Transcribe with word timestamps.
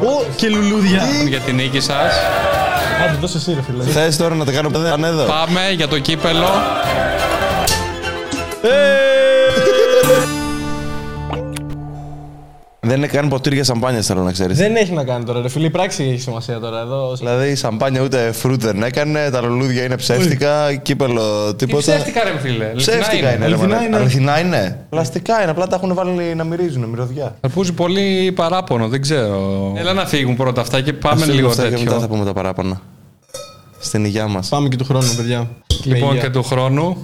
Ω, 0.00 0.24
και 0.36 0.48
λουλούδια. 0.48 1.02
για 1.28 1.40
την 1.40 1.54
νίκη 1.54 1.80
σας. 1.80 2.14
Άντε, 3.04 3.16
δώσε 3.20 3.36
εσύ, 3.36 3.52
ρε 3.54 3.62
φίλε. 3.62 3.84
Θες 3.84 4.16
τώρα 4.16 4.34
να 4.34 4.44
τα 4.44 4.52
κάνω 4.52 4.70
παιδε 4.70 4.88
εδώ. 5.06 5.24
Πάμε 5.24 5.70
για 5.70 5.88
το 5.88 5.98
κύπελο. 5.98 6.48
Δεν 12.86 12.96
είναι 12.96 13.06
καν 13.06 13.28
ποτήρια 13.28 13.64
σαμπάνια, 13.64 14.02
θέλω 14.02 14.22
να 14.22 14.32
ξέρεις. 14.32 14.56
Δεν 14.58 14.76
έχει 14.76 14.92
να 14.92 15.04
κάνει 15.04 15.24
τώρα, 15.24 15.40
ρε 15.40 15.48
φίλε. 15.48 15.66
Η 15.66 15.70
πράξη 15.70 16.04
έχει 16.04 16.20
σημασία 16.20 16.58
τώρα 16.60 16.80
εδώ. 16.80 17.14
Δηλαδή 17.14 17.48
η 17.50 17.54
σαμπάνια 17.54 18.00
ούτε 18.00 18.32
φρούτ 18.32 18.62
δεν 18.62 18.82
έκανε, 18.82 19.30
τα 19.30 19.40
λουλούδια 19.42 19.82
είναι 19.84 19.96
ψεύτικα, 19.96 20.74
κύπελο 20.74 21.54
Τι 21.54 21.66
τίποτα. 21.66 21.82
ψεύτικα 21.92 22.24
ρε 22.24 22.38
φίλε. 22.38 22.64
Ψεύτικα 22.76 23.34
είναι. 23.34 23.44
Αληθινά 23.44 23.66
ρε, 23.66 23.74
μάνα. 23.74 23.84
είναι. 23.86 23.96
Αληθινά 23.96 24.40
είναι. 24.40 24.84
Πλαστικά 24.88 25.42
είναι, 25.42 25.50
απλά 25.50 25.66
τα 25.66 25.76
έχουν 25.76 25.94
βάλει 25.94 26.34
να 26.34 26.44
μυρίζουν, 26.44 26.84
μυρωδιά. 26.84 27.34
Αρπούζει 27.40 27.72
πολύ 27.72 28.32
παράπονο, 28.32 28.88
δεν 28.88 29.00
ξέρω. 29.00 29.72
Έλα 29.76 29.92
να 29.92 30.06
φύγουν 30.06 30.36
πρώτα 30.36 30.60
αυτά 30.60 30.80
και 30.80 30.92
πάμε 30.92 31.22
Ας 31.22 31.28
λίγο 31.28 31.48
αυτά 31.48 31.62
Και 31.62 31.70
μετά 31.70 31.84
θα 31.84 31.90
τέτοιο. 31.92 32.08
πούμε 32.08 32.24
τα 32.24 32.32
παράπονα. 32.32 32.80
Στην 33.80 34.04
υγειά 34.04 34.26
μας. 34.28 34.48
Πάμε 34.48 34.68
και 34.68 34.76
του 34.76 34.84
χρόνου, 34.84 35.14
παιδιά. 35.16 35.48
Λοιπόν 35.86 36.14
Με 36.14 36.20
και 36.20 36.30
του 36.30 36.42
χρόνου. 36.42 36.96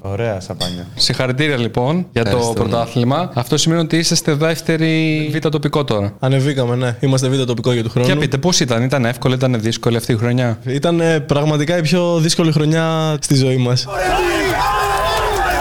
Ωραία 0.00 0.40
σαμπάνια. 0.40 0.86
Συγχαρητήρια 0.94 1.56
λοιπόν 1.56 2.06
για 2.12 2.22
το 2.22 2.28
Ευχαριστούμε. 2.28 2.68
πρωτάθλημα. 2.68 3.30
Αυτό 3.34 3.56
σημαίνει 3.56 3.80
ότι 3.80 3.96
είστε 3.96 4.14
στη 4.14 4.32
δεύτερη 4.32 5.28
β' 5.34 5.48
τοπικό 5.48 5.84
τώρα. 5.84 6.12
Ανεβήκαμε, 6.18 6.76
ναι. 6.76 6.96
Είμαστε 7.00 7.28
β' 7.28 7.44
τοπικό 7.44 7.72
για 7.72 7.82
του 7.82 7.90
χρόνου. 7.90 8.06
Για 8.06 8.16
πείτε, 8.16 8.38
πώς 8.38 8.60
ήταν, 8.60 8.82
ήταν 8.82 9.04
εύκολη, 9.04 9.34
ήταν 9.34 9.60
δύσκολη 9.60 9.96
αυτή 9.96 10.12
η 10.12 10.16
χρονιά; 10.16 10.58
Ήταν 10.66 11.00
ε, 11.00 11.20
πραγματικά 11.20 11.78
η 11.78 11.82
πιο 11.82 12.18
δύσκολη 12.18 12.52
χρονιά 12.52 13.16
στη 13.20 13.34
ζωή 13.34 13.56
μας. 13.56 13.86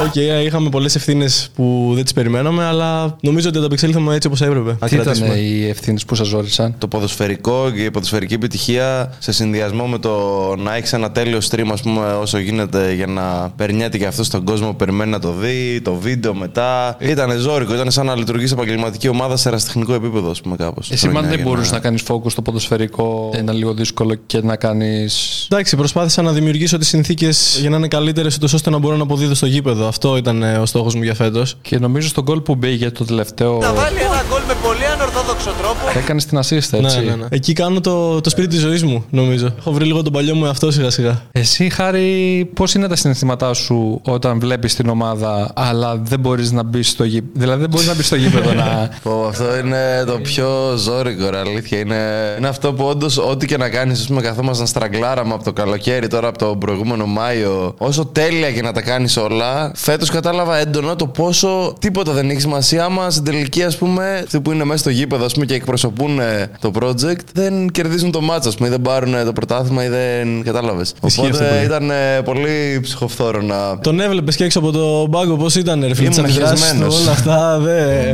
Οκ, 0.06 0.16
ε, 0.16 0.44
είχαμε 0.44 0.70
πολλές 0.70 0.96
ευθύνες 0.96 1.50
που 1.56 1.92
δεν 1.94 2.04
τις 2.04 2.14
περιμέναμε, 2.14 2.64
αλλά 2.64 3.16
νομίζω 3.22 3.50
ότι 3.50 3.58
ανταπεξέλθαμε 3.58 4.16
έτσι 4.16 4.28
όπως 4.28 4.42
έπρεπε. 4.42 4.78
να 4.80 4.88
Τι 4.88 4.94
ήταν 4.96 5.06
κρατήσουμε. 5.06 5.34
οι 5.34 5.68
ευθύνες 5.70 6.06
που 6.06 6.16
σας 6.16 6.28
ζόρισαν; 6.28 6.76
Το 6.78 6.88
ποδοσφαιρικό 6.88 7.72
και 7.76 7.84
η 7.84 7.92
ποδοσφαιρική 7.92 8.34
επιτυχία 8.34 9.14
σε 9.20 9.32
συνδυασμό 9.32 9.86
με 9.86 9.98
το 9.98 10.12
να 10.58 10.76
έχεις 10.76 10.94
ένα 10.94 11.12
τέλειο 11.12 11.40
stream, 11.50 11.68
ας 11.72 11.82
πούμε, 11.82 12.14
όσο 12.14 12.38
γίνεται 12.38 12.94
για 12.94 13.08
να 13.08 13.50
περνιέται 13.56 13.98
και 13.98 14.06
αυτό 14.06 14.24
στον 14.24 14.44
κόσμο 14.44 14.68
που 14.68 14.76
περιμένει 14.76 15.12
να 15.12 15.20
το 15.20 15.32
δει, 15.32 15.82
το 15.82 15.94
βίντεο 15.94 16.34
μετά. 16.34 16.98
Ήταν 17.00 17.38
ζώρικο, 17.40 17.74
ήταν 17.74 17.92
σαν 17.92 18.06
να 18.06 18.16
λειτουργείς 18.16 18.52
επαγγελματική 18.52 19.08
ομάδα 19.08 19.38
σε 19.38 19.48
ερασιτεχνικό 19.48 19.94
επίπεδο, 19.94 20.30
ας 20.30 20.42
πούμε, 20.42 20.56
κάπως. 20.56 20.92
Εσύ, 20.92 21.08
αν 21.16 21.28
δεν 21.30 21.42
μπορούσες 21.42 21.72
να 21.72 21.80
κάνεις 21.80 22.04
focus 22.08 22.32
στο 22.32 22.42
ποδοσφαιρικό, 22.42 23.32
ήταν 23.34 23.56
λίγο 23.56 23.74
δύσκολο 23.74 24.16
και 24.26 24.42
να 24.42 24.56
κάνει. 24.56 25.08
Εντάξει, 25.50 25.76
προσπάθησα 25.76 26.22
να 26.22 26.32
δημιουργήσω 26.32 26.78
τις 26.78 26.88
συνθήκες 26.88 27.58
για 27.62 27.70
να 27.70 27.78
είναι 27.78 27.88
καλύτερες, 27.88 28.38
ώστε 28.54 28.70
να 28.70 28.78
μπορώ 28.78 28.96
να 28.96 29.04
αποδίδω 29.04 29.34
στο 29.34 29.46
γήπεδο. 29.46 29.89
Αυτό 29.90 30.18
ήταν 30.18 30.44
ε, 30.44 30.58
ο 30.58 30.66
στόχος 30.66 30.96
μου 30.96 31.04
για 31.04 31.14
φέτος. 31.14 31.58
Και 31.62 31.80
νομίζω 31.80 32.08
στον 32.08 32.24
γκολ 32.24 32.42
που 32.42 32.56
μπήκε 32.56 32.92
το 32.92 33.06
τελευταίο. 33.06 33.58
Να 33.58 33.74
βάλει 33.74 33.98
ένα 34.00 34.24
γκολ 34.30 34.42
με 34.48 34.54
πολύ 34.64 34.86
ανορθόδοξο 34.94 35.52
τρόπο. 35.62 36.00
Έκανε 36.00 36.22
την 36.22 36.38
assist, 36.38 36.52
έτσι. 36.52 36.78
Ναι, 36.80 37.02
ναι, 37.02 37.16
ναι. 37.16 37.26
Εκεί 37.30 37.54
κάνω 37.54 37.82
το, 37.82 38.22
το 38.22 38.30
σπίτι 38.30 38.48
της 38.48 38.60
ζωής 38.60 38.84
μου, 38.84 39.06
νομίζω. 39.10 39.54
Έχω 39.60 39.72
βρει 39.72 39.86
λίγο 39.86 40.02
τον 40.04 40.14
παλιό 40.14 40.36
μου 40.36 40.46
εαυτό 40.46 40.72
σιγά 40.72 40.90
σιγά. 40.90 41.22
Εσύ, 41.32 41.70
Χάρη, 41.70 42.50
πώς 42.54 42.74
είναι 42.74 42.88
τα 42.88 42.96
συναισθήματά 42.96 43.54
σου 43.54 44.02
όταν 44.04 44.40
βλέπεις 44.40 44.76
την 44.76 44.90
ομάδα, 44.90 45.52
αλλά 45.56 45.96
δεν 45.96 46.20
μπορείς 46.20 46.52
να 46.52 46.64
μπεις 46.64 46.90
στο 46.90 47.04
γήπεδο; 47.04 47.32
Δηλαδή, 47.34 47.62
δεν 47.62 47.70
μπορείς 47.70 47.88
να 47.88 47.96
μπεις 47.96 48.06
στο 48.06 48.16
γήπεδο 48.16 48.54
να. 48.54 48.90
Πω, 49.04 49.26
αυτό 49.28 49.58
είναι 49.58 50.04
το 50.06 50.20
πιο 50.20 50.76
ζώρικο, 50.78 51.30
ρε, 51.30 51.38
αλήθεια. 51.38 51.80
Είναι, 51.80 52.36
είναι 52.38 52.48
αυτό 52.48 52.74
που 52.74 52.84
όντως, 52.84 53.18
ό,τι 53.18 53.46
και 53.46 53.58
να 53.58 53.70
κάνεις, 53.70 54.00
ας 54.00 54.08
πούμε, 54.08 54.22
καθόμασταν 54.22 54.68
στραγκλάραμα 54.68 55.36
από 55.36 55.44
το 55.44 55.54
καλοκαίρι, 55.54 56.08
τώρα 56.08 56.28
από 56.28 56.38
το 56.38 56.56
προηγούμενο 56.56 57.06
Μάιο. 57.06 57.74
Όσο 57.78 58.06
τέλεια 58.06 58.52
και 58.52 58.62
να 58.62 58.72
τα 58.72 58.82
κάνεις 58.82 59.18
όλα, 59.18 59.72
φέτος 59.82 60.10
κατάλαβα 60.10 60.58
έντονα 60.58 60.96
το 60.96 61.08
πόσο 61.08 61.74
τίποτα 61.80 62.12
δεν 62.12 62.30
έχει 62.30 62.40
σημασία. 62.40 62.84
Άμα 62.84 63.10
στην 63.10 63.24
τελική, 63.24 63.64
ας 63.64 63.78
πούμε, 63.78 64.22
αυτοί 64.24 64.42
που 64.42 64.52
είναι 64.52 64.64
μέσα 64.64 64.80
στο 64.80 64.90
γήπεδο 64.90 65.26
ας 65.26 65.34
πούμε, 65.34 65.46
και 65.46 65.54
εκπροσωπούν 65.54 66.20
ε, 66.20 66.50
το 66.60 66.72
project, 66.80 67.20
δεν 67.34 67.70
κερδίζουν 67.70 68.12
το 68.12 68.22
μάτσο, 68.22 68.50
ας 68.50 68.56
πούμε, 68.56 68.68
ή 68.68 68.72
δεν 68.72 68.82
πάρουν 68.82 69.14
ε, 69.14 69.24
το 69.24 69.34
πρωτάθλημα 69.34 69.84
ή 69.84 69.88
δεν. 69.90 70.44
Κατάλαβες. 70.44 70.94
Ισχύει 71.06 71.22
αυτό 71.22 71.38
Οπότε 71.38 71.50
πολύ. 71.54 71.66
ήταν 71.66 71.90
ε, 71.90 72.22
πολύ 72.24 72.80
ψυχοφθόρο 72.82 73.42
να. 73.42 73.80
Τον 73.80 74.00
έβλεπες 74.00 74.36
και 74.36 74.44
έξω 74.44 74.60
από 74.60 74.72
το 74.72 75.08
μπάγκο 75.08 75.36
πώς 75.36 75.56
ήταν, 75.56 75.84
ρε 75.88 75.94
φίλε, 75.96 76.08
τις 76.10 76.18
Ήμουν 76.18 76.30
αντιδράσεις 76.30 76.60
του, 76.60 76.66
χεσμένος. 76.68 77.02
όλα 77.02 77.12
αυτά. 77.12 77.60
Δε. 77.60 78.14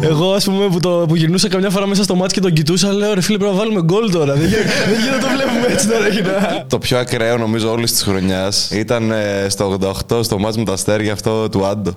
Εγώ, 0.00 0.32
ας 0.32 0.44
πούμε, 0.44 0.66
που, 0.68 0.80
το, 0.80 1.04
που 1.08 1.16
γυρνούσα 1.16 1.48
καμιά 1.48 1.70
φορά 1.70 1.86
μέσα 1.86 2.02
στο 2.02 2.14
μάτι 2.14 2.34
και 2.34 2.40
τον 2.40 2.52
κοιτούσα, 2.52 2.92
λέω 2.92 3.14
ρε 3.14 3.20
φίλε, 3.20 3.38
πρέπει 3.38 3.52
να 3.52 3.58
βάλουμε 3.58 3.82
γκολ 3.82 4.10
τώρα. 4.10 4.32
Δεν 4.34 4.48
γίνεται 4.48 4.70
δεν 4.88 5.00
γίνεται 5.00 5.16
να 5.16 5.22
το 5.22 5.28
βλέπουμε 5.28 5.66
έτσι 5.72 5.88
τώρα. 5.88 6.08
Γυρνά. 6.08 6.64
Το 6.68 6.78
πιο 6.78 6.98
ακραίο 6.98 7.36
νομίζω 7.36 7.70
όλης 7.70 7.92
της 7.92 8.02
χρονιάς 8.02 8.70
ήταν 8.70 9.10
ε, 9.10 9.46
στο 9.48 9.78
88 10.08 10.24
στο 10.24 10.38
μάτς 10.38 10.56
με 10.56 10.64
τα 10.64 10.72
αστέρια 10.72 11.12
αυτό 11.12 11.48
του 11.48 11.66
Άντο. 11.66 11.92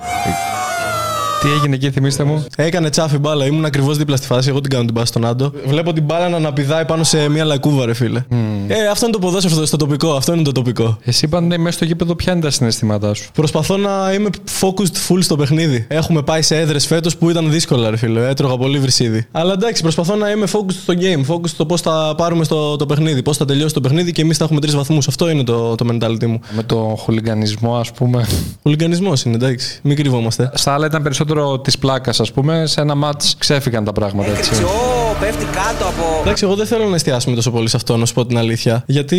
Τι 1.41 1.51
έγινε 1.51 1.75
εκεί, 1.75 1.91
θυμίστε 1.91 2.23
μου; 2.23 2.45
Έκανε 2.55 2.89
τσάφι 2.89 3.17
μπάλα, 3.17 3.45
ήμουν 3.45 3.65
ακριβώς 3.65 3.97
δίπλα 3.97 4.15
στη 4.15 4.25
φάση. 4.27 4.49
Εγώ 4.49 4.61
την 4.61 4.69
κάνω 4.69 4.85
την 4.85 4.93
πάση 4.93 5.05
στον 5.05 5.25
Άντο. 5.25 5.51
Βλέπω 5.65 5.93
την 5.93 6.03
μπάλα 6.03 6.29
να 6.29 6.35
αναπηδάει 6.35 6.85
πάνω 6.85 7.03
σε 7.03 7.29
μια 7.29 7.45
λακκούβα, 7.45 7.85
ρε 7.85 7.93
φίλε. 7.93 8.23
Ε, 8.67 8.87
αυτό 8.91 9.05
είναι 9.05 9.13
το 9.13 9.19
ποδόσφαιρο 9.19 9.65
στο 9.65 9.77
τοπικό. 9.77 10.13
Αυτό 10.13 10.33
είναι 10.33 10.43
το 10.43 10.51
τοπικό. 10.51 10.97
Εσύ 11.03 11.27
πάντα 11.27 11.59
μέσα 11.59 11.75
στο 11.75 11.85
γήπεδο, 11.85 12.15
ποια 12.15 12.33
είναι 12.33 12.41
τα 12.41 12.49
συναισθήματά 12.49 13.13
σου; 13.13 13.29
Προσπαθώ 13.33 13.77
να 13.77 14.13
είμαι 14.13 14.29
focused 14.59 15.09
full 15.09 15.17
στο 15.19 15.35
παιχνίδι. 15.35 15.85
Έχουμε 15.89 16.21
πάει 16.21 16.41
σε 16.41 16.59
έδρες 16.59 16.85
φέτος 16.85 17.17
που 17.17 17.29
ήταν 17.29 17.51
δύσκολα, 17.51 17.89
ρε 17.89 17.97
φίλε. 17.97 18.29
Έτρωγα 18.29 18.57
πολύ 18.57 18.79
βρυσίδι. 18.79 19.27
Αλλά 19.31 19.53
εντάξει, 19.53 19.81
προσπαθώ 19.81 20.15
να 20.15 20.29
είμαι 20.29 20.47
focused 20.51 20.77
στο 20.81 20.93
game. 20.97 21.33
Focused 21.33 21.49
στο 21.49 21.65
πώς 21.65 21.81
θα 21.81 22.13
πάρουμε 22.17 22.43
στο 22.43 22.75
το 22.75 22.85
παιχνίδι. 22.85 23.21
Πώς 23.21 23.37
θα 23.37 23.45
τελειώσει 23.45 23.73
το 23.73 23.81
παιχνίδι 23.81 24.11
και 24.11 24.21
εμείς 24.21 24.37
θα 24.37 24.43
έχουμε 24.43 24.59
τρεις 24.59 24.75
βαθμούς. 24.75 25.07
Αυτό 25.07 25.29
είναι 25.29 25.43
το, 25.43 25.75
το 25.75 25.85
mentality 25.91 26.25
μου. 26.25 26.39
Με 26.55 26.63
το 26.63 26.95
χουλιγανισμό, 26.99 27.75
ας 27.75 27.91
πούμε. 27.91 28.27
Χουλικανισμό 28.61 29.13
είναι, 29.25 29.35
εντάξει. 29.35 29.79
Μην 29.83 29.95
κρυβόμαστε. 29.95 30.51
Στα 30.53 30.73
άλλα 30.73 30.85
ήταν 30.85 31.03
περισσότερο 31.03 31.30
της 31.63 31.77
πλάκας, 31.77 32.19
ας 32.19 32.31
πούμε. 32.31 32.65
Σε 32.65 32.81
ένα 32.81 32.95
μάτς 32.95 33.35
ξέφυγαν 33.37 33.83
τα 33.83 33.91
πράγματα 33.91 34.31
έτσι. 34.37 34.63
Ω, 34.63 35.15
πέφτει 35.19 35.45
κάτω 35.45 35.85
από. 35.85 36.21
Εντάξει, 36.21 36.45
εγώ 36.45 36.55
δεν 36.55 36.65
θέλω 36.65 36.85
να 36.85 36.95
εστιάσουμε 36.95 37.35
τόσο 37.35 37.51
πολύ 37.51 37.69
σε 37.69 37.75
αυτό, 37.77 37.97
να 37.97 38.05
σου 38.05 38.13
πω 38.13 38.25
την 38.25 38.37
αλήθεια. 38.37 38.83
Γιατί 38.87 39.17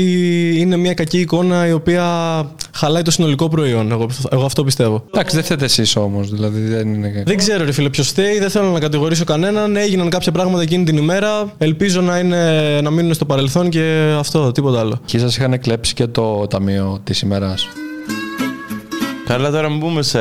είναι 0.59 0.77
μια 0.77 0.95
κακή 0.95 1.19
εικόνα 1.19 1.67
η 1.67 1.73
οποία 1.73 2.05
χαλάει 2.75 3.03
το 3.03 3.11
συνολικό 3.11 3.49
προϊόν. 3.49 3.91
Εγώ, 3.91 4.06
εγώ 4.31 4.45
αυτό 4.45 4.65
πιστεύω. 4.65 5.05
Εντάξει, 5.15 5.37
δεν 5.37 5.45
θέτε 5.45 5.65
εσείς 5.65 5.97
όμως. 5.97 6.31
Δηλαδή 6.31 6.61
δεν 6.61 6.95
είναι. 6.95 7.23
Δεν 7.27 7.37
ξέρω, 7.37 7.65
ρε 7.65 7.73
φίλε, 7.73 7.89
ποιος 7.89 8.09
φταίει. 8.09 8.39
Δεν 8.39 8.50
θέλω 8.50 8.71
να 8.71 8.79
κατηγορήσω 8.79 9.25
κανέναν. 9.25 9.77
Έγιναν 9.77 10.11
κάποια 10.11 10.33
πράγματα 10.33 10.62
εκείνη 10.62 10.84
την 10.84 10.97
ημέρα. 10.97 11.53
Ελπίζω 11.59 12.00
να, 12.00 12.19
είναι, 12.19 12.81
να 12.83 12.91
μείνουν 12.91 13.15
στο 13.15 13.25
παρελθόν 13.25 13.69
και 13.69 14.15
αυτό, 14.19 14.53
τίποτα 14.53 14.81
άλλο. 14.81 14.99
Εκεί 15.03 15.19
σας 15.19 15.37
είχαν 15.37 15.61
κλέψει 15.61 15.94
και 15.94 16.06
το 16.06 16.47
ταμείο 16.47 17.00
της 17.05 17.21
ημέρας. 17.21 17.69
Καλά, 19.27 19.50
τώρα 19.50 19.69
μην 19.69 19.81
πούμε 19.81 20.03
σε. 20.03 20.19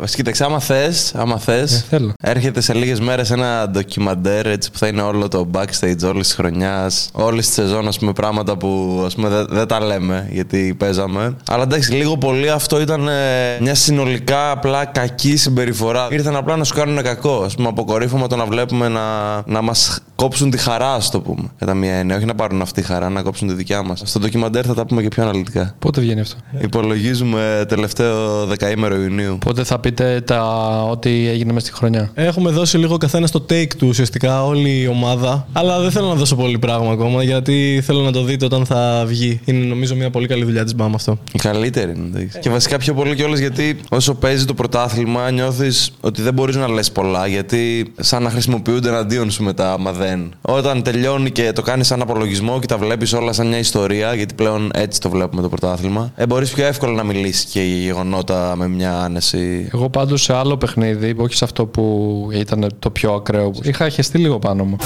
Βασικά, 0.00 0.16
κοίταξε, 0.16 0.44
άμα 0.44 0.60
θες, 0.60 1.14
άμα 1.14 1.38
θες, 1.38 1.84
θέλω. 1.88 2.12
έρχεται 2.20 2.60
σε 2.60 2.74
λίγες 2.74 3.00
μέρες 3.00 3.30
ένα 3.30 3.68
ντοκιμαντέρ 3.68 4.46
έτσι, 4.46 4.70
που 4.70 4.78
θα 4.78 4.86
είναι 4.86 5.02
όλο 5.02 5.28
το 5.28 5.50
backstage 5.54 6.04
όλης 6.04 6.26
της 6.26 6.34
χρονιάς, 6.34 7.08
όλη 7.12 7.40
τη 7.40 7.46
σεζόν, 7.46 7.88
ας 7.88 7.98
πούμε, 7.98 8.12
πράγματα 8.12 8.56
που 8.56 9.02
ας 9.06 9.14
πούμε, 9.14 9.28
δεν 9.28 9.46
δεν 9.50 9.66
τα 9.66 9.80
λέμε 9.80 10.28
γιατί 10.30 10.74
παίζαμε. 10.78 11.36
Αλλά 11.48 11.62
εντάξει, 11.62 11.92
λίγο 11.92 12.16
πολύ 12.18 12.50
αυτό 12.50 12.80
ήταν 12.80 13.08
ε, 13.08 13.58
μια 13.60 13.74
συνολικά 13.74 14.50
απλά 14.50 14.84
κακή 14.84 15.36
συμπεριφορά. 15.36 16.08
Ήρθαν 16.10 16.36
απλά 16.36 16.56
να 16.56 16.64
σου 16.64 16.74
κάνουν 16.74 17.02
κακό. 17.02 17.42
Α 17.42 17.48
πούμε, 17.56 17.68
αποκορύφωμα 17.68 18.26
το 18.26 18.36
να 18.36 18.44
βλέπουμε 18.44 18.88
να, 18.88 19.02
να 19.46 19.62
μας 19.62 20.00
κόψουν 20.14 20.50
τη 20.50 20.58
χαρά, 20.58 20.92
ας 20.92 21.10
το 21.10 21.20
πούμε. 21.20 21.48
Κατά 21.58 21.74
μία 21.74 21.94
έννοια. 21.94 22.16
Όχι 22.16 22.24
να 22.24 22.34
πάρουν 22.34 22.60
αυτή 22.62 22.80
τη 22.80 22.86
χαρά, 22.86 23.08
να 23.08 23.22
κόψουν 23.22 23.48
τη 23.48 23.54
δικιά 23.54 23.82
μας. 23.82 24.02
Στο 24.04 24.18
ντοκιμαντέρ 24.18 24.64
θα 24.66 24.74
τα 24.74 24.86
πούμε 24.86 25.02
και 25.02 25.08
πιο 25.08 25.22
αναλυτικά. 25.22 25.74
Πότε 25.78 26.00
βγαίνει 26.00 26.20
αυτό; 26.20 26.36
Υπολογίζουμε 26.60 27.64
τελευταίο 27.68 28.27
δεκαήμερο 28.46 28.94
Ιουνίου. 29.02 29.38
Πότε 29.44 29.64
θα 29.64 29.78
πείτε 29.78 30.20
τα... 30.20 30.42
ό,τι 30.90 31.28
έγινε 31.28 31.52
μέσα 31.52 31.66
στη 31.66 31.76
χρονιά; 31.76 32.10
Έχουμε 32.14 32.50
δώσει 32.50 32.78
λίγο 32.78 32.96
καθένα 32.96 33.28
το 33.28 33.44
take 33.50 33.74
του 33.78 33.86
ουσιαστικά 33.88 34.44
όλη 34.44 34.80
η 34.80 34.86
ομάδα. 34.86 35.46
Αλλά 35.52 35.80
δεν 35.80 35.90
θέλω 35.90 36.06
να 36.06 36.14
δώσω 36.14 36.36
πολύ 36.36 36.58
πράγμα 36.58 36.92
ακόμα 36.92 37.22
γιατί 37.22 37.80
θέλω 37.84 38.00
να 38.00 38.12
το 38.12 38.22
δείτε 38.22 38.44
όταν 38.44 38.66
θα 38.66 39.04
βγει. 39.06 39.40
Είναι 39.44 39.64
νομίζω 39.64 39.94
μια 39.94 40.10
πολύ 40.10 40.26
καλή 40.26 40.44
δουλειά 40.44 40.64
της 40.64 40.74
μπαμ 40.74 40.94
αυτό. 40.94 41.18
Η 41.32 41.38
καλύτερη 41.38 41.92
είναι. 41.96 42.18
εντάξει. 42.18 42.38
Και 42.38 42.50
βασικά 42.50 42.78
πιο 42.78 42.94
πολύ 42.94 43.14
κιόλας 43.14 43.38
γιατί 43.38 43.80
όσο 43.90 44.14
παίζει 44.14 44.44
το 44.44 44.54
πρωτάθλημα 44.54 45.30
νιώθεις 45.30 45.92
ότι 46.00 46.22
δεν 46.22 46.34
μπορείς 46.34 46.56
να 46.56 46.68
λες 46.68 46.92
πολλά 46.92 47.26
γιατί 47.26 47.92
σαν 48.00 48.22
να 48.22 48.30
χρησιμοποιούνται 48.30 48.88
εναντίον 48.88 49.30
σου 49.30 49.42
μετά, 49.42 49.72
άμα 49.72 49.92
δεν. 49.92 50.34
Όταν 50.40 50.82
τελειώνει 50.82 51.30
και 51.30 51.52
το 51.52 51.62
κάνεις 51.62 51.86
σαν 51.86 52.02
απολογισμό 52.02 52.58
και 52.58 52.66
τα 52.66 52.76
βλέπεις 52.78 53.12
όλα 53.12 53.32
σαν 53.32 53.46
μια 53.46 53.58
ιστορία, 53.58 54.14
γιατί 54.14 54.34
πλέον 54.34 54.70
έτσι 54.74 55.00
το 55.00 55.10
βλέπουμε 55.10 55.42
το 55.42 55.48
πρωτάθλημα, 55.48 56.12
ε, 56.16 56.26
μπορείς 56.26 56.50
πιο 56.50 56.66
εύκολα 56.66 56.92
να 56.92 57.04
μιλήσεις 57.04 57.44
και 57.44 57.62
για 57.62 57.94
γεγονότα 58.18 58.56
με 58.56 58.68
μια 58.68 58.98
άνεση. 58.98 59.68
Εγώ 59.72 59.90
πάντως 59.90 60.22
σε 60.22 60.34
άλλο 60.34 60.56
παιχνίδι, 60.56 61.14
όχι 61.18 61.34
σε 61.34 61.44
αυτό 61.44 61.66
που 61.66 62.28
ήταν 62.32 62.66
το 62.78 62.90
πιο 62.90 63.12
ακραίο, 63.12 63.50
είχα 63.62 63.88
χεστεί 63.88 64.18
λίγο 64.18 64.38
πάνω 64.38 64.64
μου. 64.64 64.76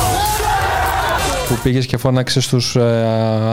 Που 1.53 1.59
πήγες 1.63 1.87
και 1.87 1.97
φώναξες 1.97 2.45
στου 2.45 2.79
ε, 2.79 3.05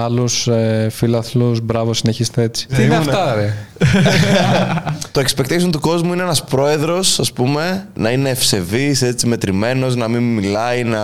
άλλους 0.04 0.48
ε, 0.48 0.88
φίλαθλους. 0.92 1.62
Μπράβο, 1.62 1.94
συνεχίστε 1.94 2.42
έτσι. 2.42 2.68
Τι 2.68 2.84
είναι 2.84 2.96
αυτά, 2.96 3.36
ρε; 3.36 3.54
Το 5.12 5.22
expectation 5.22 5.70
του 5.72 5.80
κόσμου 5.80 6.14
είναι 6.14 6.22
ένας 6.22 6.44
πρόεδρος, 6.44 7.20
ας 7.20 7.34
πούμε, 7.34 7.88
να 7.96 8.10
είναι 8.12 8.30
ευσεβής, 8.30 9.02
έτσι 9.02 9.28
μετρημένος, 9.28 9.96
να 9.96 10.08
μην 10.08 10.22
μιλάει, 10.22 10.84
να. 10.84 11.02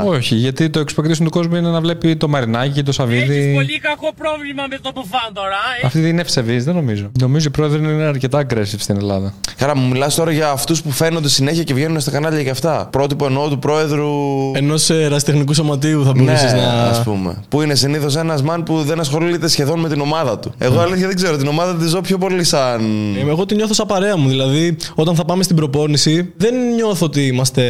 Όχι, 0.00 0.34
γιατί 0.34 0.70
το 0.70 0.80
expectation 0.80 1.16
του 1.24 1.30
κόσμου 1.30 1.56
είναι 1.56 1.70
να 1.70 1.80
βλέπει 1.80 2.16
το 2.16 2.28
Μαρινάκι, 2.28 2.82
το 2.82 2.92
Σαββίδι. 2.92 3.52
Πολύ 3.54 3.80
κακό 3.80 4.12
πρόβλημα 4.16 4.62
με 4.70 4.78
το 4.82 4.90
μπουφάν 4.94 5.30
τώρα. 5.32 5.56
ε. 5.82 5.86
Αυτή 5.86 6.08
είναι 6.08 6.20
ευσεβής, 6.20 6.64
δεν 6.64 6.74
νομίζω. 6.74 7.10
Νομίζω 7.20 7.46
οι 7.48 7.50
πρόεδροι 7.50 7.78
είναι 7.78 8.02
αρκετά 8.04 8.46
aggressive 8.46 8.78
στην 8.78 8.96
Ελλάδα. 8.96 9.34
Καλά, 9.56 9.76
μου 9.76 9.88
μιλάς 9.88 10.14
τώρα 10.14 10.32
για 10.32 10.50
αυτούς 10.50 10.82
που 10.82 10.90
φαίνονται 10.90 11.28
συνέχεια 11.28 11.62
και 11.62 11.74
βγαίνουν 11.74 12.00
στα 12.00 12.10
κανάλια 12.10 12.42
και 12.42 12.50
αυτά. 12.50 12.88
Πρότυπο 12.92 13.26
εννοώ 13.26 13.48
του 13.48 13.58
πρόεδρου. 13.58 14.10
Ενός 14.54 14.90
ερασιτεχνικού 14.90 15.54
σωματείου 15.54 16.04
θα 16.04 16.12
μπορούσε 16.12 16.32
ναι, 16.32 16.35
να. 16.42 16.82
ας 16.82 17.02
πούμε. 17.02 17.36
Που 17.48 17.62
είναι 17.62 17.74
συνήθως 17.74 18.16
ένας 18.16 18.42
μαν 18.42 18.62
που 18.62 18.82
δεν 18.82 19.00
ασχολείται 19.00 19.48
σχεδόν 19.48 19.80
με 19.80 19.88
την 19.88 20.00
ομάδα 20.00 20.38
του. 20.38 20.52
Εγώ 20.58 20.80
αλήθεια 20.80 21.06
δεν 21.06 21.16
ξέρω, 21.16 21.36
την 21.36 21.46
ομάδα 21.48 21.74
τη 21.74 21.86
ζω 21.88 22.00
πιο 22.00 22.18
πολύ 22.18 22.44
σαν. 22.44 22.80
Ε, 23.16 23.30
Εγώ 23.30 23.46
τη 23.46 23.54
νιώθω 23.54 23.74
σαν 23.74 23.86
παρέα 23.86 24.16
μου. 24.16 24.28
Δηλαδή, 24.28 24.76
όταν 24.94 25.14
θα 25.14 25.24
πάμε 25.24 25.42
στην 25.42 25.56
προπόνηση, 25.56 26.32
δεν 26.36 26.54
νιώθω 26.74 27.06
ότι 27.06 27.26
είμαστε. 27.26 27.62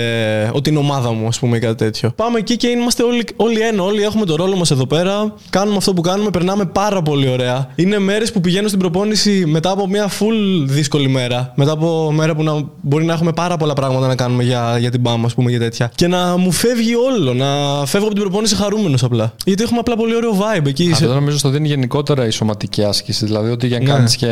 ότι 0.53 0.71
είναι 0.71 0.79
ομάδα 0.79 1.13
μου, 1.13 1.27
ας 1.27 1.39
πούμε, 1.39 1.57
ή 1.57 1.61
κάτι 1.61 1.75
τέτοιο. 1.75 2.13
Πάμε 2.17 2.39
εκεί 2.39 2.57
και 2.57 2.69
είμαστε 2.69 3.03
όλοι, 3.03 3.25
όλοι 3.37 3.61
ένα. 3.61 3.83
Όλοι 3.83 4.03
έχουμε 4.03 4.25
το 4.25 4.37
ρόλο 4.37 4.57
μας 4.57 4.71
εδώ 4.71 4.87
πέρα. 4.87 5.35
Κάνουμε 5.51 5.77
αυτό 5.77 5.95
που 5.95 6.01
κάνουμε, 6.01 6.31
περνάμε 6.31 6.65
πάρα 6.65 7.03
πολύ 7.03 7.29
ωραία. 7.29 7.69
Είναι 7.75 7.99
μέρες 7.99 8.33
που 8.33 8.41
πηγαίνω 8.41 8.69
στην 8.69 8.79
προπόνηση 8.79 9.45
μετά 9.47 9.71
από 9.71 9.87
μια 9.87 10.09
full 10.09 10.65
δύσκολη 10.65 11.09
μέρα. 11.09 11.53
Μετά 11.57 11.73
από 11.73 12.13
μέρα 12.13 12.35
που 12.35 12.43
να, 12.43 12.53
μπορεί 12.81 13.05
να 13.05 13.13
έχουμε 13.13 13.33
πάρα 13.33 13.57
πολλά 13.57 13.73
πράγματα 13.73 14.07
να 14.07 14.15
κάνουμε 14.15 14.43
για, 14.43 14.77
για 14.79 14.91
την 14.91 15.01
μπάμα, 15.01 15.27
ας 15.27 15.35
πούμε, 15.35 15.51
και 15.51 15.59
τέτοια. 15.59 15.91
Και 15.95 16.07
να 16.07 16.37
μου 16.37 16.53
φεύγει 16.53 16.95
όλο. 16.95 17.35
Να 17.35 17.47
φεύγω 17.87 18.07
από 18.07 18.15
την 18.15 18.25
προπόνηση 18.25 18.46
χαρούμενος 18.55 19.03
απλά. 19.03 19.35
Γιατί 19.45 19.63
έχουμε 19.63 19.79
απλά 19.79 19.97
πολύ 19.97 20.15
ωραίο 20.17 20.31
vibe 20.33 20.67
εκεί. 20.67 20.91
Αυτό 20.93 21.15
νομίζω 21.15 21.39
στο 21.39 21.49
δίνει 21.49 21.69
γενικότερα 21.69 22.27
η 22.27 22.31
σωματική 22.31 22.85
άσκηση. 22.85 23.25
Δηλαδή 23.25 23.51
ότι 23.51 23.67
για 23.67 23.79
να 23.79 23.85
Ναι. 23.85 23.91
κάνεις 23.91 24.17
και 24.17 24.29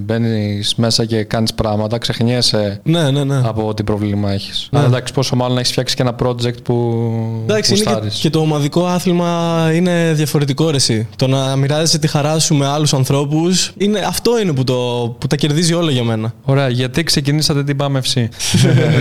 μπαίνεις 0.00 0.74
μέσα 0.74 1.04
και 1.04 1.22
κάνεις 1.24 1.54
πράγματα, 1.54 1.98
ξεχνιέσαι 1.98 2.80
Ναι, 2.82 3.10
ναι, 3.10 3.24
ναι. 3.24 3.40
από 3.44 3.74
τι 3.74 3.82
πρόβλημα 3.82 4.32
έχεις. 4.32 4.68
Ναι. 4.70 4.78
Αλλά 4.78 4.88
εντάξει, 4.88 5.12
πόσο 5.12 5.36
μάλλον 5.36 5.58
έχεις 5.58 5.70
φτιάξει 5.70 5.94
και 5.96 6.02
ένα 6.02 6.14
project 6.22 6.62
που. 6.62 7.04
Εντάξει, 7.42 7.72
είναι 7.74 7.82
και, 7.82 7.90
γουστάρεις. 7.90 8.18
και 8.18 8.30
το 8.30 8.38
ομαδικό 8.38 8.86
άθλημα 8.86 9.70
είναι 9.74 10.12
διαφορετικό 10.14 10.70
ρε 10.70 10.76
εσύ. 10.76 11.08
Το 11.16 11.26
να 11.26 11.56
μοιράζεσαι 11.56 11.98
τη 11.98 12.06
χαρά 12.08 12.38
σου 12.38 12.54
με 12.54 12.66
άλλους 12.66 12.94
ανθρώπους, 12.94 13.72
αυτό 14.08 14.40
είναι 14.40 14.52
που, 14.52 14.64
το, 14.64 14.74
που 15.18 15.26
τα 15.26 15.36
κερδίζει 15.36 15.74
όλα 15.74 15.90
για 15.90 16.04
μένα. 16.04 16.34
Ωραία, 16.44 16.68
γιατί 16.68 17.02
ξεκινήσατε 17.02 17.64
την 17.64 17.76
Πάμε 17.76 18.02
FC. 18.04 18.20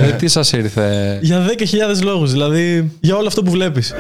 Ε, 0.08 0.12
τι 0.12 0.28
σας 0.28 0.52
ήρθε; 0.52 1.20
Για 1.22 1.46
10.000 1.98 2.04
λόγους, 2.04 2.32
δηλαδή 2.32 2.92
για 3.00 3.16
όλο 3.16 3.28
αυτό 3.28 3.44
που 3.44 3.52
βλέπεις. 3.52 3.94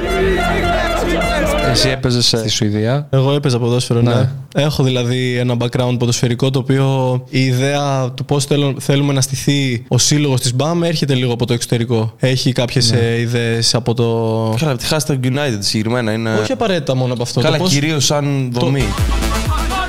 Εσύ 1.71 1.89
έπαιζες 1.89 2.25
στη 2.27 2.49
Σουηδία. 2.49 3.07
Εγώ 3.09 3.33
έπαιζα 3.33 3.59
ποδόσφαιρο, 3.59 4.01
ναι. 4.01 4.13
Ναι. 4.13 4.29
Έχω 4.55 4.83
δηλαδή 4.83 5.37
ένα 5.37 5.55
background 5.59 5.95
ποδοσφαιρικό 5.99 6.49
το 6.49 6.59
οποίο 6.59 7.13
η 7.29 7.45
ιδέα 7.45 8.11
του 8.11 8.25
πώς 8.25 8.45
θέλουμε 8.79 9.13
να 9.13 9.21
στηθεί 9.21 9.85
ο 9.87 9.97
σύλλογος 9.97 10.41
της 10.41 10.53
BAM 10.57 10.81
έρχεται 10.83 11.13
λίγο 11.13 11.33
από 11.33 11.45
το 11.45 11.53
εξωτερικό. 11.53 12.13
Έχει 12.19 12.51
κάποιες 12.51 12.91
Ναι. 12.91 12.97
ιδέες 13.19 13.75
από 13.75 13.93
το. 13.93 14.03
Καλά, 14.59 14.71
από 14.71 14.81
τη 14.81 14.87
hashtag 14.89 15.25
United 15.25 15.57
συγκεκριμένα 15.59 16.11
είναι. 16.11 16.33
Όχι 16.41 16.51
απαραίτητα 16.51 16.95
μόνο 16.95 17.13
από 17.13 17.21
αυτό. 17.23 17.41
Καλά, 17.41 17.57
το 17.57 17.63
πώς- 17.63 17.73
κυρίως 17.73 18.05
σαν 18.05 18.49
δομή. 18.53 18.83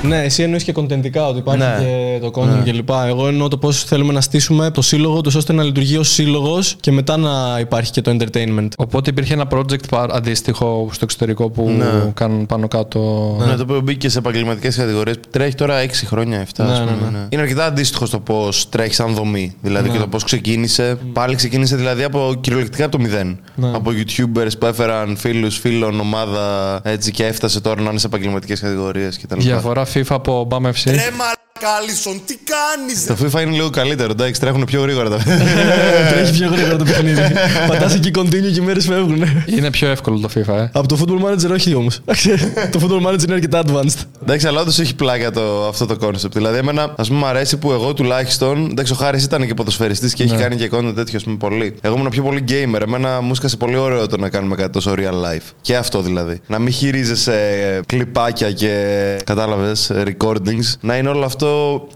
Ναι, 0.07 0.21
εσύ 0.23 0.43
εννοείς 0.43 0.63
και 0.63 0.71
κοντεντικά 0.71 1.27
ότι 1.27 1.37
υπάρχει 1.37 1.59
Ναι. 1.63 1.75
και 1.79 2.19
το 2.21 2.31
content 2.35 2.63
κλπ. 2.71 2.89
Εγώ 3.07 3.27
εννοώ 3.27 3.47
το 3.47 3.57
πώς 3.57 3.83
θέλουμε 3.83 4.13
να 4.13 4.21
στήσουμε 4.21 4.71
το 4.71 4.81
σύλλογο 4.81 5.21
τους 5.21 5.35
ώστε 5.35 5.53
να 5.53 5.63
λειτουργεί 5.63 5.97
ως 5.97 6.09
σύλλογος 6.09 6.75
και 6.79 6.91
μετά 6.91 7.17
να 7.17 7.57
υπάρχει 7.59 7.91
και 7.91 8.01
το 8.01 8.17
entertainment. 8.19 8.67
Οπότε 8.77 9.09
υπήρχε 9.09 9.33
ένα 9.33 9.47
project 9.51 9.89
πα- 9.89 10.07
αντίστοιχο 10.11 10.89
στο 10.91 11.03
εξωτερικό 11.03 11.49
που 11.49 11.69
Ναι. 11.77 12.11
κάνουν 12.13 12.45
πάνω 12.45 12.67
κάτω. 12.67 12.99
Ναι, 13.47 13.55
το 13.55 13.61
οποίο 13.61 13.81
μπήκε 13.81 14.09
σε 14.09 14.17
επαγγελματικές 14.17 14.75
κατηγορίες. 14.75 15.15
Τρέχει 15.29 15.55
τώρα 15.55 15.79
6 15.79 16.05
χρόνια, 16.05 16.39
7 16.39 16.63
Ναι, 16.63 16.71
ας 16.71 16.79
ναι, 16.79 16.85
πούμε. 16.85 17.09
ναι. 17.11 17.17
ναι. 17.17 17.25
Είναι 17.29 17.41
αρκετά 17.41 17.65
αντίστοιχο 17.65 18.05
στο 18.05 18.19
πώς 18.19 18.69
τρέχεις 18.69 18.95
σαν 18.95 19.13
δομή. 19.13 19.55
Δηλαδή 19.61 19.87
Ναι. 19.87 19.93
και 19.93 19.99
το 19.99 20.07
πώς 20.07 20.23
ξεκίνησε. 20.23 20.97
Πάλι 21.13 21.35
ξεκίνησε 21.35 21.75
δηλαδή 21.75 22.03
από 22.03 22.33
κυριολεκτικά 22.41 22.83
από 22.85 22.97
το 22.97 23.03
μηδέν. 23.03 23.39
Ναι. 23.55 23.67
Από 23.67 23.91
YouTubers 23.91 24.51
που 24.59 24.65
έφεραν 24.65 25.17
φίλους, 25.17 25.57
φίλων, 25.57 25.99
ομάδα 25.99 26.79
έτσι 26.83 27.11
και 27.11 27.25
έφτασε 27.25 27.61
τώρα 27.61 27.81
να 27.81 27.89
είναι 27.89 27.99
σε 27.99 28.07
επαγγελματικές 28.07 28.59
κατηγορίες 28.59 29.19
κτλ. 29.19 29.39
Διαφορά 29.39 29.85
FIFA 29.95 30.09
από 30.09 30.47
Bam 30.51 30.61
FC. 30.61 30.83
Ρε 30.85 31.09
μαλακάλισον, 31.61 32.21
τι 32.25 32.37
κάνεις 32.37 33.05
Το 33.05 33.15
FIFA 33.21 33.41
είναι 33.41 33.55
λίγο 33.55 33.69
καλύτερο, 33.69 34.11
εντάξει, 34.11 34.39
τρέχουν 34.39 34.63
πιο 34.65 34.81
γρήγορα 34.81 35.09
τα 35.09 35.17
Τρέχει 36.11 36.31
πιο 36.31 36.49
γρήγορα 36.49 36.75
το 36.75 36.83
παιχνίδι. 36.83 37.21
Πατά 37.67 37.91
εκεί 37.91 38.11
continue 38.15 38.51
και 38.53 38.59
οι 38.59 38.63
μέρες 38.65 38.85
φεύγουν. 38.85 39.23
Είναι 39.45 39.69
πιο 39.71 39.89
εύκολο 39.89 40.19
το 40.19 40.29
FIFA, 40.35 40.53
ε. 40.53 40.69
Από 40.71 40.87
το 40.87 40.97
football 40.99 41.25
manager 41.25 41.51
όχι 41.53 41.73
όμως. 41.73 42.01
το 42.71 42.79
football 42.81 43.07
manager 43.07 43.23
είναι 43.23 43.33
αρκετά 43.33 43.63
advanced. 43.65 44.05
Εντάξει, 44.21 44.47
αλλά 44.47 44.61
όντως 44.61 44.79
έχει 44.79 44.95
πλάκα 44.95 45.31
το, 45.31 45.67
αυτό 45.67 45.85
το 45.85 46.07
concept. 46.07 46.31
Δηλαδή, 46.31 46.57
εμένα, 46.57 46.93
ας 46.97 47.07
πούμε, 47.07 47.19
μου 47.19 47.25
αρέσει 47.25 47.57
που 47.57 47.71
εγώ 47.71 47.93
τουλάχιστον. 47.93 48.67
Εντάξει, 48.71 48.93
ο 48.93 48.95
Χάρης 48.95 49.23
ήταν 49.23 49.47
και 49.47 49.53
ποδοσφαιριστής 49.53 50.13
και 50.13 50.23
έχει 50.23 50.35
κάνει 50.35 50.55
και 50.55 50.69
content 50.73 50.95
τέτοιο, 50.95 51.17
ας 51.17 51.23
πούμε, 51.23 51.35
πολύ. 51.37 51.75
Εγώ 51.81 51.95
ήμουν 51.95 52.09
πιο 52.09 52.23
πολύ 52.23 52.43
gamer. 52.47 52.81
Εμένα 52.81 53.21
μου 53.21 53.31
έσκασε 53.31 53.57
πολύ 53.57 53.75
ωραίο 53.75 54.07
το 54.07 54.17
να 54.17 54.29
κάνουμε 54.29 54.55
κάτι 54.55 54.69
τόσο 54.69 54.93
real 54.97 55.13
life. 55.13 55.51
Και 55.61 55.75
αυτό 55.75 56.01
δηλαδή. 56.01 56.41
Να 56.47 56.59
μην 56.59 56.73
χειρίζεσαι 56.73 57.39
κλιπάκια 57.85 58.51
και. 58.51 58.73
Κατάλαβες, 59.23 59.91
recordings. 59.93 60.73
Να 60.81 60.97
είναι 60.97 61.09
όλο 61.09 61.25
αυτό 61.25 61.45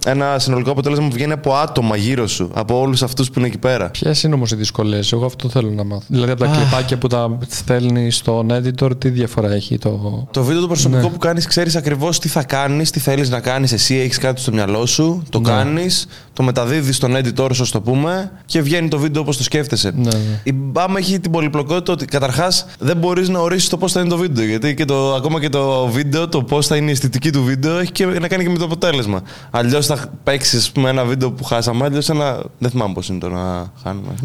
ένα 0.06 0.40
συνολικό 0.40 0.72
αποτέλεσμα 0.72 1.08
που 1.08 1.14
βγαίνει 1.14 1.32
από 1.32 1.54
άτομα 1.54 1.96
γύρω 1.96 2.28
σου. 2.28 2.50
Από 2.54 2.80
όλους 2.80 3.04
αυτούς 3.04 3.30
που 3.30 3.40
είναι 3.40 3.48
εκεί 3.48 3.58
πέρα. 3.58 3.90
Ποιες 3.90 4.24
είναι 4.24 4.36
όμως 4.36 4.52
οι 4.52 4.56
δυσκολίες, 4.56 5.12
Εγώ 5.12 5.26
αυτό 5.26 5.50
θέλω 5.50 5.70
να 5.70 5.84
μάθω. 5.84 6.04
Δηλαδή 6.08 6.32
από 6.32 6.44
τα 6.44 6.52
κλιπάκια 6.52 6.98
που 6.98 7.08
τα 7.08 7.38
στέλνει 7.50 8.12
στον 8.12 8.48
editor, 8.52 8.90
τι 8.98 9.10
διαφορά 9.10 9.52
έχει 9.52 9.78
το. 9.78 10.28
Το 10.32 10.44
βίντεο 10.44 10.62
το 10.62 10.68
προσωπικό 10.68 11.10
που 11.10 11.18
κάνεις, 11.18 11.48
ξέρεις 11.48 11.76
ακριβώς 11.76 12.20
τι 12.20 12.28
θα 12.28 12.44
κάνεις, 12.44 12.90
τι 12.92 13.00
θέλεις 13.00 13.30
να 13.30 13.40
κάνεις. 13.40 13.72
Εσύ 13.72 13.96
έχεις 13.96 14.18
κάτι 14.18 14.42
στο 14.42 14.52
μυαλό 14.52 14.86
σου, 14.86 15.24
το 15.30 15.40
Ναι. 15.40 15.50
κάνεις, 15.50 16.08
το 16.34 16.44
μεταδίδεις 16.44 16.96
στον 16.96 17.16
editor 17.16 17.50
σου, 17.54 17.62
ας 17.62 17.72
το 17.72 17.82
πούμε, 17.82 18.32
και 18.46 18.62
βγαίνει 18.62 18.88
το 18.88 18.98
βίντεο 19.00 19.22
όπως 19.22 19.38
το 19.38 19.44
σκέφτεσαι. 19.44 19.92
Ναι, 19.96 20.04
ναι. 20.04 20.42
Η 20.44 20.54
BAM 20.74 20.96
έχει 20.98 21.20
την 21.20 21.32
πολυπλοκότητα 21.32 21.92
ότι 21.94 22.06
καταρχάς 22.06 22.66
δεν 22.80 22.98
μπορείς 22.98 23.30
να 23.30 23.40
ορίσεις 23.40 23.70
το 23.70 23.78
πώς 23.78 23.92
θα 23.92 24.00
είναι 24.00 24.10
το 24.10 24.18
βίντεο. 24.18 24.46
Γιατί 24.46 24.74
και 24.74 24.86
το, 24.86 25.14
ακόμα 25.14 25.40
και 25.40 25.50
το 25.50 25.88
βίντεο, 25.88 26.28
το 26.28 26.44
πώς 26.44 26.68
θα 26.68 26.76
είναι 26.76 26.90
η 26.90 26.92
αισθητική 26.92 27.30
του 27.32 27.44
βίντεο, 27.44 27.78
έχει 27.78 27.92
και 27.92 28.06
να 28.06 28.28
κάνει 28.28 28.44
και 28.44 28.50
με 28.50 28.58
το 28.58 28.66
αποτέλεσμα. 28.66 29.22
Αλλιώς 29.52 29.86
θα 29.86 29.98
παίξεις 30.24 30.72
ένα 30.88 31.06
βίντεο 31.06 31.32
που 31.32 31.44
χάσαμε, 31.44 31.86
αλλιώς 31.86 32.10
ένα. 32.10 32.38
Δεν 32.58 32.70
θυμάμαι 32.70 32.94
πώς 32.94 33.10
είναι 33.10 33.20
το 33.20 33.30
να 33.30 33.72
χάνουμε. 33.84 34.08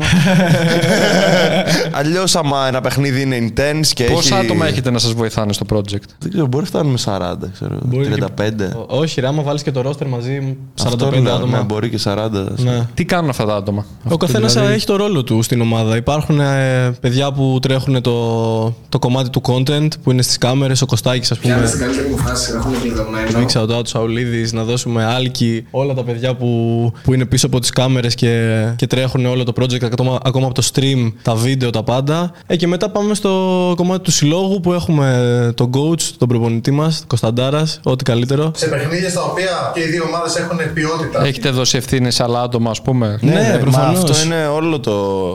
αλλιώς 1.93 2.37
άμα 2.37 2.66
ένα 2.66 2.81
παιχνίδι 2.81 3.22
είναι 3.22 3.52
intense 3.56 3.87
και 3.94 4.05
Πόσα 4.05 4.37
έχει... 4.37 4.44
άτομα 4.44 4.66
έχετε 4.66 4.90
να 4.90 4.99
σας 4.99 5.12
βοηθάνε 5.12 5.52
στο 5.52 5.64
project; 5.72 6.02
Δεν 6.19 6.31
ξέρω, 6.31 6.46
μπορεί 6.46 6.62
να 6.64 6.69
φτάνουμε 6.69 6.99
40, 7.05 7.34
ξέρω. 7.52 7.78
Μπορεί 7.82 8.08
35. 8.16 8.26
και- 8.56 8.64
Ό- 8.64 8.87
Όχι, 8.88 9.20
ρε, 9.20 9.26
άμα 9.26 9.43
βάλεις 9.43 9.62
και 9.62 9.70
το 9.70 9.88
roster 9.90 10.06
μαζί, 10.06 10.56
45 10.82 10.87
Αυτό 10.87 11.11
λέω, 11.11 11.34
άτομα. 11.34 11.58
Ναι, 11.58 11.64
μπορεί 11.64 11.90
και 11.90 11.99
40. 12.05 12.16
ας 12.16 12.28
πούμε. 12.56 12.70
Ναι. 12.70 12.87
Τι 12.94 13.05
κάνουν 13.05 13.31
αυτά 13.31 13.44
τα 13.44 13.55
άτομα; 13.55 13.84
Ο 13.88 13.93
Αυτό 14.05 14.16
καθένας 14.16 14.52
δηλαδή- 14.52 14.75
έχει 14.75 14.87
το 14.87 14.96
ρόλο 14.96 15.22
του 15.25 15.43
στην 15.43 15.61
ομάδα. 15.61 15.96
Υπάρχουν 15.96 16.40
ε, 16.40 16.90
παιδιά 17.00 17.32
που 17.32 17.58
τρέχουν 17.62 18.02
το, 18.02 18.75
το 18.88 18.99
κομμάτι 18.99 19.31
του 19.31 19.43
content 19.46 19.88
που 20.02 20.11
είναι 20.11 20.22
στις 20.22 20.38
κάμερες, 20.38 20.82
ο 20.82 20.87
Κωστάκης, 20.87 21.31
ας 21.31 21.38
πούμε. 21.38 21.66
στην 21.66 21.81
καλύτερη 21.81 22.08
μου 22.08 22.19
φάση 22.19 22.52
έχουμε 22.56 22.76
κλειδωμένο. 22.81 23.28
Big 23.38 23.58
shout 23.61 23.76
out 23.78 23.82
του 23.84 23.88
Σαουλίδης, 23.88 24.52
να 24.52 24.62
δώσουμε 24.62 25.04
άλκη, 25.05 25.67
όλα 25.71 25.95
τα 25.95 26.03
παιδιά 26.05 26.35
που, 26.35 26.93
που 27.03 27.15
είναι 27.15 27.25
πίσω 27.25 27.47
από 27.47 27.61
τις 27.61 27.71
κάμερες 27.71 28.15
και, 28.15 28.65
και 28.77 28.87
τρέχουν 28.87 29.27
όλο 29.27 29.45
το 29.45 29.53
project, 29.61 29.85
ακόμα, 29.85 30.19
ακόμα 30.25 30.47
από 30.47 30.55
το 30.55 30.69
stream, 30.75 31.12
τα 31.23 31.35
βίντεο, 31.35 31.71
τα 31.71 31.83
πάντα. 31.83 32.33
Ε, 32.47 32.56
και 32.56 32.67
μετά 32.67 32.91
πάμε 32.91 33.15
στο 33.15 33.73
κομμάτι 33.77 34.03
του 34.03 34.11
συλλόγου 34.11 34.61
που 34.61 34.73
έχουμε 34.73 35.53
τον 35.55 35.71
coach, 35.75 36.00
τον 36.19 36.28
προπονητή 36.28 36.71
μας, 36.71 37.05
Κωνσταντάρας, 37.07 37.81
ό,τι 37.83 38.05
καλύτερο. 38.05 38.50
Σε 38.57 38.67
παιχνίδια 38.67 39.11
στα 39.11 39.23
οποία 39.23 39.73
και 39.75 39.81
οι 39.81 39.87
δύο 39.87 40.05
ομάδες 40.07 40.37
έχουν 40.37 40.73
ποιότητα. 40.75 41.25
Έχετε 41.26 41.50
δώσει 41.50 41.76
ευθύνη 41.76 42.11
σε 42.11 42.23
άλλα 42.23 42.40
άτομα, 42.43 42.71
ας 42.71 42.83
πούμε. 42.83 43.19
Ναι, 43.21 43.50
μα 43.52 43.59
προφανώς. 43.59 43.99
αυτό 43.99 44.25
είναι 44.25 44.47
όλο 44.47 44.81
το. 44.81 44.93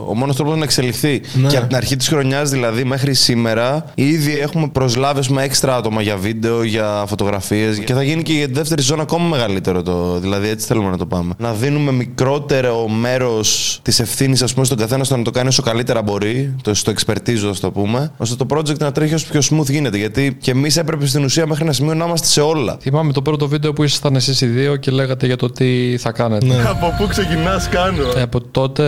Ο 0.07 0.15
μόνος 0.15 0.35
τρόπος 0.35 0.57
να 0.57 0.63
εξελιχθεί. 0.63 1.21
Ναι. 1.33 1.47
Και 1.47 1.57
από 1.57 1.67
την 1.67 1.75
αρχή 1.75 1.95
της 1.95 2.07
χρονιάς, 2.07 2.49
δηλαδή 2.49 2.83
μέχρι 2.83 3.13
σήμερα, 3.13 3.85
ήδη 3.95 4.39
έχουμε 4.39 4.67
προσλάβει 4.67 5.33
με 5.33 5.43
έξτρα 5.43 5.75
άτομα 5.75 6.01
για 6.01 6.15
βίντεο, 6.17 6.63
για 6.63 7.03
φωτογραφίες. 7.07 7.79
Και 7.79 7.93
θα 7.93 8.03
γίνει 8.03 8.21
και 8.23 8.33
για 8.33 8.47
τη 8.47 8.53
δεύτερη 8.53 8.81
ζώνη 8.81 9.01
ακόμα 9.01 9.27
μεγαλύτερο 9.59 9.83
το. 9.83 10.19
Δηλαδή 10.19 10.47
έτσι 10.47 10.67
θέλουμε 10.67 10.89
να 10.89 10.97
το 10.97 11.05
πάμε. 11.05 11.33
Να 11.37 11.53
δίνουμε 11.53 11.91
μικρότερο 11.91 12.87
μέρος 12.87 13.79
της 13.81 13.99
ευθύνης, 13.99 14.41
ας 14.41 14.53
πούμε, 14.53 14.65
στον 14.65 14.77
καθένα 14.77 15.03
στο 15.03 15.17
να 15.17 15.23
το 15.23 15.31
κάνει 15.31 15.47
όσο 15.47 15.61
καλύτερα 15.61 16.01
μπορεί. 16.01 16.55
Το, 16.63 16.73
στο 16.73 16.91
expertise, 16.91 17.49
ας 17.49 17.59
το 17.59 17.71
πούμε. 17.71 18.11
ώστε 18.17 18.45
το 18.45 18.55
project 18.57 18.77
να 18.77 18.91
τρέχει 18.91 19.13
όσο 19.13 19.27
πιο 19.31 19.41
smooth 19.49 19.69
γίνεται. 19.69 19.97
Γιατί 19.97 20.37
και 20.41 20.51
εμείς 20.51 20.77
έπρεπε 20.77 21.05
στην 21.05 21.23
ουσία 21.23 21.47
μέχρι 21.47 21.63
ένα 21.63 21.73
σημείο 21.73 21.93
να 21.93 22.05
είμαστε 22.05 22.27
σε 22.27 22.41
όλα. 22.41 22.77
Θυμάμαι 22.81 23.11
το 23.11 23.21
πρώτο 23.21 23.47
βίντεο 23.47 23.73
που 23.73 23.83
ήσασταν 23.83 24.15
εσείς 24.15 24.41
οι 24.41 24.45
δύο 24.45 24.75
και 24.75 24.91
λέγατε 24.91 25.25
για 25.25 25.35
το 25.35 25.49
τι 25.49 25.97
θα 25.97 26.11
κάνετε. 26.11 26.45
Ναι. 26.45 26.63
Από 26.67 26.93
πού 26.97 27.07
ξεκινάς, 27.07 27.69
κάνω. 27.69 28.03
Ε, 28.15 28.21
από 28.21 28.41
τότε 28.41 28.83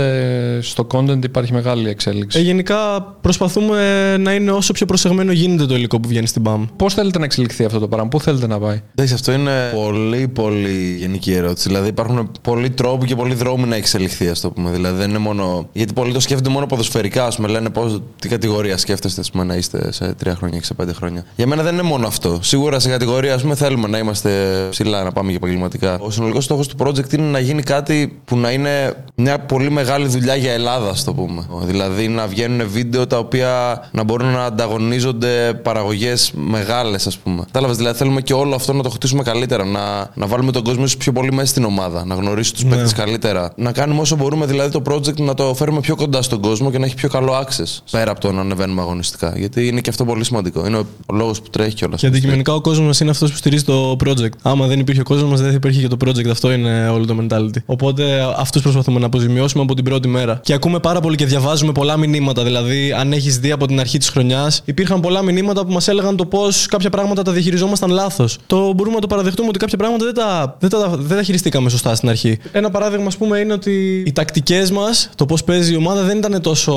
ε, 0.57 0.61
στο 0.61 0.87
content 0.91 1.23
υπάρχει 1.23 1.53
μεγάλη 1.53 1.89
εξέλιξη. 1.89 2.39
Ε, 2.39 2.41
γενικά 2.41 3.01
προσπαθούμε 3.21 4.17
να 4.17 4.33
είναι 4.33 4.51
όσο 4.51 4.73
πιο 4.73 4.85
προσεγμένο 4.85 5.31
γίνεται 5.31 5.65
το 5.65 5.75
υλικό 5.75 5.99
που 5.99 6.07
βγαίνει 6.07 6.27
στην 6.27 6.43
BAM. 6.45 6.67
Πώς 6.75 6.93
θέλετε 6.93 7.19
να 7.19 7.25
εξελιχθεί 7.25 7.65
αυτό 7.65 7.79
το 7.79 7.87
πράγμα, 7.87 8.09
πού 8.09 8.19
θέλετε 8.19 8.47
να 8.47 8.59
πάει; 8.59 8.81
Εντάξει, 8.95 9.13
αυτό 9.13 9.31
είναι 9.31 9.71
πολύ, 9.73 10.27
πολύ 10.27 10.60
πολύ 10.61 10.95
γενική 10.97 11.33
ερώτηση. 11.33 11.67
Δηλαδή 11.67 11.87
υπάρχουν 11.87 12.31
πολλοί 12.41 12.69
τρόποι 12.69 13.05
και 13.05 13.15
πολλοί 13.15 13.33
δρόμοι 13.33 13.67
να 13.67 13.75
εξελιχθεί, 13.75 14.27
ας 14.29 14.39
το 14.39 14.51
πούμε. 14.51 14.71
Δηλαδή 14.71 14.97
δεν 14.97 15.09
είναι 15.09 15.17
μόνο. 15.17 15.67
Γιατί 15.73 15.93
πολλοί 15.93 16.13
το 16.13 16.19
σκέφτονται 16.19 16.49
μόνο 16.49 16.65
ποδοσφαιρικά, 16.65 17.25
ας 17.25 17.35
πούμε. 17.35 17.47
Λένε 17.47 17.69
πώς, 17.69 18.01
τι 18.19 18.27
κατηγορία 18.27 18.77
σκέφτεστε 18.77 19.21
ας 19.21 19.31
πούμε, 19.31 19.43
να 19.43 19.55
είστε 19.55 19.91
σε 19.91 20.13
τρία 20.13 20.35
χρόνια 20.35 20.59
και 20.59 20.65
σε 20.65 20.73
πέντε 20.73 20.93
χρόνια. 20.93 21.25
Για 21.35 21.47
μένα 21.47 21.63
δεν 21.63 21.73
είναι 21.73 21.81
μόνο 21.81 22.07
αυτό. 22.07 22.39
Σίγουρα 22.41 22.79
σε 22.79 22.89
κατηγορία, 22.89 23.33
ας 23.33 23.41
πούμε, 23.41 23.55
θέλουμε 23.55 23.87
να 23.87 23.97
είμαστε 23.97 24.29
ψηλά, 24.69 25.03
να 25.03 25.11
πάμε 25.11 25.29
και 25.29 25.35
επαγγελματικά. 25.35 25.97
Ο 25.99 26.11
συνολικός 26.11 26.43
στόχος 26.43 26.67
του 26.67 26.75
project 26.79 27.13
είναι 27.13 27.27
να 27.27 27.39
γίνει 27.39 27.61
κάτι 27.61 28.19
που 28.25 28.37
να 28.37 28.51
είναι 28.51 28.93
μια 29.15 29.39
πολύ 29.39 29.71
μεγάλη 29.71 30.07
δουλειά 30.07 30.35
για 30.35 30.51
Ελλάδα, 30.51 30.89
ας 30.89 31.03
το 31.03 31.13
πούμε. 31.13 31.45
Δηλαδή 31.65 32.07
να 32.07 32.27
βγαίνουν 32.27 32.69
βίντεο 32.69 33.07
τα 33.07 33.17
οποία 33.17 33.83
να 33.91 34.03
μπορούν 34.03 34.27
να 34.27 34.43
ανταγωνίζονται 34.43 35.53
παραγωγές 35.63 36.31
μεγάλες, 36.35 37.07
ας 37.07 37.17
πούμε. 37.17 37.43
Κατάλαβες, 37.45 37.77
δηλαδή 37.77 37.97
θέλουμε 37.97 38.21
και 38.21 38.33
όλο 38.33 38.55
αυτό 38.55 38.73
να 38.73 38.83
το 38.83 38.89
χτίσουμε 38.89 39.23
καλύτερα. 39.23 39.65
Να, 39.65 40.09
να 40.13 40.27
βάλουμε 40.27 40.50
τον 40.51 40.63
κόσμο 40.63 40.83
ίσως 40.83 40.97
πιο 40.97 41.11
πολύ 41.11 41.33
μέσα 41.33 41.47
στην 41.47 41.63
ομάδα. 41.63 42.05
Να 42.05 42.15
γνωρίσει 42.15 42.53
τους 42.53 42.63
Ναι. 42.63 42.69
παίκτες 42.69 42.93
καλύτερα. 42.93 43.53
Να 43.55 43.71
κάνουμε 43.71 44.01
όσο 44.01 44.15
μπορούμε 44.15 44.45
δηλαδή 44.45 44.71
το 44.71 44.81
project 44.89 45.17
να 45.19 45.33
το 45.33 45.53
φέρουμε 45.53 45.79
πιο 45.79 45.95
κοντά 45.95 46.21
στον 46.21 46.41
κόσμο 46.41 46.71
και 46.71 46.77
να 46.77 46.85
έχει 46.85 46.95
πιο 46.95 47.09
καλό 47.09 47.33
access. 47.33 47.79
Πέρα 47.91 48.11
από 48.11 48.19
το 48.19 48.31
να 48.31 48.41
ανεβαίνουμε 48.41 48.81
αγωνιστικά. 48.81 49.33
Γιατί 49.37 49.67
είναι 49.67 49.81
και 49.81 49.89
αυτό 49.89 50.05
πολύ 50.05 50.23
σημαντικό. 50.23 50.67
Είναι 50.67 50.77
ο, 50.77 50.85
ο 51.05 51.15
λόγος 51.15 51.41
που 51.41 51.49
τρέχει 51.49 51.73
κιόλας. 51.75 51.99
Και 51.99 52.07
αντικειμενικά 52.07 52.53
ο 52.53 52.61
κόσμος 52.61 52.99
είναι 52.99 53.09
αυτός 53.09 53.31
που 53.31 53.37
στηρίζει 53.37 53.63
το 53.63 53.95
project. 54.05 54.29
Άμα 54.41 54.67
δεν 54.67 54.79
υπήρχε 54.79 55.01
ο 55.01 55.03
κόσμος, 55.03 55.39
δεν 55.41 55.49
θα 55.49 55.55
υπήρχε 55.55 55.81
και 55.81 55.87
το 55.87 55.97
project. 56.05 56.27
Αυτό 56.29 56.51
είναι 56.51 56.89
όλο 56.89 57.05
το 57.05 57.15
mentality. 57.21 57.57
Οπότε 57.65 58.03
αυτούς 58.37 58.61
προσπαθούμε 58.61 58.99
να 58.99 59.05
αποζημιώσουμε 59.05 59.63
από 59.63 59.73
την 59.75 59.83
πρώτη 59.83 60.07
μέρα. 60.07 60.39
Και 60.43 60.53
ακούμε 60.53 60.79
πάρα 60.79 60.99
πολύ 60.99 61.15
και 61.15 61.25
διαβάζουμε 61.25 61.71
πολλά 61.71 61.97
μηνύματα. 61.97 62.43
Δηλαδή, 62.43 62.91
αν 62.91 63.13
έχεις 63.13 63.39
δει 63.39 63.51
από 63.51 63.67
την 63.67 63.79
αρχή 63.79 63.97
της 63.97 64.09
χρονιάς, 64.09 64.61
υπήρχαν 64.65 64.99
πολλά 64.99 65.21
μηνύματα 65.21 65.65
που 65.65 65.71
μας 65.71 65.87
έλεγαν 65.87 66.15
το 66.15 66.25
πώς 66.25 66.65
κάποια 66.65 66.89
πράγματα 66.89 67.21
τα 67.21 67.31
διαχειριζόμασταν 67.31 67.89
λάθος. 67.89 68.37
Το 68.47 68.73
μπορούμε 68.73 68.95
να 68.95 69.01
το 69.01 69.07
παραδεχτούμε 69.07 69.47
ότι 69.47 69.59
κάποια 69.59 69.77
πράγματα 69.77 70.05
δεν 70.05 70.13
τα, 70.13 70.40
δεν 70.59 70.69
τα, 70.69 70.89
δεν 70.99 71.17
τα 71.17 71.23
χειριστήκαμε 71.23 71.69
σωστά 71.69 71.95
στην 71.95 72.09
αρχή. 72.09 72.37
Ένα 72.51 72.69
παράδειγμα, 72.69 73.07
ας 73.07 73.17
πούμε, 73.17 73.37
είναι 73.37 73.53
ότι 73.53 74.03
οι 74.05 74.11
τακτικές 74.11 74.71
μας, 74.71 75.09
το 75.15 75.25
πώς 75.25 75.43
παίζει 75.43 75.73
η 75.73 75.75
ομάδα, 75.75 76.01
δεν 76.03 76.17
ήταν 76.17 76.41
τόσο 76.41 76.73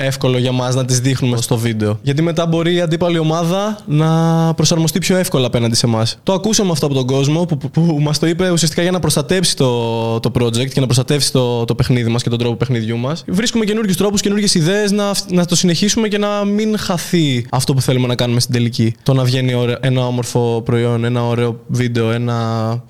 εύκολο 0.00 0.38
για 0.38 0.52
μας 0.52 0.74
να 0.74 0.84
τις 0.84 1.00
δείχνουμε 1.00 1.36
στο 1.36 1.56
βίντεο. 1.56 1.98
Γιατί 2.02 2.22
μετά 2.22 2.46
μπορεί 2.46 2.74
η 2.74 2.80
αντίπαλη 2.80 3.18
ομάδα 3.18 3.78
να 3.86 4.08
προσαρμοστεί 4.54 4.98
πιο 4.98 5.16
εύκολα 5.16 5.46
απέναντι 5.46 5.74
σε 5.74 5.86
εμάς. 5.86 6.18
Το 6.22 6.32
ακούσαμε 6.32 6.70
αυτό 6.70 6.86
από 6.86 6.94
τον 6.94 7.06
κόσμο 7.06 7.44
που, 7.44 7.58
που, 7.58 7.70
που 7.70 7.98
μας 8.00 8.18
το 8.18 8.26
είπε 8.26 8.50
ουσιαστικά 8.50 8.82
για 8.82 8.90
να 8.90 8.98
προστατέψει 8.98 9.56
το, 9.56 10.20
το 10.20 10.30
project 10.40 10.68
και 10.68 10.80
να 10.80 10.86
προστατεύσει 10.86 11.32
το, 11.32 11.64
το 11.64 11.74
παιχνίδι 11.74 12.10
μας 12.10 12.22
και 12.22 12.28
τον 12.28 12.38
τρόπο 12.38 12.54
παιχνιδιού 12.54 12.96
μας. 12.98 13.24
Βρίσκουμε 13.26 13.64
καινούριους 13.64 13.96
τρόπους, 13.96 14.20
καινούριε 14.20 14.46
ιδέες 14.52 14.90
να, 14.90 15.10
να 15.30 15.44
το 15.44 15.56
συνεχίσουμε 15.56 16.08
και 16.08 16.18
να 16.18 16.44
μην 16.44 16.78
χαθεί 16.78 17.46
αυτό 17.50 17.74
που 17.74 17.80
θέλουμε 17.80 18.06
να 18.06 18.14
κάνουμε 18.14 18.40
στην 18.40 18.54
τελική. 18.54 18.94
Το 19.02 19.14
να 19.14 19.24
βγαίνει 19.24 19.54
ωραίο- 19.54 19.78
ένα 19.80 20.06
όμορφο 20.06 20.62
προϊόν, 20.64 21.04
ένα 21.04 21.26
ωραίο 21.26 21.60
βίντεο, 21.66 22.10
ένα 22.10 22.36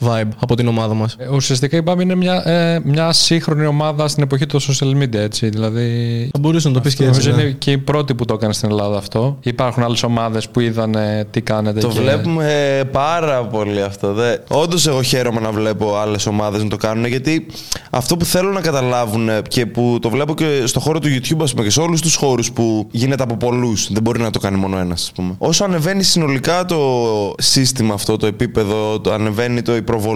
vibe 0.04 0.17
από 0.38 0.54
την 0.56 0.68
ομάδα 0.68 0.94
μας. 0.94 1.16
Ε, 1.18 1.28
Ουσιαστικά 1.28 1.76
η 1.76 1.80
BAM 1.86 2.00
είναι 2.00 2.14
μια, 2.14 2.48
ε, 2.48 2.80
μια 2.84 3.12
σύγχρονη 3.12 3.66
ομάδα 3.66 4.08
στην 4.08 4.22
εποχή 4.22 4.46
των 4.46 4.60
social 4.60 5.02
media, 5.02 5.14
έτσι. 5.14 5.48
Δηλαδή. 5.48 6.28
Θα 6.32 6.38
μπορούσε 6.38 6.68
να 6.68 6.74
το 6.74 6.80
πεις 6.80 6.94
και 6.94 7.04
έτσι. 7.04 7.18
Νομίζω 7.18 7.36
ναι. 7.36 7.42
είναι 7.42 7.56
και 7.58 7.70
η 7.70 7.78
πρώτη 7.78 8.14
που 8.14 8.24
το 8.24 8.34
έκανε 8.34 8.52
στην 8.52 8.70
Ελλάδα 8.70 8.96
αυτό. 8.98 9.38
Υπάρχουν 9.42 9.82
άλλες 9.82 10.02
ομάδες 10.02 10.48
που 10.48 10.60
είδαν 10.60 10.94
ε, 10.94 11.26
τι 11.30 11.40
κάνετε. 11.40 11.80
Το 11.80 11.88
και- 11.88 12.00
βλέπουμε 12.00 12.80
πάρα 12.92 13.44
πολύ 13.44 13.82
αυτό. 13.82 14.12
Δε. 14.12 14.36
Όντως, 14.48 14.86
εγώ 14.86 15.02
χαίρομαι 15.02 15.40
να 15.40 15.50
βλέπω 15.50 15.96
άλλες 15.96 16.26
ομάδες 16.26 16.62
να 16.62 16.68
το 16.68 16.76
κάνουν 16.76 17.06
γιατί 17.06 17.46
αυτό 17.90 18.16
που 18.16 18.24
θέλω 18.24 18.50
να 18.50 18.60
καταλάβουν 18.60 19.28
και 19.48 19.66
που 19.66 19.98
το 20.02 20.10
βλέπω 20.10 20.34
και 20.34 20.62
στο 20.64 20.80
χώρο 20.80 20.98
του 20.98 21.08
YouTube, 21.08 21.42
ας 21.42 21.50
πούμε, 21.52 21.64
και 21.64 21.70
σε 21.70 21.80
όλους 21.80 22.00
τους 22.00 22.14
χώρους 22.14 22.52
που 22.52 22.88
γίνεται 22.90 23.22
από 23.22 23.36
πολλούς. 23.36 23.92
Δεν 23.92 24.02
μπορεί 24.02 24.20
να 24.20 24.30
το 24.30 24.38
κάνει 24.38 24.56
μόνο 24.56 24.78
ένας, 24.78 25.02
ας 25.02 25.12
πούμε. 25.14 25.34
Όσο 25.38 25.64
ανεβαίνει 25.64 26.02
συνολικά 26.02 26.64
το 26.64 26.78
σύστημα 27.38 27.94
αυτό, 27.94 28.16
το 28.16 28.26
επίπεδο, 28.26 29.00
το 29.00 29.12
ανεβαίνει 29.12 29.62
το 29.62 29.76
η 29.76 29.82
προβολή, 29.82 30.06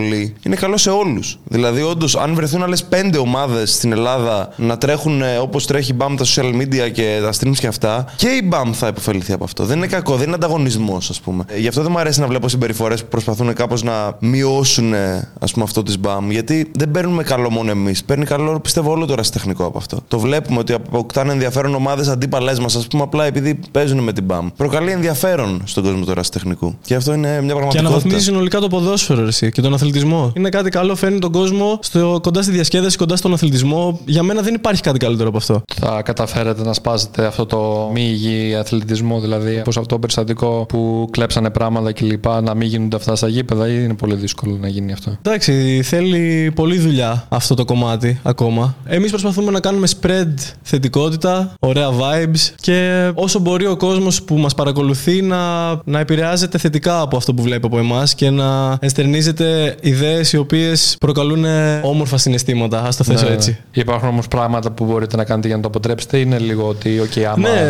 είναι 0.42 0.56
καλό 0.56 0.76
σε 0.76 0.90
όλους. 0.90 1.38
Δηλαδή, 1.44 1.82
όντως, 1.82 2.16
αν 2.16 2.34
βρεθούν 2.34 2.62
άλλες 2.62 2.84
πέντε 2.84 3.18
ομάδες 3.18 3.72
στην 3.72 3.92
Ελλάδα 3.92 4.48
να 4.56 4.78
τρέχουν 4.78 5.22
όπως 5.40 5.66
τρέχει 5.66 5.92
η 5.92 5.96
BAM 5.98 6.14
τα 6.16 6.24
social 6.24 6.54
media 6.54 6.90
και 6.92 7.18
τα 7.22 7.32
streams 7.32 7.56
και 7.58 7.66
αυτά, 7.66 8.04
και 8.16 8.26
η 8.26 8.48
BAM 8.52 8.70
θα 8.72 8.86
υποφεληθεί 8.86 9.32
από 9.32 9.44
αυτό. 9.44 9.64
Δεν 9.64 9.76
είναι 9.76 9.86
κακό, 9.86 10.16
δεν 10.16 10.26
είναι 10.26 10.34
ανταγωνισμός, 10.34 11.10
ας 11.10 11.20
πούμε. 11.20 11.44
Ε, 11.46 11.58
Γι' 11.58 11.68
αυτό 11.68 11.82
δεν 11.82 11.90
μου 11.92 11.98
αρέσει 11.98 12.20
να 12.20 12.26
βλέπω 12.26 12.48
συμπεριφορές 12.48 13.02
που 13.02 13.08
προσπαθούν 13.08 13.54
κάπως 13.54 13.82
να 13.82 14.16
μειώσουν 14.20 14.94
ας 15.38 15.52
πούμε, 15.52 15.64
αυτό 15.64 15.82
της 15.82 15.96
BAM. 16.04 16.22
Γιατί 16.28 16.70
δεν 16.76 16.90
παίρνουμε 16.90 17.22
καλό 17.22 17.50
μόνο 17.50 17.70
εμείς. 17.70 18.04
Παίρνει 18.04 18.24
καλό, 18.24 18.60
πιστεύω, 18.60 18.90
όλο 18.90 19.06
το 19.06 19.12
ερασιτεχνικό 19.12 19.64
από 19.64 19.78
αυτό. 19.78 19.98
Το 20.08 20.18
βλέπουμε 20.18 20.58
ότι 20.58 20.72
αποκτάνε 20.72 21.32
ενδιαφέρον 21.32 21.74
ομάδες 21.74 22.08
αντίπαλέ 22.08 22.60
μας, 22.60 22.76
ας 22.76 22.86
πούμε, 22.86 23.02
απλά 23.02 23.24
επειδή 23.24 23.58
παίζουν 23.70 23.98
με 23.98 24.12
την 24.12 24.24
BAM. 24.30 24.46
Προκαλεί 24.56 24.90
ενδιαφέρον 24.90 25.62
στον 25.64 25.82
κόσμο 25.84 26.04
του 26.04 26.10
ερασιτεχνικού. 26.10 26.74
Και 26.84 26.94
αυτό 26.94 27.12
είναι 27.14 27.28
μια 27.28 27.38
Και 27.40 27.46
πραγματικότητα. 27.46 27.80
αναβαθμίζει 27.80 28.24
συνολικά 28.24 28.60
το 28.60 28.68
ποδόσφαιρο 28.68 29.26
εσύ, 29.26 29.50
και 29.50 29.60
τον 29.60 29.71
αθλητισμό. 29.74 30.32
Είναι 30.36 30.48
κάτι 30.48 30.70
καλό, 30.70 30.94
φέρνει 30.94 31.18
τον 31.18 31.32
κόσμο 31.32 31.78
στο, 31.82 32.18
κοντά 32.22 32.42
στη 32.42 32.52
διασκέδαση, 32.52 32.96
κοντά 32.96 33.16
στον 33.16 33.32
αθλητισμό. 33.32 34.00
Για 34.04 34.22
μένα 34.22 34.42
δεν 34.42 34.54
υπάρχει 34.54 34.82
κάτι 34.82 34.98
καλύτερο 34.98 35.28
από 35.28 35.36
αυτό. 35.36 35.62
Θα 35.74 36.02
καταφέρετε 36.02 36.62
να 36.62 36.72
σπάσετε 36.72 37.26
αυτό 37.26 37.46
το 37.46 37.90
μη 37.92 38.02
υγιή 38.02 38.54
αθλητισμό, 38.54 39.20
δηλαδή 39.20 39.58
όπως 39.58 39.76
αυτό 39.76 39.88
το 39.88 39.98
περιστατικό 39.98 40.66
που 40.68 41.08
κλέψανε 41.10 41.50
πράγματα 41.50 41.92
κλπ. 41.92 42.24
Να 42.42 42.54
μην 42.54 42.68
γίνονται 42.68 42.96
αυτά 42.96 43.16
στα 43.16 43.28
γήπεδα, 43.28 43.68
ή 43.68 43.80
είναι 43.84 43.94
πολύ 43.94 44.14
δύσκολο 44.14 44.56
να 44.60 44.68
γίνει 44.68 44.92
αυτό; 44.92 45.16
Εντάξει, 45.22 45.80
θέλει 45.82 46.52
πολλή 46.54 46.78
δουλειά 46.78 47.26
αυτό 47.28 47.54
το 47.54 47.64
κομμάτι 47.64 48.20
ακόμα. 48.22 48.74
Εμείς 48.86 49.10
προσπαθούμε 49.10 49.50
να 49.50 49.60
κάνουμε 49.60 49.86
spread 50.00 50.34
θετικότητα, 50.62 51.54
ωραία 51.60 51.88
vibes 51.88 52.54
και 52.60 53.10
όσο 53.14 53.38
μπορεί 53.38 53.66
ο 53.66 53.76
κόσμος 53.76 54.22
που 54.22 54.36
μας 54.36 54.54
παρακολουθεί 54.54 55.22
να, 55.22 55.70
να 55.84 55.98
επηρεάζεται 55.98 56.58
θετικά 56.58 57.00
από 57.00 57.16
αυτό 57.16 57.34
που 57.34 57.42
βλέπει 57.42 57.66
από 57.66 57.78
εμάς 57.78 58.14
και 58.14 58.30
να 58.30 58.78
ενστερνίζεται 58.80 59.61
ιδέες 59.80 60.32
οι 60.32 60.36
οποίες 60.36 60.96
προκαλούν 61.00 61.44
όμορφα 61.82 62.16
συναισθήματα. 62.16 62.78
Α 62.80 62.88
το 62.96 63.04
θέσω 63.04 63.26
Ναι. 63.26 63.32
έτσι. 63.32 63.58
Υπάρχουν 63.72 64.08
όμως 64.08 64.28
πράγματα 64.28 64.70
που 64.70 64.84
μπορείτε 64.84 65.16
να 65.16 65.24
κάνετε 65.24 65.46
για 65.46 65.56
να 65.56 65.62
το 65.62 65.68
αποτρέψετε, 65.68 66.16
ή 66.18 66.22
είναι 66.26 66.38
λίγο 66.38 66.66
ότι, 66.68 67.00
OK, 67.04 67.20
άμα. 67.20 67.48
Ναι, 67.48 67.60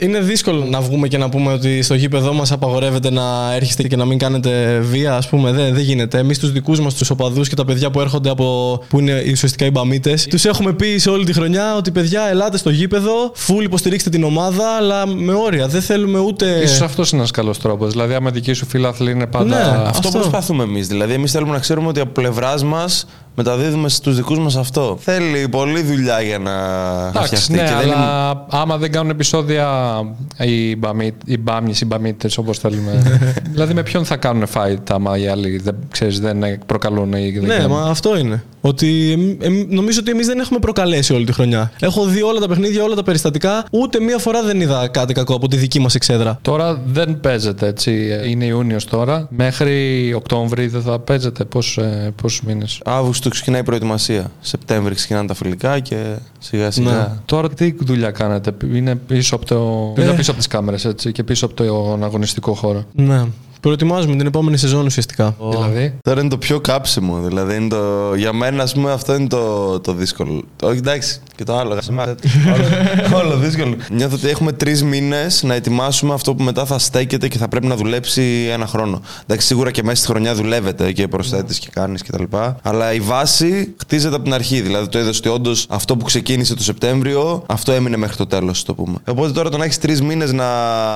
είναι 0.00 0.18
δύσκολο 0.20 0.64
να 0.64 0.80
βγούμε 0.80 1.08
και 1.08 1.18
να 1.18 1.28
πούμε 1.28 1.52
ότι 1.52 1.82
στο 1.82 1.94
γήπεδό 1.94 2.32
μας 2.32 2.52
απαγορεύεται 2.52 3.10
να 3.10 3.54
έρχεστε 3.54 3.82
και 3.88 3.96
να 3.96 4.04
μην 4.04 4.18
κάνετε 4.18 4.78
βία, 4.78 5.14
ας 5.16 5.28
πούμε. 5.28 5.52
Δεν, 5.52 5.74
δεν 5.74 5.82
γίνεται. 5.82 6.18
Εμείς 6.18 6.38
τους 6.38 6.52
δικούς 6.52 6.80
μας, 6.80 6.94
τους 6.94 7.10
οπαδούς 7.10 7.48
και 7.48 7.54
τα 7.54 7.64
παιδιά 7.64 7.90
που 7.90 8.00
έρχονται 8.00 8.30
από. 8.30 8.80
που 8.88 8.98
είναι 8.98 9.22
ουσιαστικά 9.32 9.64
οι 9.64 9.70
μπαμίτες, 9.70 10.26
τους 10.26 10.44
έχουμε 10.44 10.72
πει 10.72 10.98
σε 10.98 11.10
όλη 11.10 11.24
τη 11.24 11.32
χρονιά 11.32 11.76
ότι 11.76 11.90
παιδιά, 11.90 12.28
ελάτε 12.30 12.58
στο 12.58 12.70
γήπεδο, 12.70 13.12
φουλ 13.34 13.64
υποστηρίξτε 13.64 14.10
την 14.10 14.24
ομάδα, 14.24 14.76
αλλά 14.78 15.06
με 15.06 15.32
όρια. 15.32 15.66
Δεν 15.68 15.80
θέλουμε 15.82 16.18
ούτε. 16.18 16.60
Ίσως 16.62 16.80
αυτός 16.80 17.10
είναι 17.10 17.18
ένας 17.20 17.30
καλός 17.30 17.58
τρόπος. 17.58 17.90
Δηλαδή, 17.92 18.14
άμα 18.14 18.30
δική 18.30 18.52
σου 18.52 18.66
φίλαθλη 18.66 19.10
είναι 19.10 19.26
πάντα. 19.26 19.44
Ναι, 19.44 19.78
Αυτό, 19.88 20.08
Αυτό. 20.08 20.18
προσπαθούμε 20.18 20.62
εμείς. 20.62 20.86
Δηλαδή, 20.86 21.12
εμείς 21.12 21.33
θέλουμε 21.34 21.52
να 21.52 21.58
ξέρουμε 21.58 21.88
ότι 21.88 22.00
από 22.00 22.10
πλευράς 22.12 22.64
μας 22.64 23.06
μεταδίδουμε 23.34 23.88
στους 23.88 24.16
δικούς 24.16 24.38
μας 24.38 24.56
αυτό. 24.56 24.98
Θέλει 25.00 25.48
πολλή 25.48 25.82
δουλειά 25.82 26.20
για 26.20 26.38
να 26.38 26.52
Εντάξει, 27.08 27.36
φτιαχτεί. 27.36 27.52
ναι, 27.52 27.58
και 27.58 27.74
δεν 27.78 27.86
είναι- 27.86 27.94
αλλά 27.96 28.46
άμα 28.50 28.76
δεν 28.78 28.92
κάνουν 28.92 29.10
επεισόδια 29.10 29.68
οι, 30.38 30.76
μπαμί, 30.76 31.12
οι 31.24 31.38
μπάμιες, 31.38 31.80
οι 31.80 31.84
μπαμίτες 31.84 32.38
όπως 32.38 32.58
θέλουμε. 32.58 33.02
δηλαδή 33.52 33.74
με 33.74 33.82
ποιον 33.82 34.04
θα 34.04 34.16
κάνουν 34.16 34.44
fight 34.54 34.90
άμα 34.90 35.18
οι 35.18 35.26
άλλοι 35.26 35.58
δεν, 35.64 35.74
ξέρεις, 35.90 36.20
δεν 36.20 36.44
προκαλούν 36.66 37.12
ή 37.12 37.30
δεν 37.30 37.42
Ναι, 37.48 37.54
κάνουν. 37.56 37.70
μα 37.70 37.82
αυτό 37.90 38.18
είναι. 38.18 38.42
Ότι 38.60 39.12
εμ- 39.12 39.42
εμ- 39.44 39.72
νομίζω 39.72 39.98
ότι 40.00 40.10
εμείς 40.10 40.26
δεν 40.26 40.38
έχουμε 40.38 40.58
προκαλέσει 40.58 41.12
όλη 41.14 41.24
τη 41.24 41.32
χρονιά. 41.32 41.72
Έχω 41.80 42.04
δει 42.04 42.22
όλα 42.22 42.40
τα 42.40 42.48
παιχνίδια, 42.48 42.82
όλα 42.84 42.94
τα 42.94 43.02
περιστατικά. 43.02 43.64
Ούτε 43.70 44.00
μία 44.00 44.18
φορά 44.18 44.42
δεν 44.42 44.60
είδα 44.60 44.88
κάτι 44.88 45.12
κακό 45.14 45.34
από 45.34 45.48
τη 45.48 45.56
δική 45.56 45.80
μας 45.80 45.94
εξέδρα. 45.94 46.38
Τώρα 46.42 46.80
δεν 46.86 47.20
παίζεται 47.20 47.66
έτσι. 47.66 48.08
Είναι 48.28 48.44
Ιούνιος 48.44 48.84
τώρα. 48.84 49.26
Μέχρι 49.30 50.12
Οκτώβρη 50.16 50.66
δεν 50.66 50.82
θα 50.82 50.98
παίζετε. 50.98 51.44
Πώς, 51.44 51.76
ε, 51.78 52.12
πόσους 52.22 52.42
μήνες. 52.42 52.80
Αύγουστο 53.26 53.42
ξεκινάει 53.42 53.60
η 53.60 53.64
προετοιμασία. 53.64 54.30
Σεπτέμβρη 54.40 54.94
ξεκινάνε 54.94 55.26
τα 55.26 55.34
φιλικά 55.34 55.78
και 55.78 56.16
σιγά 56.38 56.70
σιγά. 56.70 56.90
Ναι. 56.90 57.08
Τώρα 57.24 57.50
τι 57.50 57.74
δουλειά 57.78 58.10
κάνετε; 58.10 58.54
Είναι 58.72 58.94
πίσω 58.94 59.34
από, 59.34 59.44
το... 59.46 59.92
Ε. 59.96 60.04
είναι 60.04 60.14
πίσω 60.14 60.30
από 60.30 60.38
τις 60.38 60.48
κάμερες 60.48 60.84
έτσι, 60.84 61.12
και 61.12 61.24
πίσω 61.24 61.46
από 61.46 61.54
τον 61.54 62.04
αγωνιστικό 62.04 62.54
χώρο. 62.54 62.84
Ναι. 62.92 63.24
Προετοιμάζουμε 63.60 64.16
την 64.16 64.26
επόμενη 64.26 64.56
σεζόν 64.56 64.86
ουσιαστικά. 64.86 65.36
Δηλαδή; 65.50 65.98
Τώρα 66.02 66.20
είναι 66.20 66.28
το 66.28 66.38
πιο 66.38 66.60
κάψιμο. 66.60 67.20
Δηλαδή, 67.20 67.56
είναι 67.56 67.68
το... 67.68 68.14
για 68.14 68.32
μένα, 68.32 68.62
ας 68.62 68.72
πούμε, 68.72 68.92
αυτό 68.92 69.14
είναι 69.14 69.26
το, 69.26 69.80
το 69.80 69.92
δύσκολο. 69.92 70.42
Όχι, 70.62 70.78
εντάξει, 70.78 71.20
και 71.36 71.44
το 71.44 71.56
άλλο. 71.58 71.70
όλο, 71.70 73.24
όλο 73.24 73.36
δύσκολο. 73.36 73.76
Νιώθω 73.90 74.14
ότι 74.14 74.28
έχουμε 74.28 74.52
τρεις 74.52 74.82
μήνες 74.82 75.42
να 75.42 75.54
ετοιμάσουμε 75.54 76.14
αυτό 76.14 76.34
που 76.34 76.42
μετά 76.42 76.64
θα 76.64 76.78
στέκεται 76.78 77.28
και 77.28 77.38
θα 77.38 77.48
πρέπει 77.48 77.66
να 77.66 77.76
δουλέψει 77.76 78.48
ένα 78.52 78.66
χρόνο. 78.66 79.00
Εντάξει, 79.22 79.46
σίγουρα 79.46 79.70
και 79.70 79.82
μέσα 79.82 79.96
στη 79.96 80.06
χρονιά 80.06 80.34
δουλεύετε 80.34 80.92
και 80.92 81.08
προσθέτεις 81.08 81.58
και 81.58 81.68
κάνεις 81.72 82.02
κτλ. 82.02 82.22
Αλλά 82.62 82.92
η 82.92 83.00
βάση 83.00 83.74
χτίζεται 83.80 84.14
από 84.14 84.24
την 84.24 84.34
αρχή. 84.34 84.60
Δηλαδή, 84.60 84.88
το 84.88 84.98
είδες 84.98 85.18
ότι 85.18 85.28
όντως 85.28 85.66
αυτό 85.68 85.96
που 85.96 86.04
ξεκίνησε 86.04 86.54
το 86.54 86.62
Σεπτέμβριο, 86.62 87.42
αυτό 87.46 87.72
έμεινε 87.72 87.96
μέχρι 87.96 88.16
το 88.16 88.26
τέλος, 88.26 88.62
το 88.62 88.74
πούμε. 88.74 88.96
Οπότε 89.08 89.32
τώρα 89.32 89.50
το 89.50 89.56
να 89.56 89.64
έχεις 89.64 89.78
τρεις 89.78 90.02
μήνες 90.02 90.32
να 90.32 90.44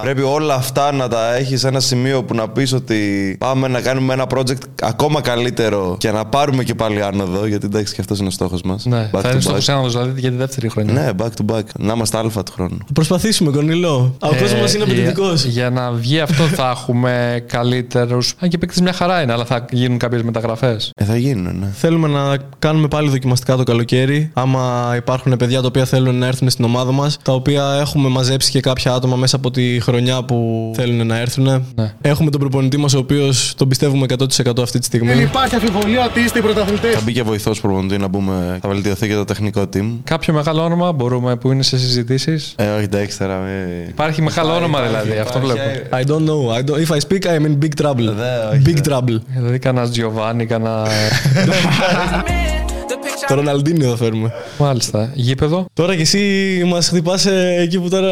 πρέπει 0.02 0.22
όλα 0.22 0.54
αυτά 0.54 0.92
να 0.92 1.08
τα 1.08 1.34
έχεις 1.34 1.60
σε 1.60 1.68
ένα 1.68 1.80
σημείο 1.80 2.24
που 2.24 2.34
να 2.34 2.48
πεις 2.48 2.72
ότι 2.72 3.36
πάμε 3.38 3.68
να 3.68 3.80
κάνουμε 3.80 4.12
ένα 4.12 4.26
project 4.34 4.62
ακόμα 4.82 5.20
καλύτερο 5.20 5.96
και 5.98 6.10
να 6.10 6.24
πάρουμε 6.24 6.64
και 6.64 6.74
πάλι 6.74 7.02
άνοδο, 7.02 7.46
γιατί 7.46 7.66
εντάξει 7.66 7.94
και 7.94 8.00
αυτός 8.00 8.18
είναι 8.18 8.28
ο 8.28 8.30
στόχος 8.30 8.62
μας. 8.62 8.84
Ναι, 8.84 9.10
θα 9.20 9.30
είναι 9.30 9.40
στο 9.40 9.72
άνοδος, 9.72 9.92
δηλαδή 9.92 10.20
για 10.28 10.36
τη 10.36 10.36
δεύτερη 10.44 10.68
χρονιά. 10.68 10.92
Ναι, 10.92 11.08
back 11.18 11.28
to 11.42 11.54
back. 11.54 11.62
Να 11.78 11.92
είμαστε 11.92 12.18
αλφα 12.18 12.42
του 12.42 12.52
χρόνου. 12.52 12.76
Θα 12.86 12.92
προσπαθήσουμε, 12.92 13.50
Κονιλό. 13.50 14.14
Ο 14.20 14.28
κόσμος 14.28 14.52
μα 14.52 14.58
είναι 14.58 14.78
Ε, 14.78 14.82
απαιτητικός. 14.82 15.44
Για, 15.44 15.50
για 15.52 15.70
να 15.70 15.90
βγει 15.92 16.20
αυτό 16.20 16.42
θα 16.42 16.70
έχουμε 16.70 17.44
καλύτερους. 17.46 18.34
Αν 18.38 18.48
και 18.48 18.58
παίκτη 18.58 18.82
μια 18.82 18.92
χαρά 18.92 19.22
είναι, 19.22 19.32
αλλά 19.32 19.44
θα 19.44 19.64
γίνουν 19.70 19.98
κάποιες 19.98 20.22
μεταγραφές. 20.22 20.90
Ε, 20.96 21.04
θα 21.04 21.16
γίνουν, 21.16 21.58
ναι. 21.58 21.66
Θέλουμε 21.74 22.08
να 22.08 22.36
κάνουμε 22.58 22.88
πάλι 22.88 23.08
δοκιμαστικά 23.08 23.56
το 23.56 23.62
καλοκαίρι. 23.62 24.30
Άμα 24.34 24.92
υπάρχουν 24.96 25.36
παιδιά 25.36 25.60
τα 25.60 25.66
οποία 25.66 25.84
θέλουν 25.84 26.14
να 26.18 26.26
έρθουν 26.26 26.50
στην 26.50 26.64
ομάδα 26.64 26.92
μας, 26.92 27.18
τα 27.22 27.32
οποία 27.32 27.76
έχουμε 27.80 28.08
μαζέψει 28.08 28.50
και 28.50 28.60
κάποια 28.60 28.92
άτομα 28.92 29.16
μέσα 29.16 29.36
από 29.36 29.50
τη 29.50 29.80
χρονιά 29.80 30.22
που 30.24 30.70
θέλουν 30.76 31.06
να 31.06 31.18
έρθουν. 31.18 31.66
Ναι. 31.74 31.94
Έχουμε 32.00 32.30
τον 32.30 32.40
προπονητή 32.40 32.76
μας, 32.76 32.94
ο 32.94 32.98
οποίος 32.98 33.54
τον 33.56 33.68
πιστεύουμε 33.68 34.06
100% 34.18 34.62
αυτή 34.62 34.78
τη 34.78 34.84
στιγμή. 34.84 35.08
Δεν 35.12 35.20
υπάρχει 35.22 35.54
αμφιβολία 35.54 36.04
ότι 36.04 36.20
είστε 36.20 36.38
οι 36.38 36.42
πρωταθλητές. 36.42 36.94
Θα 36.94 37.00
μπει 37.00 37.12
και 37.12 37.22
βοηθός 37.22 37.60
προπονητή 37.60 37.98
να 37.98 38.10
πούμε. 38.10 38.58
Θα 38.62 38.68
βελτιωθεί 38.68 39.08
και 39.08 39.14
το 39.14 39.24
τεχνικό 39.24 39.62
team. 39.76 39.86
Κάποιο 40.18 40.34
μεγάλο 40.34 40.62
όνομα 40.64 40.92
μπορούμε 40.92 41.36
που 41.36 41.52
είναι 41.52 41.62
σε 41.62 41.78
συζητήσεις; 41.78 42.54
Ε, 42.56 42.68
όχι, 42.74 42.84
εντάξει 42.84 43.18
τώρα. 43.18 43.36
μη- 43.38 43.88
Υπάρχει 43.88 44.22
μεγάλο 44.22 44.54
όνομα 44.54 44.82
δηλαδή, 44.82 45.18
αυτό 45.18 45.38
βλέπω. 45.40 45.60
I 45.90 46.04
don't 46.04 46.24
know. 46.28 46.58
I 46.58 46.64
don't... 46.70 46.86
If 46.86 46.94
I 46.96 46.98
speak, 46.98 47.26
I'm 47.26 47.44
in 47.46 47.58
big 47.64 47.84
trouble. 47.86 48.12
Δε, 48.16 48.38
όχι, 48.52 48.62
big 48.66 48.88
trouble. 48.92 49.18
Δηλαδή 49.26 49.58
κανένας 49.58 49.90
Τζιοβάνι, 49.90 50.46
κανένα. 50.46 50.86
Το 53.28 53.34
Ροναλντίνιο 53.34 53.88
θα 53.90 53.96
φέρουμε. 53.96 54.32
Μάλιστα. 54.58 55.10
Γήπεδο. 55.14 55.66
Τώρα 55.72 55.94
κι 55.96 56.00
εσύ 56.00 56.18
μας 56.66 56.88
χτυπάς 56.88 57.26
εκεί 57.58 57.78
που 57.80 57.88
τώρα. 57.88 58.10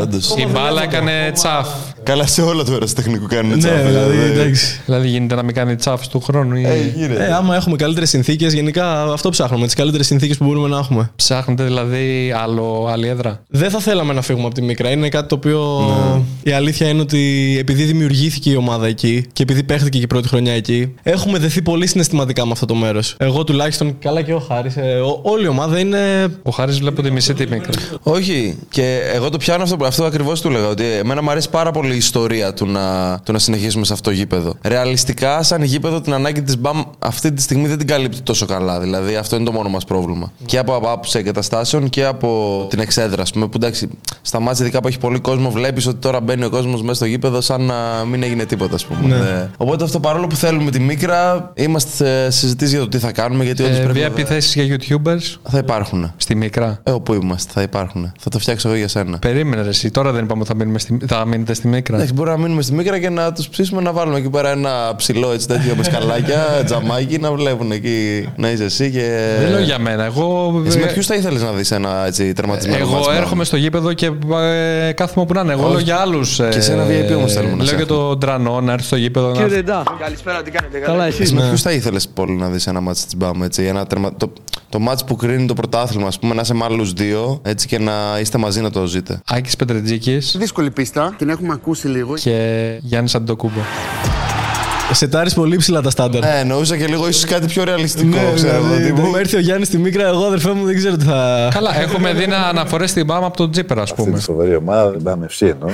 Όντως. 0.00 0.34
Η 0.36 0.46
μπάλα 0.52 0.82
έκανε 0.82 1.30
τσαφ. 1.34 1.68
Καλά 2.02 2.26
σε 2.26 2.42
όλο 2.42 2.64
το 2.64 2.72
έργο 2.72 2.86
τεχνικού 2.94 3.26
κάνουν 3.26 3.50
Ναι, 3.50 3.56
τσάφ, 3.58 3.86
δηλαδή 3.86 4.16
εντάξει. 4.18 4.80
Δηλαδή 4.86 5.08
γίνεται 5.08 5.34
να 5.34 5.42
μην 5.42 5.54
κάνει 5.54 5.74
τσαφ 5.76 6.08
του 6.08 6.20
χρόνου 6.20 6.54
ή. 6.56 6.64
Ε, 6.64 6.92
γίνεται. 6.96 7.24
Ε, 7.24 7.32
άμα 7.32 7.56
έχουμε 7.56 7.76
καλύτερες 7.76 8.08
συνθήκες, 8.08 8.52
γενικά 8.52 9.02
αυτό 9.12 9.30
ψάχνουμε. 9.30 9.64
Τις 9.64 9.74
καλύτερες 9.74 10.06
συνθήκες 10.06 10.36
που 10.36 10.44
μπορούμε 10.44 10.68
να 10.68 10.78
έχουμε. 10.78 11.10
Ψάχνετε 11.16 11.64
δηλαδή 11.64 12.32
άλλο, 12.42 12.86
άλλη 12.90 13.08
έδρα; 13.08 13.42
Δεν 13.48 13.70
θα 13.70 13.78
θέλαμε 13.78 14.12
να 14.12 14.22
φύγουμε 14.22 14.46
από 14.46 14.54
τη 14.54 14.62
Μίκρα. 14.62 14.90
Είναι 14.90 15.08
κάτι 15.08 15.28
το 15.28 15.34
οποίο 15.34 15.80
Ναι. 16.14 16.50
η 16.50 16.52
αλήθεια 16.54 16.88
είναι 16.88 17.00
ότι 17.00 17.56
επειδή 17.60 17.82
δημιουργήθηκε 17.84 18.50
η 18.50 18.56
ομάδα 18.56 18.86
εκεί 18.86 19.24
και 19.32 19.42
επειδή 19.42 19.62
παίχτηκε 19.62 19.98
και 19.98 20.04
η 20.04 20.06
πρώτη 20.06 20.28
χρονιά 20.28 20.52
εκεί, 20.52 20.94
έχουμε 21.02 21.38
δεθεί 21.38 21.62
πολύ 21.62 21.86
συναισθηματικά 21.86 22.46
με 22.46 22.52
αυτό 22.52 22.66
το 22.66 22.74
μέρος. 22.74 23.14
Εγώ 23.18 23.44
τουλάχιστον, 23.44 23.98
καλά 23.98 24.22
και 24.22 24.32
ο 24.32 24.40
Χάρη. 24.56 24.72
όλη 25.22 25.44
η 25.44 25.48
ομάδα 25.48 25.78
είναι. 25.78 26.26
Ο 26.42 26.50
Χάρης 26.50 26.78
βλέπω 26.78 27.02
τη 27.02 27.10
μισή 27.10 27.34
τη 27.34 27.46
μικρή. 27.46 27.72
Όχι. 28.02 28.58
Και 28.68 29.00
εγώ 29.14 29.30
το 29.30 29.36
πιάνω 29.36 29.62
αυτό, 29.62 29.76
αυτό 29.86 30.04
ακριβώς 30.04 30.40
του 30.40 30.50
λέγα. 30.50 30.68
Ότι 30.68 30.84
εμένα 30.84 31.22
μου 31.22 31.30
αρέσει 31.30 31.50
πάρα 31.50 31.70
πολύ 31.70 31.94
η 31.94 31.96
ιστορία 31.96 32.54
του 32.54 32.66
να, 32.66 33.18
του 33.24 33.32
να 33.32 33.38
συνεχίσουμε 33.38 33.84
σε 33.84 33.92
αυτό 33.92 34.10
το 34.10 34.16
γήπεδο. 34.16 34.54
Ρεαλιστικά, 34.62 35.42
σαν 35.42 35.62
γήπεδο, 35.62 36.00
την 36.00 36.12
ανάγκη 36.12 36.42
της 36.42 36.58
Μπαμ 36.58 36.82
αυτή 36.98 37.32
τη 37.32 37.42
στιγμή 37.42 37.66
δεν 37.68 37.78
την 37.78 37.86
καλύπτει 37.86 38.20
τόσο 38.20 38.46
καλά. 38.46 38.80
Δηλαδή, 38.80 39.16
αυτό 39.16 39.36
είναι 39.36 39.44
το 39.44 39.52
μόνο 39.52 39.68
μας 39.68 39.84
πρόβλημα. 39.84 40.32
Και 40.46 40.58
από 40.58 40.74
άποψη 40.76 41.18
εγκαταστάσεων 41.18 41.88
και 41.88 42.04
από 42.04 42.66
την 42.70 42.78
εξέδρα. 42.78 43.22
Ας 43.22 43.32
πούμε, 43.32 43.46
που 43.46 43.52
εντάξει, 43.56 43.88
στα 44.22 44.40
μάτια 44.40 44.64
ειδικά 44.64 44.80
που 44.80 44.88
έχει 44.88 44.98
πολύ 44.98 45.18
κόσμο, 45.18 45.50
βλέπεις 45.50 45.86
ότι 45.86 45.96
τώρα 45.96 46.20
μπαίνει 46.20 46.44
ο 46.44 46.50
κόσμος 46.50 46.82
μέσα 46.82 46.94
στο 46.94 47.04
γήπεδο 47.04 47.40
σαν 47.40 47.62
να 47.62 47.74
μην 48.10 48.22
έγινε 48.22 48.44
τίποτα, 48.44 48.74
ας 48.74 48.84
πούμε. 48.84 49.16
Ναι. 49.16 49.28
Ε, 49.28 49.50
Οπότε 49.56 49.84
αυτό 49.84 50.00
παρόλο 50.00 50.26
που 50.26 50.36
θέλουμε 50.36 50.70
τη 50.70 50.80
μίκρα, 50.80 51.52
είμαστε 51.54 51.90
σε 51.96 52.30
συζητήσει 52.30 52.70
για 52.70 52.80
το 52.80 52.88
τι 52.88 52.98
θα 52.98 53.12
κάνουμε. 53.12 53.44
Γιατί 53.44 53.62
όντως 53.62 53.76
Ε, 53.78 53.80
πρέπει 53.82 53.98
Βία 53.98 54.08
να- 54.08 54.14
επιθέσει 54.46 54.86
για 54.86 55.00
YouTubers; 55.00 55.50
Θα 55.50 55.58
υπάρχουν. 55.58 56.12
στη 56.16 56.34
μικρά. 56.34 56.80
Ε, 56.82 56.90
όπου 56.90 57.14
είμαστε, 57.14 57.52
θα 57.54 57.62
υπάρχουν. 57.62 58.12
Θα 58.20 58.30
το 58.30 58.38
φτιάξω 58.38 58.68
εγώ 58.68 58.76
για 58.76 58.88
σένα. 58.88 59.18
Περίμενε 59.18 59.62
ρε, 59.62 59.68
εσύ. 59.68 59.90
Τώρα 59.90 60.12
δεν 60.12 60.24
είπαμε 60.24 60.40
ότι 60.40 60.50
θα, 60.50 60.56
μείνουμε 60.56 60.78
στη... 60.78 60.98
θα 61.06 61.26
μείνετε 61.26 61.54
στη 61.54 61.68
μικρά. 61.68 61.94
Εντάξει, 61.94 62.12
μπορεί 62.12 62.30
να 62.30 62.36
μείνουμε 62.36 62.62
στη 62.62 62.72
μίκρα 62.74 62.98
και 62.98 63.08
να 63.08 63.32
τους 63.32 63.48
ψήσουμε 63.48 63.82
να 63.82 63.92
βάλουμε 63.92 64.18
εκεί 64.18 64.30
πέρα 64.30 64.50
ένα 64.50 64.94
ψηλό 64.96 65.32
έτσι 65.32 65.46
τέτοιο 65.48 65.74
με 65.76 65.82
σκαλάκια, 65.82 66.46
τζαμάκι, 66.64 67.18
να 67.18 67.32
βλέπουν 67.32 67.72
εκεί 67.72 68.28
να 68.36 68.50
είσαι 68.50 68.64
εσύ 68.64 68.90
και. 68.90 69.36
Δεν 69.40 69.50
λέω 69.50 69.60
για 69.60 69.78
μένα. 69.78 70.04
Εγώ, 70.04 70.62
Εσύ 70.66 70.78
με 70.78 70.86
ποιους 70.86 71.06
θα 71.06 71.14
ήθελες 71.14 71.42
να 71.42 71.52
δεις 71.52 71.70
ένα 71.70 72.06
έτσι 72.06 72.32
τερματισμένο 72.32 72.78
εγώ 72.78 72.92
μάτς, 72.94 73.08
έρχομαι 73.08 73.44
στο 73.44 73.56
γήπεδο 73.56 73.92
και 73.92 74.10
ε, 74.86 74.92
κάθομαι 74.92 75.20
όπου 75.20 75.34
να 75.34 75.40
είναι. 75.40 75.52
Εγώ 75.52 75.62
Όχι. 75.62 75.70
λέω 75.72 75.80
για 75.80 75.96
άλλους. 75.96 76.40
Και 76.50 76.60
σε 76.60 76.72
ένα 76.72 76.84
VIP 76.86 77.16
όμως 77.16 77.32
θέλουμε 77.32 77.50
να 77.50 77.56
Λέω 77.56 77.66
σε 77.66 77.76
για 77.76 77.86
τον 77.86 78.20
Τρανό 78.20 78.60
να 78.60 78.72
έρθει 78.72 78.86
στο 78.86 78.96
γήπεδο. 78.96 79.28
Να... 79.28 79.82
Καλησπέρα, 79.98 80.42
τι 80.42 80.50
κάνετε, 80.50 80.78
Καλά, 80.78 81.04
Εσύ 81.06 81.22
εσύ. 81.22 81.34
με 81.34 81.46
ποιους 81.48 81.62
θα 81.62 81.72
ήθελες 81.72 82.08
πολύ 82.08 82.32
να 82.32 82.48
δεις 82.48 82.66
ένα 82.66 82.80
μάτς 82.80 83.04
της 83.04 83.16
Μπάμ, 83.16 83.42
έτσι. 83.42 83.62
Ένα 83.64 83.86
τερμα... 83.86 84.14
Το, 84.16 84.32
το 84.68 84.78
μάτς 84.78 85.04
που 85.04 85.16
κρίνει 85.16 85.46
το 85.46 85.54
πρωτάθλημα, 85.54 86.06
ας 86.06 86.18
πούμε, 86.18 86.34
να 86.34 86.40
είσαι 86.40 86.54
με 86.54 86.64
άλλους 86.64 86.92
δύο 86.92 87.40
έτσι, 87.42 87.66
και 87.66 87.78
να 87.78 87.92
είστε 88.20 88.38
μαζί 88.38 88.60
να 88.60 88.70
το 88.70 88.86
ζείτε. 88.86 89.20
Άκης 89.26 89.56
Πετρετζίκης 89.56 90.36
Δύσκολη 90.38 90.70
πίστα, 90.70 91.14
την 91.18 91.28
έχουμε 91.28 91.52
ακούσει 91.52 91.88
λίγο. 91.88 92.14
και 92.14 92.78
Γιάννης 92.82 93.14
Αντοκούμπο. 93.14 93.60
Σετάρει 94.92 95.32
πολύ 95.32 95.56
ψηλά 95.56 95.80
τα 95.80 95.90
στάνταρ. 95.90 96.24
Ε, 96.24 96.38
εννοούσα 96.38 96.76
και 96.76 96.86
λίγο 96.86 97.08
ίσως 97.08 97.24
κάτι 97.24 97.46
πιο 97.46 97.64
ρεαλιστικό, 97.64 98.16
Ναι, 98.16 98.32
ξέρω 98.34 98.62
δηλαδή, 98.62 98.84
τύπου. 98.84 99.00
δεν 99.00 99.10
με 99.10 99.18
έρθει 99.18 99.36
ο 99.36 99.40
Γιάννης 99.40 99.66
στη 99.68 99.78
Μίκρα, 99.78 100.06
εγώ 100.06 100.24
αδερφέ 100.24 100.52
μου 100.52 100.64
δεν 100.64 100.76
ξέρω 100.76 100.96
τι 100.96 101.04
θα. 101.04 101.48
Καλά, 101.52 101.80
έχουμε 101.80 102.12
δει 102.12 102.26
να 102.26 102.36
αναφορές 102.36 102.90
στην 102.90 103.06
ΠΑΜ 103.06 103.24
από 103.24 103.36
τον 103.36 103.50
Τζίπερα, 103.50 103.82
ας 103.82 103.94
πούμε. 103.94 104.20
Σοβαρή 104.20 104.56
ομάδα, 104.56 104.90
δεν 104.90 105.02
πάμε 105.02 105.24
ευσύ 105.24 105.46
εννοώ. 105.46 105.70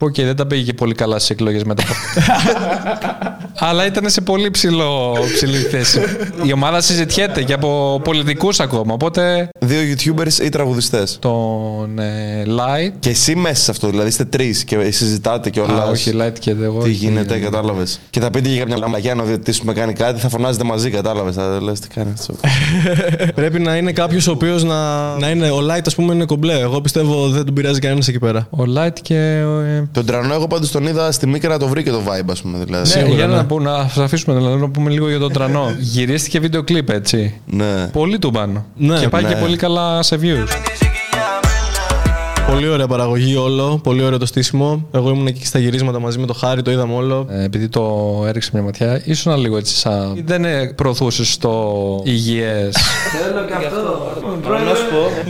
Οκ, 0.00 0.14
δεν 0.14 0.36
τα 0.36 0.46
πήγε 0.46 0.62
και 0.62 0.74
πολύ 0.74 0.94
καλά 0.94 1.16
στις 1.16 1.30
εκλογές 1.30 1.64
μετά. 1.64 1.82
Αλλά 3.58 3.86
ήταν 3.86 4.10
σε 4.10 4.20
πολύ 4.20 4.50
ψηλό, 4.50 5.16
ψηλή 5.34 5.56
θέση. 5.56 6.00
Η 6.42 6.52
ομάδα 6.52 6.80
συζητιέται 6.80 7.42
και 7.42 7.52
από 7.52 8.00
πολιτικούς 8.04 8.60
ακόμα. 8.60 8.92
Οπότε 8.94 9.48
Δύο 9.58 9.78
YouTubers 9.80 10.44
ή 10.44 10.48
τραγουδιστές. 10.48 11.16
τον 11.20 11.98
ε, 11.98 12.42
Light. 12.46 12.92
Και 13.00 13.08
εσύ 13.10 13.34
μέσα 13.36 13.62
σε 13.62 13.70
αυτό, 13.70 13.88
δηλαδή 13.88 14.08
είστε 14.08 14.24
τρεις 14.24 14.64
και 14.64 14.90
συζητάτε 14.90 15.50
και 15.50 15.60
όλα. 15.60 15.82
Α, 15.82 15.86
όχι, 15.88 16.12
Light 16.20 16.32
και 16.38 16.50
εγώ. 16.50 16.78
Τι 16.78 16.88
όχι. 16.88 16.90
γίνεται, 16.90 17.38
κατάλαβες. 17.38 18.00
Και 18.10 18.20
θα 18.20 18.30
πείτε 18.30 18.48
για 18.48 18.64
κάποια 18.64 18.88
μαγιά 18.88 19.14
να 19.14 19.22
διαιτήσουμε 19.22 19.72
κάνει 19.72 19.92
κάτι, 19.92 20.20
θα 20.20 20.28
φωνάζετε 20.28 20.64
μαζί, 20.64 20.90
κατάλαβες. 20.90 21.34
Θα 21.34 21.58
λες 21.62 21.80
τι 21.80 21.88
κάνει 21.88 22.12
αυτό. 22.18 22.34
Πρέπει 23.34 23.58
να 23.58 23.76
είναι 23.76 23.92
κάποιος 23.92 24.26
ο 24.26 24.30
οποίος 24.30 24.64
να, 24.64 25.14
να 25.18 25.30
είναι. 25.30 25.50
Ο 25.50 25.58
Light, 25.70 25.82
ας 25.86 25.94
πούμε, 25.94 26.14
είναι 26.14 26.24
κομπλέ. 26.24 26.58
Εγώ 26.58 26.80
πιστεύω 26.80 27.28
δεν 27.28 27.44
τον 27.44 27.54
πειράζει 27.54 27.78
κανένας 27.80 28.08
εκεί 28.08 28.18
πέρα. 28.18 28.46
Ο 28.50 28.62
Light 28.76 28.92
και. 29.02 29.14
ε, 29.16 29.82
Τον 29.92 30.06
τρανό, 30.06 30.34
εγώ 30.34 30.46
πάντως 30.46 30.70
τον 30.70 30.86
είδα 30.86 31.12
στη 31.12 31.26
μίκρα 31.26 31.48
να 31.50 31.58
το 31.58 31.68
βρήκε 31.68 31.90
το 31.90 32.00
vibe, 32.08 32.30
ας 32.30 32.40
πούμε. 32.42 32.58
Δηλαδή. 32.64 33.00
Ναι, 33.00 33.08
για 33.14 33.26
να, 33.26 33.45
πω, 33.46 33.60
να 33.60 33.82
σας 33.82 33.98
αφήσουμε 33.98 34.36
δηλαδή, 34.36 34.60
να 34.60 34.68
πούμε 34.68 34.90
λίγο 34.90 35.08
για 35.08 35.18
τον 35.18 35.32
τρανό. 35.32 35.74
Γυρίστηκε 35.92 36.40
βίντεο 36.40 36.62
κλιπ, 36.62 36.90
έτσι. 36.90 37.40
Ναι. 37.46 37.86
Πολύ 37.86 38.18
του 38.18 38.30
πάνω. 38.30 38.64
Ναι, 38.76 38.98
και 38.98 39.08
πάει 39.08 39.22
ναι. 39.22 39.28
και 39.28 39.36
πολύ 39.36 39.56
καλά 39.56 40.02
σε 40.02 40.18
views. 40.22 40.48
Πολύ 42.50 42.68
ωραία 42.68 42.86
παραγωγή 42.86 43.36
όλο. 43.36 43.80
Πολύ 43.82 44.02
ωραίο 44.02 44.18
το 44.18 44.26
στήσιμο. 44.26 44.86
Εγώ 44.92 45.10
ήμουν 45.10 45.26
εκεί 45.26 45.46
στα 45.46 45.58
γυρίσματα 45.58 45.98
μαζί 46.00 46.18
με 46.18 46.26
το 46.26 46.32
Χάρη, 46.32 46.62
το 46.62 46.70
είδαμε 46.70 46.94
όλο. 46.94 47.26
Ε, 47.30 47.44
επειδή 47.44 47.68
το 47.68 48.24
έριξε 48.26 48.50
μια 48.52 48.62
ματιά, 48.62 49.02
ήσουν 49.04 49.36
λίγο 49.36 49.56
έτσι 49.56 49.76
σαν. 49.76 50.22
Δεν 50.26 50.44
ε, 50.44 50.72
προωθούσες 50.76 51.36
το 51.38 51.74
υγιές. 52.04 52.76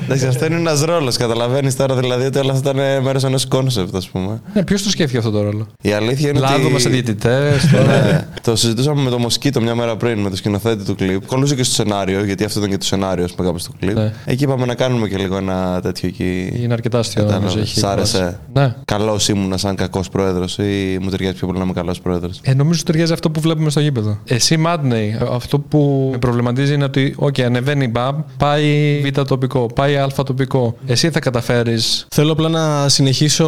Εντάξει, 0.05 0.27
αυτό 0.27 0.45
είναι 0.47 0.55
ένας 0.57 0.83
ρόλος. 0.85 1.17
Καταλαβαίνεις 1.17 1.77
τώρα 1.77 1.95
δηλαδή 1.95 2.25
ότι 2.25 2.39
όλα 2.39 2.53
αυτά 2.53 2.71
ήταν 2.71 3.03
μέρος 3.03 3.25
ενός 3.25 3.47
concept, 3.47 3.97
ας 3.97 4.09
πούμε. 4.09 4.41
ναι, 4.55 4.65
ποιος 4.65 4.83
το 4.83 4.91
σκέφτηκε 4.91 5.19
αυτό 5.19 5.31
το 5.31 5.43
ρόλο; 5.43 5.67
Η 5.83 5.93
αλήθεια 5.93 6.29
είναι 6.29 6.39
Λάδωμα 6.39 6.69
ότι. 6.73 6.81
σε 6.81 6.89
διαιτητές. 6.89 7.71
Ναι. 7.73 8.27
το 8.43 8.57
συζητούσαμε 8.57 9.03
με 9.03 9.11
το 9.11 9.19
Μοσκίτο 9.19 9.61
μια 9.61 9.75
μέρα 9.75 9.97
πριν, 9.97 10.19
με 10.19 10.31
το 10.31 10.37
σκηνοθέτη 10.37 10.85
του 10.85 10.95
κλιπ. 10.95 11.27
Κολλούσε 11.27 11.55
και 11.55 11.63
στο 11.63 11.75
σενάριο, 11.75 12.25
γιατί 12.25 12.45
αυτό 12.45 12.59
ήταν 12.59 12.71
και 12.71 12.79
το 12.79 12.85
σενάριο, 12.85 13.25
ας 13.25 13.33
πούμε, 13.33 13.47
κάπου 13.47 13.59
στο 13.61 13.71
κλιπ. 13.79 13.97
Ναι. 13.97 14.13
Εκεί 14.25 14.45
είπαμε 14.45 14.67
να 14.67 14.75
κάνουμε 14.75 15.09
και 15.09 15.17
λίγο 15.17 15.37
ένα 15.37 15.81
τέτοιο 15.83 16.09
εκεί. 16.09 16.53
Είναι 16.63 16.73
αρκετά 16.73 17.03
αστείο. 17.07 17.23
Κατάλαβες. 17.23 17.49
νομίζω, 17.55 17.59
έχει 17.71 17.79
Σ' 17.79 17.85
άρεσε. 17.85 18.17
εκφράσει. 18.17 18.37
Ναι. 18.53 18.75
Καλός 18.85 19.29
ήμουνα 19.29 19.57
σαν 19.57 19.75
κακός 19.75 20.09
πρόεδρος 20.09 20.59
ή 20.59 20.99
μου 21.03 21.11
ταιριάζει 21.11 21.35
πιο 21.37 21.47
πολύ 21.47 21.59
να 21.59 21.65
είμαι 21.65 21.73
καλός 21.73 22.01
πρόεδρος; 22.01 22.41
Ε, 22.43 22.55
νομίζω 22.55 22.79
ότι 22.83 22.91
ταιριάζει 22.93 23.13
αυτό 23.13 23.31
που 23.31 23.41
βλέπουμε 23.41 23.71
στο 23.71 23.81
γήπεδο. 23.81 24.19
Εσύ, 24.25 24.57
Μάντνεϊ, 24.57 25.19
αυτό 25.33 25.59
που 25.59 26.09
με 26.13 26.19
προβληματίζει 26.19 26.75
είναι 26.75 26.85
ότι, 26.85 27.15
OK, 27.19 27.41
ανεβαίνει 27.41 27.85
η 27.85 27.89
μπαμ, 27.91 28.17
πάει 28.37 29.01
β 29.05 29.21
τοπικό, 29.23 29.67
πάει 29.75 29.97
α 29.97 30.09
τοπικό. 30.25 30.77
Εσύ 30.87 31.11
θα 31.11 31.19
καταφέρεις; 31.21 32.07
Θέλω 32.15 32.33
απλά 32.33 32.49
να 32.49 32.89
συνεχίσω 32.89 33.47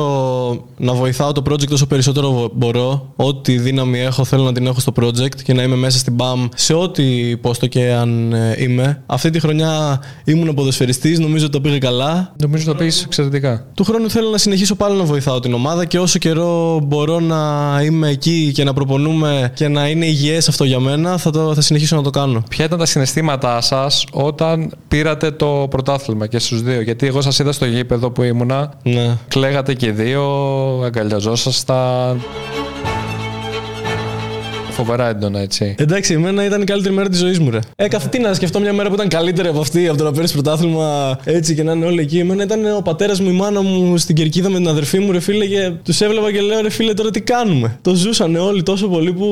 να 0.77 0.93
βοηθάω 0.93 1.33
το 1.33 1.43
project 1.49 1.71
όσο 1.73 1.87
περισσότερο 1.87 2.33
βο- 2.33 2.51
μπορώ. 2.55 3.13
Ό,τι 3.17 3.59
δύναμη 3.59 3.99
έχω, 4.01 4.25
θέλω 4.25 4.43
να 4.43 4.53
την 4.53 4.67
έχω 4.67 4.81
στο 4.81 4.93
project 5.01 5.43
και 5.45 5.53
να 5.55 5.63
είμαι 5.63 5.77
μέσα 5.77 5.99
στην 5.99 6.15
BAM 6.19 6.49
σε 6.55 6.75
ό,τι 6.75 7.37
πόστο 7.37 7.67
και 7.67 7.93
αν 7.93 8.33
ε, 8.33 8.55
είμαι. 8.59 9.03
Αυτή 9.07 9.31
τη 9.31 9.41
χρονιά 9.41 10.01
ήμουν 10.25 10.55
ποδοσφαιριστής, 10.55 11.19
νομίζω 11.19 11.45
ότι 11.45 11.53
το 11.53 11.61
πήγε 11.61 11.79
καλά. 11.79 12.33
Νομίζω 12.43 12.65
το 12.65 12.75
πει 12.75 12.93
εξαιρετικά. 13.05 13.48
Του 13.75 13.85
χρόνου 13.85 14.11
θέλω 14.11 14.31
να 14.31 14.39
συνεχίσω 14.39 14.75
πάλι 14.75 14.97
να 14.97 15.05
βοηθάω 15.05 15.41
την 15.41 15.55
ομάδα 15.55 15.85
και 15.85 15.99
όσο 15.99 16.19
καιρό 16.19 16.81
μπορώ 16.83 17.21
να 17.21 17.81
είμαι 17.85 18.09
εκεί 18.09 18.51
και 18.55 18.65
να 18.65 18.73
προπονούμε 18.73 19.53
και 19.55 19.69
να 19.69 19.89
είναι 19.89 20.07
υγιές 20.07 20.49
αυτό 20.49 20.65
για 20.65 20.81
μένα, 20.81 21.19
θα, 21.19 21.31
το, 21.31 21.55
θα 21.55 21.61
συνεχίσω 21.61 21.97
να 21.97 22.03
το 22.03 22.11
κάνω. 22.11 22.43
Ποια 22.49 22.65
ήταν 22.65 22.79
τα 22.79 22.87
συναισθήματά 22.87 23.61
σας 23.61 24.05
όταν 24.13 24.73
πήρατε 24.89 25.31
το 25.31 25.67
πρωτάθλημα 25.71 26.27
και 26.27 26.39
στους 26.39 26.63
δύο; 26.63 26.81
Γιατί 26.81 27.07
εγώ 27.07 27.21
σας 27.21 27.39
είδα 27.39 27.53
στο 27.53 27.67
γήπεδο 27.67 28.11
που 28.11 28.23
ήμουνα. 28.23 28.73
Ναι. 28.83 29.17
Κλαίγατε 29.29 29.75
και 29.75 29.87
οι 29.87 29.91
δύο, 29.91 30.23
αγκαλιαζόσασταν. 30.85 32.21
Φοβερά 34.79 35.09
έντονα 35.09 35.41
έτσι. 35.41 35.75
Εντάξει, 35.79 36.13
εμένα 36.13 36.45
ήταν 36.45 36.63
η 36.63 36.65
καλύτερη 36.65 36.95
μέρα 36.95 37.09
της 37.09 37.19
ζωής 37.19 37.39
μου, 37.39 37.51
ρε. 37.51 37.59
Ε, 37.77 37.89
καθ' 37.89 38.09
τι 38.09 38.19
να 38.19 38.35
σκεφτώ 38.35 38.61
μια 38.61 38.73
μέρα 38.73 38.89
που 38.89 38.95
ήταν 38.95 39.09
καλύτερη 39.09 39.49
από 39.49 39.61
αυτή, 39.61 39.89
από 39.89 39.99
το 39.99 40.05
να 40.05 40.13
παίρνεις 40.13 40.33
πρωτάθλημα 40.33 41.19
έτσι 41.25 41.55
και 41.55 41.63
να 41.63 41.73
είναι 41.73 41.87
όλοι 41.87 42.01
εκεί. 42.01 42.19
Εμένα 42.19 42.43
ήταν 42.43 42.77
ο 42.77 42.81
πατέρας 42.81 43.21
μου, 43.21 43.29
η 43.29 43.33
μάνα 43.33 43.63
μου 43.63 43.97
στην 43.97 44.15
κερκίδα 44.15 44.49
με 44.49 44.57
την 44.57 44.69
αδερφή 44.69 44.99
μου, 44.99 45.13
ρε 45.13 45.21
φίλε, 45.21 45.47
και 45.47 45.73
τους 45.85 46.01
έβλεπα 46.01 46.33
και 46.33 46.41
λέω, 46.41 46.61
ρε 46.61 46.71
φίλε, 46.71 46.95
τώρα 46.95 47.11
τι 47.11 47.21
κάνουμε; 47.21 47.79
Το 47.83 47.95
ζούσαν 47.95 48.37
όλοι 48.37 48.63
τόσο 48.63 48.89
πολύ 48.89 49.13
που 49.13 49.27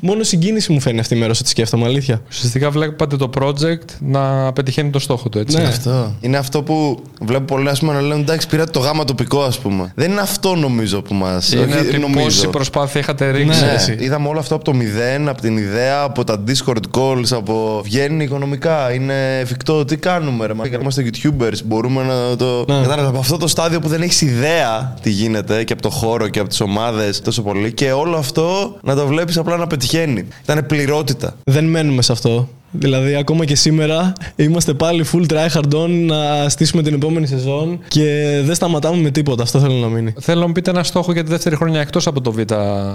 μόνο 0.00 0.22
συγκίνηση 0.22 0.72
μου 0.72 0.80
φαίνει 0.80 1.00
αυτή 1.00 1.14
η 1.14 1.18
μέρα 1.18 1.30
όσο 1.30 1.42
τη 1.42 1.48
σκέφτομαι, 1.48 1.84
αλήθεια. 1.84 2.20
Ουσιαστικά 2.28 2.70
βλέπατε 2.70 3.16
το 3.16 3.30
project 3.40 3.88
να 3.98 4.52
πετυχαίνει 4.52 4.90
το 4.90 4.98
στόχο 4.98 5.28
του, 5.28 5.38
έτσι. 5.38 5.56
Ναι. 5.56 5.62
Αυτό. 5.62 6.16
Είναι 6.20 6.36
αυτό 6.36 6.62
που 6.62 7.02
βλέπω 7.20 7.44
πολλοί 7.44 7.68
ας 7.68 7.78
πούμε, 7.78 7.92
να 7.92 8.00
λένε 8.00 8.20
εντάξει, 8.20 8.48
πήρατε 8.48 8.70
το 8.70 8.78
γάμα 8.78 9.04
τοπικό, 9.04 9.42
ας 9.42 9.58
πούμε. 9.58 9.92
Δεν 9.94 10.10
είναι 10.10 10.20
αυτό 10.20 10.54
νομίζω 10.54 11.02
που 11.02 11.14
μα. 11.14 11.42
Είναι 11.52 12.04
ότι 12.04 12.12
πόση 12.22 12.48
προσπάθεια 12.48 13.00
είχατε 13.00 13.30
ρίξει. 13.30 13.64
Ναι. 13.64 13.72
έτσι. 13.72 13.96
Είδαμε 14.00 14.28
όλο 14.28 14.38
αυτό 14.38 14.54
από 14.54 14.64
το 14.64 14.72
μηδέν, 14.88 15.28
από 15.28 15.40
την 15.40 15.56
ιδέα, 15.56 16.00
από 16.02 16.24
τα 16.24 16.42
Discord 16.46 16.98
calls, 16.98 17.30
από 17.30 17.80
βγαίνει 17.84 18.24
οικονομικά, 18.24 18.92
είναι 18.92 19.38
εφικτό. 19.38 19.84
Τι 19.84 19.96
κάνουμε, 19.96 20.46
ρε. 20.46 20.54
Μα 20.54 20.66
είμαστε 20.66 21.10
YouTubers, 21.10 21.64
μπορούμε 21.64 22.02
να 22.02 22.36
το. 22.36 22.64
Ναι. 22.68 22.80
Κατάλαβες, 22.80 23.08
από 23.08 23.18
αυτό 23.18 23.36
το 23.36 23.46
στάδιο 23.46 23.80
που 23.80 23.88
δεν 23.88 24.02
έχεις 24.02 24.20
ιδέα 24.20 24.94
τι 25.02 25.10
γίνεται 25.10 25.64
και 25.64 25.72
από 25.72 25.82
το 25.82 25.90
χώρο 25.90 26.28
και 26.28 26.38
από 26.38 26.48
τις 26.48 26.60
ομάδες 26.60 27.20
τόσο 27.20 27.42
πολύ 27.42 27.72
και 27.72 27.92
όλο 27.92 28.16
αυτό 28.16 28.76
να 28.82 28.94
το 28.94 29.06
βλέπεις 29.06 29.36
απλά 29.36 29.56
να 29.56 29.66
πετυχαίνει. 29.66 30.28
Ήταν 30.42 30.66
πληρότητα. 30.66 31.34
Δεν 31.44 31.64
μένουμε 31.64 32.02
σε 32.02 32.12
αυτό. 32.12 32.48
Δηλαδή, 32.70 33.14
ακόμα 33.14 33.44
και 33.44 33.56
σήμερα 33.56 34.12
είμαστε 34.36 34.74
πάλι 34.74 35.04
full 35.12 35.26
try 35.32 35.48
hard 35.54 35.74
on 35.84 35.88
να 36.06 36.48
στήσουμε 36.48 36.82
την 36.82 36.94
επόμενη 36.94 37.26
σεζόν 37.26 37.78
και 37.88 38.40
δεν 38.44 38.54
σταματάμε 38.54 38.96
με 39.02 39.10
τίποτα. 39.10 39.42
Αυτό 39.42 39.58
θέλω 39.60 39.74
να 39.74 39.86
μείνει. 39.86 40.14
Θέλω 40.20 40.40
να 40.40 40.46
μου 40.46 40.52
πείτε 40.52 40.70
ένα 40.70 40.82
στόχο 40.82 41.12
για 41.12 41.24
τη 41.24 41.30
δεύτερη 41.30 41.56
χρονιά 41.56 41.80
εκτός 41.80 42.06
από 42.06 42.20
το 42.20 42.32
Β. 42.32 42.38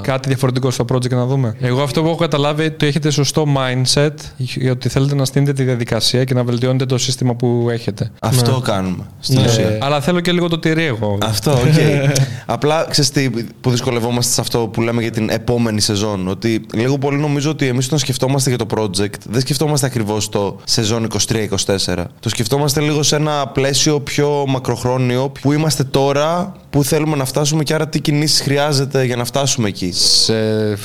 Κάτι 0.01 0.27
διαφορετικό 0.27 0.71
στο 0.71 0.86
project 0.93 1.09
να 1.09 1.25
δούμε. 1.25 1.55
Εγώ 1.59 1.81
αυτό 1.81 2.01
που 2.01 2.07
έχω 2.07 2.15
καταλάβει 2.17 2.63
ότι 2.65 2.86
έχετε 2.86 3.09
σωστό 3.12 3.45
mindset, 3.57 4.12
ότι 4.71 4.89
θέλετε 4.89 5.15
να 5.15 5.25
στήσετε 5.25 5.53
τη 5.53 5.63
διαδικασία 5.63 6.23
και 6.23 6.33
να 6.33 6.43
βελτιώνετε 6.43 6.86
το 6.86 6.97
σύστημα 6.97 7.36
που 7.36 7.67
έχετε. 7.71 8.12
Αυτό 8.21 8.62
κάνουμε. 8.63 9.03
Στην 9.19 9.39
Ναι. 9.39 9.45
ουσία. 9.45 9.67
Ε, 9.67 9.77
αλλά 9.81 10.01
θέλω 10.01 10.19
και 10.19 10.31
λίγο 10.31 10.47
το 10.47 10.59
τυρί 10.59 10.83
εγώ. 10.86 11.17
Αυτό, 11.21 11.51
οκ. 11.67 12.17
Απλά 12.45 12.86
ξέρεις 12.89 13.12
τι 13.12 13.29
που 13.62 13.69
δυσκολευόμαστε 13.69 14.33
σε 14.33 14.41
αυτό 14.41 14.59
που 14.59 14.81
λέμε 14.81 15.01
για 15.01 15.12
την 15.12 15.29
επόμενη 15.29 15.81
σεζόν. 15.81 16.27
Ότι 16.27 16.65
λίγο 16.73 16.97
πολύ 16.97 17.17
νομίζω 17.17 17.49
ότι 17.49 17.67
εμείς 17.67 17.86
όταν 17.86 17.99
σκεφτόμαστε 17.99 18.49
για 18.49 18.57
το 18.57 18.65
project, 18.77 18.89
δεν 19.29 19.41
σκεφτόμαστε 19.41 19.62
ακριβώς 19.84 20.30
το 20.30 20.60
σεζόν 20.63 21.08
23-24. 21.32 22.04
Το 22.19 22.30
σκεφτόμαστε 22.30 22.82
λίγο 22.82 23.04
σε 23.04 23.15
ένα 23.15 23.47
πλαίσιο 23.47 23.99
πιο 23.99 24.45
μακροχρόνιο 24.47 25.30
που 25.41 25.52
είμαστε 25.52 25.84
τώρα, 25.84 26.56
που 26.73 26.83
θέλουμε 26.83 27.15
να 27.15 27.25
φτάσουμε 27.25 27.63
και 27.63 27.73
άρα 27.73 27.88
τι 27.88 27.99
κινήσεις 27.99 28.41
χρειάζεται 28.41 29.03
για 29.03 29.15
να 29.15 29.25
φτάσουμε 29.25 29.67
εκεί; 29.67 29.91
Σε 29.93 30.33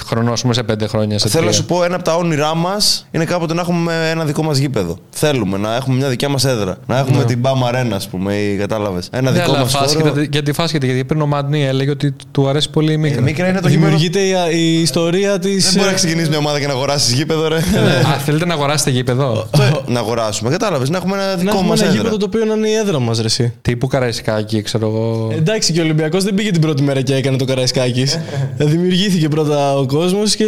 χρονό, 0.07 0.33
ας 0.33 0.41
πούμε, 0.43 0.55
σε 0.55 0.63
πέντε 0.63 0.87
χρόνια. 0.87 1.19
Σε 1.19 1.29
Θέλω 1.29 1.45
να 1.45 1.51
τρία. 1.51 1.61
σου 1.61 1.67
πω, 1.67 1.85
ένα 1.85 1.95
από 1.95 2.05
τα 2.05 2.15
όνειρά 2.15 2.55
μας 2.55 3.07
είναι 3.11 3.25
κάποτε 3.25 3.55
να 3.55 3.61
έχουμε 3.61 4.11
ένα 4.11 4.25
δικό 4.25 4.43
μας 4.43 4.59
γήπεδο. 4.59 4.99
Θέλουμε 5.11 5.59
να 5.59 5.75
έχουμε 5.77 5.97
μια 5.97 6.09
δικιά 6.09 6.29
μας 6.29 6.45
έδρα. 6.45 6.77
Να 6.87 6.99
έχουμε 6.99 7.25
την 7.25 7.41
Bam 7.43 7.71
Arena, 7.75 7.91
ας 7.95 8.09
πούμε, 8.09 8.35
ή 8.35 8.57
κατάλαβες. 8.57 9.09
Ένα 9.13 9.31
Ναι, 9.31 9.39
δικό 9.39 9.51
αλλά 9.53 9.61
μας 9.61 9.75
χώρο. 9.75 9.85
φάσκεται, 9.89 10.27
γιατί 10.31 10.53
φάσκεται, 10.53 10.87
γιατί 10.87 11.05
πριν 11.05 11.21
ο 11.21 11.27
Μαντνί 11.27 11.65
έλεγε 11.65 11.91
ότι 11.91 12.15
του 12.31 12.49
αρέσει 12.49 12.71
πολύ 12.71 12.91
η 12.91 12.95
Ε, 12.95 12.97
Μίκρα. 12.97 13.21
Μίκρα 13.21 13.49
είναι 13.49 13.61
το 13.61 13.69
γήπεδο. 13.69 13.87
Δημιουργείται 13.87 14.21
η, 14.21 14.33
η 14.53 14.81
ιστορία 14.81 15.39
της. 15.39 15.65
Δεν 15.65 15.75
μπορεί 15.77 15.87
να 15.89 15.95
ξεκινήσεις 15.97 16.29
μια 16.29 16.39
ομάδα 16.39 16.61
και 16.61 16.67
να 16.67 16.73
αγοράσεις 16.73 17.13
γήπεδο, 17.13 17.49
ρε. 17.49 17.57
Α, 17.57 18.19
θέλετε 18.25 18.47
να 18.47 18.55
αγοράσετε 18.55 18.91
γήπεδο; 18.91 19.49
να 19.87 19.99
αγοράσουμε. 19.99 20.51
Κατάλαβες, 20.51 20.89
να 20.91 20.97
έχουμε 20.97 21.15
ένα 21.17 21.27
Να 21.27 21.35
δικό 21.37 21.51
έχουμε 21.53 21.69
μας 21.69 21.79
ένα 21.81 21.89
έδρα. 21.89 22.01
γήπεδο 22.03 22.17
το 22.17 22.25
οποίο 22.25 22.45
να 22.45 22.55
είναι 22.55 22.69
η 22.69 22.75
έδρα 22.75 22.99
μας, 22.99 23.19
ρε. 23.19 23.25
εσύ. 23.25 23.53
Τύπου 23.63 23.87
καραϊσκάκι, 23.87 24.63
ξέρω 24.63 24.87
εγώ. 24.87 25.33
Εντάξει 25.37 25.73
και 25.79 25.85
ο 25.85 25.87
Ολυμπιακός 25.87 26.25
δεν 26.25 26.35
πήγε 26.35 26.51
την 26.51 26.61
πρώτη 26.61 26.83
μέρα 26.83 27.03
και 27.03 27.15
έκανε 27.15 27.37
το 27.37 27.45
Καραϊσκάκης. 27.45 28.19
Δημιουργήθηκε 28.57 29.29
πρώτα 29.29 29.77
ο 29.77 29.87
κόσμος 29.87 30.37
και. 30.37 30.47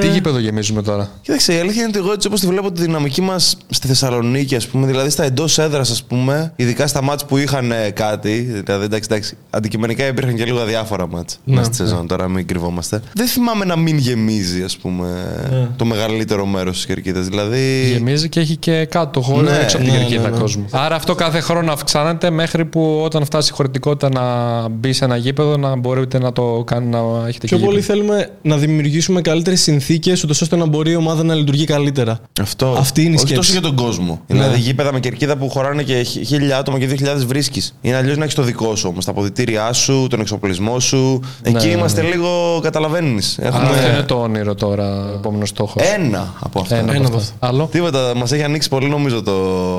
Τι 0.00 0.08
γήπεδο 0.08 0.38
γεμίζουμε 0.38 0.82
τώρα; 0.82 1.10
Κοίταξε, 1.20 1.54
η 1.54 1.58
αλήθεια 1.58 1.80
είναι 1.80 1.90
ότι 1.90 1.98
εγώ 1.98 2.12
έτσι 2.12 2.26
όπως 2.26 2.40
τη 2.40 2.46
βλέπω 2.46 2.72
τη 2.72 2.80
δυναμική 2.80 3.20
μας 3.20 3.56
στη 3.70 3.86
Θεσσαλονίκη, 3.86 4.56
ας 4.56 4.66
πούμε, 4.66 4.86
δηλαδή 4.86 5.10
στα 5.10 5.24
εντός 5.24 5.58
έδρας, 5.58 5.90
ας 5.90 6.02
πούμε, 6.04 6.52
ειδικά 6.56 6.86
στα 6.86 7.02
μάτς 7.02 7.24
που 7.24 7.36
είχαν 7.36 7.70
ε, 7.70 7.90
κάτι, 7.90 8.62
δηλαδή 8.64 8.84
εντάξει, 8.84 9.08
εντάξει, 9.10 9.36
αντικειμενικά 9.50 10.06
υπήρχαν 10.06 10.34
και 10.34 10.44
λίγο 10.44 10.60
αδιάφορα 10.60 11.06
μάτς 11.08 11.38
Ναι, 11.44 11.54
μέσα 11.54 11.66
στη 11.66 11.76
σεζόν, 11.76 12.06
τώρα 12.06 12.28
μην 12.28 12.46
κρυβόμαστε. 12.46 13.00
Δεν 13.14 13.26
θυμάμαι 13.26 13.64
να 13.64 13.76
μην 13.76 13.98
γεμίζει, 13.98 14.62
ας 14.62 14.76
πούμε, 14.76 15.06
Ναι. 15.50 15.68
το 15.76 15.84
μεγαλύτερο 15.84 16.46
μέρος 16.46 16.76
της 16.76 16.86
κερκίδας. 16.86 17.26
Δηλαδή. 17.28 17.90
Γεμίζει 17.92 18.28
και 18.28 18.40
έχει 18.40 18.56
και 18.56 18.84
κάτω 18.84 19.20
χώρο 19.20 19.42
Ναι, 19.42 19.58
έξω 19.62 19.76
από 19.76 19.84
την 19.84 19.94
ναι, 19.94 20.00
κερκίδα 20.00 20.22
ναι, 20.22 20.28
ναι. 20.28 20.40
κόσμο. 20.40 20.64
Άρα 20.70 20.94
αυτό 20.94 21.14
κάθε 21.14 21.40
χρόνο 21.40 21.72
αυξάνεται 21.72 22.30
μέχρι 22.30 22.64
που 22.64 23.00
όταν 23.04 23.24
φτάσει 23.24 23.50
η 23.52 23.56
χωρητικότητα 23.56 24.08
να 24.08 24.63
μπει 24.68 24.92
σε 24.92 25.04
ένα 25.04 25.16
γήπεδο 25.16 25.56
να 25.56 25.76
μπορείτε 25.76 26.18
να 26.18 26.32
το 26.32 26.62
κάνετε 26.66 26.96
να 26.96 27.28
έχετε 27.28 27.46
Πιο 27.46 27.58
και 27.58 27.64
πολύ 27.64 27.80
γήπεδο. 27.80 27.98
θέλουμε 28.00 28.28
να 28.42 28.56
δημιουργήσουμε 28.56 29.20
καλύτερες 29.20 29.60
συνθήκες, 29.60 30.24
ώστε 30.24 30.56
να 30.56 30.66
μπορεί 30.66 30.90
η 30.90 30.96
ομάδα 30.96 31.22
να 31.24 31.34
λειτουργεί 31.34 31.64
καλύτερα. 31.64 32.18
Αυτό. 32.40 32.74
Αυτή 32.78 33.00
είναι 33.00 33.10
η 33.10 33.14
Όχι 33.14 33.26
σκέψη. 33.26 33.34
τόσο 33.36 33.52
για 33.52 33.60
τον 33.60 33.74
κόσμο. 33.76 34.20
Δηλαδή, 34.26 34.58
γήπεδα 34.58 34.92
με 34.92 35.00
κερκίδα 35.00 35.36
που 35.36 35.48
χωράνε 35.50 35.82
και 35.82 36.02
χι- 36.02 36.26
χίλια 36.26 36.56
άτομα 36.58 36.78
και 36.78 36.86
δύο 36.86 36.96
χιλιάδες 36.96 37.24
βρίσκεις. 37.24 37.74
Είναι 37.80 37.96
αλλιώς 37.96 38.16
να 38.16 38.22
έχεις 38.22 38.34
το 38.34 38.42
δικό 38.42 38.76
σου 38.76 38.88
όμως. 38.90 39.04
Τα 39.04 39.10
αποδητήριά 39.10 39.72
σου, 39.72 40.06
τον 40.10 40.20
εξοπλισμό 40.20 40.80
σου. 40.80 41.20
Εκεί 41.42 41.66
ναι, 41.66 41.72
είμαστε 41.72 42.02
λίγο. 42.02 42.60
Καταλαβαίνεις. 42.62 43.38
Άρα 43.38 43.48
αυτό 43.48 43.74
είναι 43.74 43.86
Έχουμε 43.86 44.02
το 44.02 44.14
όνειρο 44.14 44.54
τώρα, 44.54 45.04
ο 45.10 45.14
επόμενος 45.14 45.48
στόχος. 45.48 45.82
ένα 45.94 46.34
από 46.40 46.60
αυτά. 46.60 46.76
Ένα 46.76 46.90
ένα 46.92 46.98
από 46.98 47.06
από 47.06 47.16
αυτά. 47.16 47.34
Άλλο; 47.38 47.68
Τίποτα, 47.72 48.12
μας 48.16 48.32
έχει 48.32 48.42
ανοίξει 48.42 48.68
πολύ 48.68 48.88
νομίζω 48.88 49.22
το. 49.22 49.32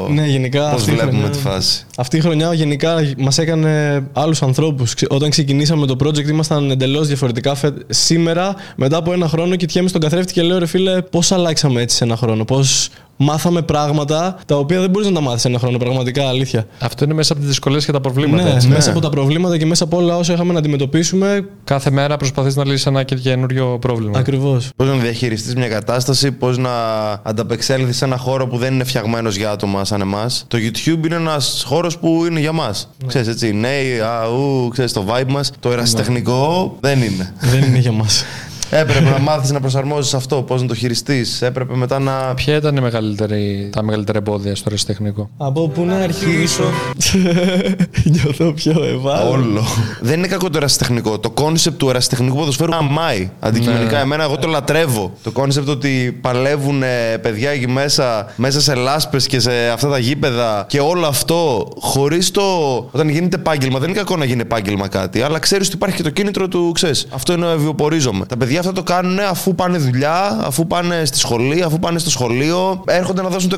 Ναι, 0.10 0.26
γενικά 0.26 0.70
Πώς 0.70 0.80
αυτή 0.80 0.90
η 0.92 0.94
βλέπουμε 0.94 1.18
χρονιά- 1.18 1.36
τη 1.38 1.38
φάση. 1.44 1.86
Αυτή 1.98 2.18
η 2.18 2.20
χρονιά 2.20 2.54
γενικά 2.54 2.96
μας 3.18 3.38
έκανε 3.38 4.04
άλλους 4.14 4.42
ανθρώπους. 4.42 4.75
Όταν 5.10 5.30
ξεκινήσαμε 5.30 5.86
το 5.86 5.96
project 6.04 6.28
ήμασταν 6.28 6.72
εντελώς 6.72 7.08
διαφορετικά. 7.08 7.56
Φε- 7.56 7.78
Σήμερα, 7.90 8.56
μετά 8.76 8.98
από 8.98 9.14
ένα 9.14 9.28
χρόνο, 9.28 9.56
κοιτιέμαι 9.56 9.88
στον 9.90 10.02
καθρέφτη 10.02 10.34
και 10.34 10.42
λέω 10.42 10.58
ρε 10.60 10.66
φίλε, 10.66 11.02
πώς 11.02 11.32
αλλάξαμε 11.32 11.82
έτσι 11.82 11.96
σε 11.96 12.04
ένα 12.04 12.16
χρόνο. 12.16 12.46
Πώς 12.46 12.90
μάθαμε 13.18 13.62
πράγματα 13.62 14.38
τα 14.46 14.58
οποία 14.58 14.80
δεν 14.80 14.90
μπορείς 14.90 15.08
να 15.08 15.14
τα 15.14 15.22
μάθεις 15.22 15.42
σε 15.42 15.48
ένα 15.48 15.60
χρόνο. 15.60 15.78
Πραγματικά, 15.78 16.28
αλήθεια. 16.28 16.66
Αυτό 16.80 17.04
είναι 17.04 17.14
μέσα 17.14 17.32
από 17.32 17.42
τις 17.42 17.50
δυσκολίες 17.50 17.86
και 17.86 17.92
τα 17.92 18.02
προβλήματα. 18.02 18.44
Ναι, 18.44 18.50
έτσι. 18.50 18.68
μέσα 18.68 18.90
από 18.90 19.00
τα 19.00 19.10
προβλήματα 19.10 19.58
και 19.58 19.66
μέσα 19.66 19.84
από 19.84 19.98
όλα 19.98 20.18
όσα 20.18 20.34
είχαμε 20.34 20.54
να 20.54 20.60
αντιμετωπίσουμε. 20.60 21.48
Κάθε 21.64 21.92
μέρα 21.92 22.18
προσπαθείς 22.18 22.56
να 22.56 22.66
λύσεις 22.66 22.86
ένα 22.86 23.04
και 23.04 23.16
καινούριο 23.16 23.78
πρόβλημα. 23.82 24.20
Ακριβώς. 24.20 24.70
Πώς 24.76 24.88
να 24.88 24.94
διαχειριστείς 24.94 25.56
μια 25.56 25.68
κατάσταση, 25.68 26.32
πώς 26.32 26.58
να 26.58 26.72
ανταπεξέλθεις 27.24 27.98
σε 27.98 28.06
ένα 28.06 28.18
χώρο 28.18 28.48
που 28.48 28.58
δεν 28.58 28.74
είναι 28.74 28.84
φτιαγμένος 28.84 29.36
για 29.36 29.52
άτομα 29.52 29.86
σαν 29.86 30.02
εμάς. 30.02 30.46
Το 30.48 30.58
YouTube 30.58 31.06
είναι 31.06 31.16
ένας 31.16 31.64
χώρος 31.68 31.98
που 31.98 32.26
είναι 32.26 32.40
για 32.40 32.52
μας. 32.52 32.90
Ναι. 33.02 33.08
Ξέρεις 33.08 33.28
έτσι, 33.28 33.54
νέοι, 33.54 34.00
αού, 34.00 34.68
ξέρεις 34.72 34.94
το 34.94 35.06
vibe 35.10 35.28
μας. 35.28 35.52
Το 35.60 35.72
ερασιτεχνικό 35.72 36.76
δεν 36.80 37.02
είναι. 37.02 37.34
δεν 37.40 37.64
είναι 37.64 37.78
για 37.78 37.92
μας. 37.92 38.24
Έπρεπε 38.70 39.10
να 39.10 39.20
μάθεις 39.20 39.52
να 39.52 39.60
προσαρμόζεις 39.60 40.14
αυτό, 40.14 40.42
πώς 40.42 40.62
να 40.62 40.68
το 40.68 40.76
χειριστείς. 40.76 41.42
Έπρεπε 41.42 41.76
μετά 41.76 42.00
να. 42.00 42.34
Ποια 42.36 42.56
ήταν 42.56 42.76
η 42.76 42.82
μεγαλύτερη, 42.82 43.70
τα 43.72 43.84
μεγαλύτερα 43.84 44.18
εμπόδια 44.18 44.56
στο 44.56 44.70
ρεσιτεχνικό. 44.70 45.30
Από 45.38 45.68
πού 45.70 45.86
να 45.86 45.96
αρχίσω. 45.96 46.64
Νιώθω 48.04 48.52
πιο 48.52 48.84
ευάλωτο. 48.84 49.30
Όλο. 49.32 49.64
δεν 50.02 50.18
είναι 50.18 50.28
κακό 50.28 50.50
το 50.50 50.58
ερασιτεχνικό. 50.58 51.20
Το 51.20 51.30
concept 51.30 51.78
του 51.78 51.90
ερασιτεχνικού 51.90 52.36
ποδοσφαίρου 52.38 52.76
αμάει. 52.76 53.30
Αντικειμενικά, 53.40 53.96
Ναι. 53.96 54.02
εμένα 54.02 54.24
εγώ 54.24 54.38
το 54.38 54.48
λατρεύω. 54.48 55.12
Το 55.24 55.32
concept 55.32 55.70
ότι 55.70 56.18
παλεύουν 56.22 56.84
ε, 56.84 57.18
παιδιά 57.22 57.50
εκεί 57.50 57.68
μέσα, 57.68 58.28
μέσα 58.36 58.62
σε 58.62 58.74
λάσπες 58.76 59.28
και 59.28 59.40
σε 59.40 59.52
αυτά 59.74 59.90
τα 59.90 59.98
γήπεδα 59.98 60.66
και 60.70 60.80
όλο 60.80 61.06
αυτό 61.08 61.68
χωρίς 61.80 62.32
το. 62.32 62.42
Όταν 62.92 63.10
γίνεται 63.10 63.36
επάγγελμα, 63.36 63.80
δεν 63.80 63.90
είναι 63.90 63.98
κακό 63.98 64.18
να 64.18 64.26
γίνει 64.26 64.42
επάγγελμα 64.42 64.88
κάτι, 64.88 65.22
αλλά 65.22 65.40
ξέρεις 65.40 65.68
ότι 65.68 65.76
υπάρχει 65.76 65.96
και 65.96 66.04
το 66.04 66.10
κίνητρο 66.10 66.48
του, 66.48 66.72
ξέρεις. 66.74 67.08
Αυτό 67.12 67.34
είναι 67.34 67.56
βιοπορίζομαι. 67.56 68.26
Τα 68.26 68.38
παιδιά 68.38 68.55
αυτά 68.60 68.72
το 68.72 68.84
κάνουν 68.84 69.20
αφού 69.20 69.56
πάνε 69.56 69.78
δουλειά, 69.78 70.40
αφού 70.44 70.68
πάνε 70.68 71.06
στη 71.06 71.18
σχολή, 71.18 71.62
αφού 71.64 71.80
πάνε 71.80 72.00
στο 72.00 72.10
σχολείο, 72.10 72.84
έρχονται 72.88 73.22
να 73.22 73.30
δώσουν 73.30 73.50
το 73.50 73.58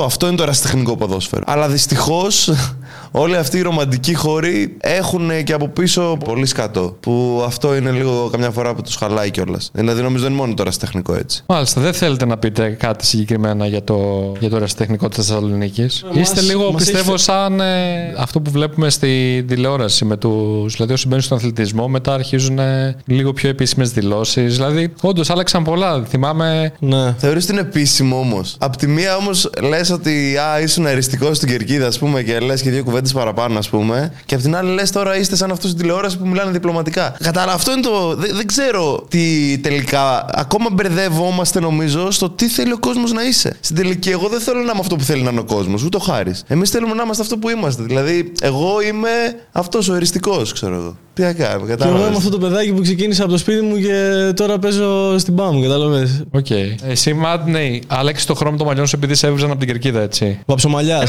100%. 0.00 0.04
Αυτό 0.04 0.26
είναι 0.26 0.36
το 0.36 0.42
ερασιτεχνικό 0.42 0.96
ποδόσφαιρο. 0.96 1.42
Αλλά 1.46 1.68
δυστυχώς 1.68 2.50
όλοι 3.10 3.36
αυτοί 3.36 3.58
οι 3.58 3.62
ρομαντικοί 3.62 4.14
χώροι 4.14 4.76
έχουν 4.80 5.30
και 5.44 5.52
από 5.52 5.68
πίσω 5.68 6.16
πολύ 6.24 6.46
σκατό. 6.46 6.96
Που 7.00 7.42
αυτό 7.46 7.76
είναι 7.76 7.90
λίγο 7.90 8.28
καμιά 8.32 8.50
φορά 8.50 8.74
που 8.74 8.82
τους 8.82 8.94
χαλάει 8.96 9.30
κιόλας. 9.30 9.70
Δηλαδή 9.74 10.02
νομίζω 10.02 10.22
δεν 10.22 10.32
είναι 10.32 10.40
μόνο 10.40 10.54
το 10.54 10.62
ερασιτεχνικό 10.62 11.14
έτσι. 11.14 11.42
Μάλιστα, 11.46 11.80
δεν 11.80 11.92
θέλετε 11.92 12.26
να 12.26 12.36
πείτε 12.38 12.68
κάτι 12.68 13.06
συγκεκριμένα 13.06 13.66
για 13.66 13.84
το, 13.84 14.32
για 14.38 14.50
το 14.50 14.56
ερασιτεχνικό 14.56 15.08
της 15.08 15.16
Θεσσαλονίκης; 15.26 16.04
Μας- 16.06 16.16
Είστε 16.16 16.40
λίγο, 16.40 16.72
μας 16.72 16.84
πιστεύω, 16.84 17.12
έχει- 17.12 17.22
σαν 17.22 17.60
ε, 17.60 18.14
αυτό 18.18 18.40
που 18.40 18.50
βλέπουμε 18.50 18.90
στη 18.90 19.44
τηλεόραση 19.48 20.04
με 20.04 20.16
τους. 20.16 20.74
Δηλαδή, 20.74 20.92
όσοι 20.92 21.06
μπαίνουν 21.08 21.22
στον 21.22 21.36
αθλητισμό, 21.38 21.88
μετά 21.88 22.14
αρχίζουν 22.14 22.58
ε, 22.58 22.96
λίγο 23.06 23.32
πιο 23.32 23.48
επίσημες 23.48 23.90
δηλώσεις. 23.90 24.15
Δηλαδή, 24.24 24.92
όντως 25.00 25.30
άλλαξαν 25.30 25.64
πολλά. 25.64 26.04
Θυμάμαι. 26.08 26.72
Ναι. 26.78 27.14
Θεωρείς 27.18 27.44
ότι 27.44 27.52
είναι 27.52 27.60
επίσημο 27.60 28.18
όμως. 28.18 28.56
Απ' 28.58 28.76
τη 28.76 28.86
μία 28.86 29.16
όμως 29.16 29.50
λες 29.62 29.90
ότι 29.90 30.36
α, 30.36 30.60
ήσουν 30.60 30.86
αριστικός 30.86 31.36
στην 31.36 31.48
κερκίδα, 31.48 31.86
ας 31.86 31.98
πούμε, 31.98 32.22
και 32.22 32.38
λες 32.38 32.62
και 32.62 32.70
δύο 32.70 32.84
κουβέντες 32.84 33.12
παραπάνω, 33.12 33.58
ας 33.58 33.68
πούμε. 33.68 34.12
Και 34.26 34.34
απ' 34.34 34.40
την 34.40 34.56
άλλη 34.56 34.70
λες 34.70 34.90
τώρα 34.90 35.16
είστε 35.16 35.36
σαν 35.36 35.50
αυτούς 35.50 35.70
στην 35.70 35.82
τηλεόραση 35.82 36.18
που 36.18 36.26
μιλάνε 36.26 36.50
διπλωματικά. 36.50 37.16
Κατάλαβα, 37.22 37.52
αυτό 37.52 37.72
είναι 37.72 37.80
το. 37.80 38.14
Δεν, 38.14 38.30
δεν 38.36 38.46
ξέρω 38.46 39.06
τι 39.08 39.58
τελικά. 39.58 40.26
Ακόμα 40.34 40.68
μπερδεύομαστε 40.72 41.60
νομίζω 41.60 42.10
στο 42.10 42.30
τι 42.30 42.48
θέλει 42.48 42.72
ο 42.72 42.78
κόσμος 42.78 43.12
να 43.12 43.22
είσαι. 43.22 43.56
Στην 43.60 43.76
τελική, 43.76 44.10
εγώ 44.10 44.28
δεν 44.28 44.40
θέλω 44.40 44.58
να 44.58 44.70
είμαι 44.70 44.80
αυτό 44.80 44.96
που 44.96 45.02
θέλει 45.02 45.22
να 45.22 45.30
είναι 45.30 45.40
ο 45.40 45.44
κόσμος, 45.44 45.82
ούτε 45.84 45.96
ο 45.96 46.00
Χάρης. 46.00 46.44
Εμείς 46.46 46.70
θέλουμε 46.70 46.94
να 46.94 47.02
είμαστε 47.02 47.22
αυτό 47.22 47.36
που 47.36 47.48
είμαστε. 47.48 47.82
Δηλαδή, 47.82 48.32
εγώ 48.40 48.80
είμαι 48.80 49.08
αυτός 49.52 49.88
ο 49.88 49.94
εριστικός, 49.94 50.42
ξέρω 50.52 50.74
εγώ. 50.74 50.96
Τι 51.16 51.22
να 51.22 51.32
κάνουμε, 51.32 51.66
Και 51.66 51.72
εγώ 51.72 51.88
είμαι 51.88 51.98
κατάλαβε. 51.98 52.16
αυτό 52.16 52.30
το 52.30 52.38
παιδάκι 52.38 52.72
που 52.72 52.80
ξεκίνησε 52.82 53.22
από 53.22 53.30
το 53.30 53.38
σπίτι 53.38 53.60
μου 53.62 53.76
και 53.76 54.32
τώρα 54.36 54.58
παίζω 54.58 55.18
στην 55.18 55.34
πάμου, 55.34 55.62
κατάλαβες. 55.62 56.22
Οκ. 56.30 56.46
Εσύ, 56.88 57.14
Μάντνεϊ, 57.14 57.82
άλλαξε 57.86 58.26
το 58.26 58.34
χρώμα 58.34 58.56
των 58.56 58.66
μαλλιών 58.66 58.86
σου 58.86 58.96
επειδή 58.96 59.14
σε 59.14 59.26
έβριζαν 59.26 59.50
από 59.50 59.58
την 59.58 59.68
κερκίδα, 59.68 60.00
έτσι. 60.00 60.38
Παψομαλιά. 60.46 61.02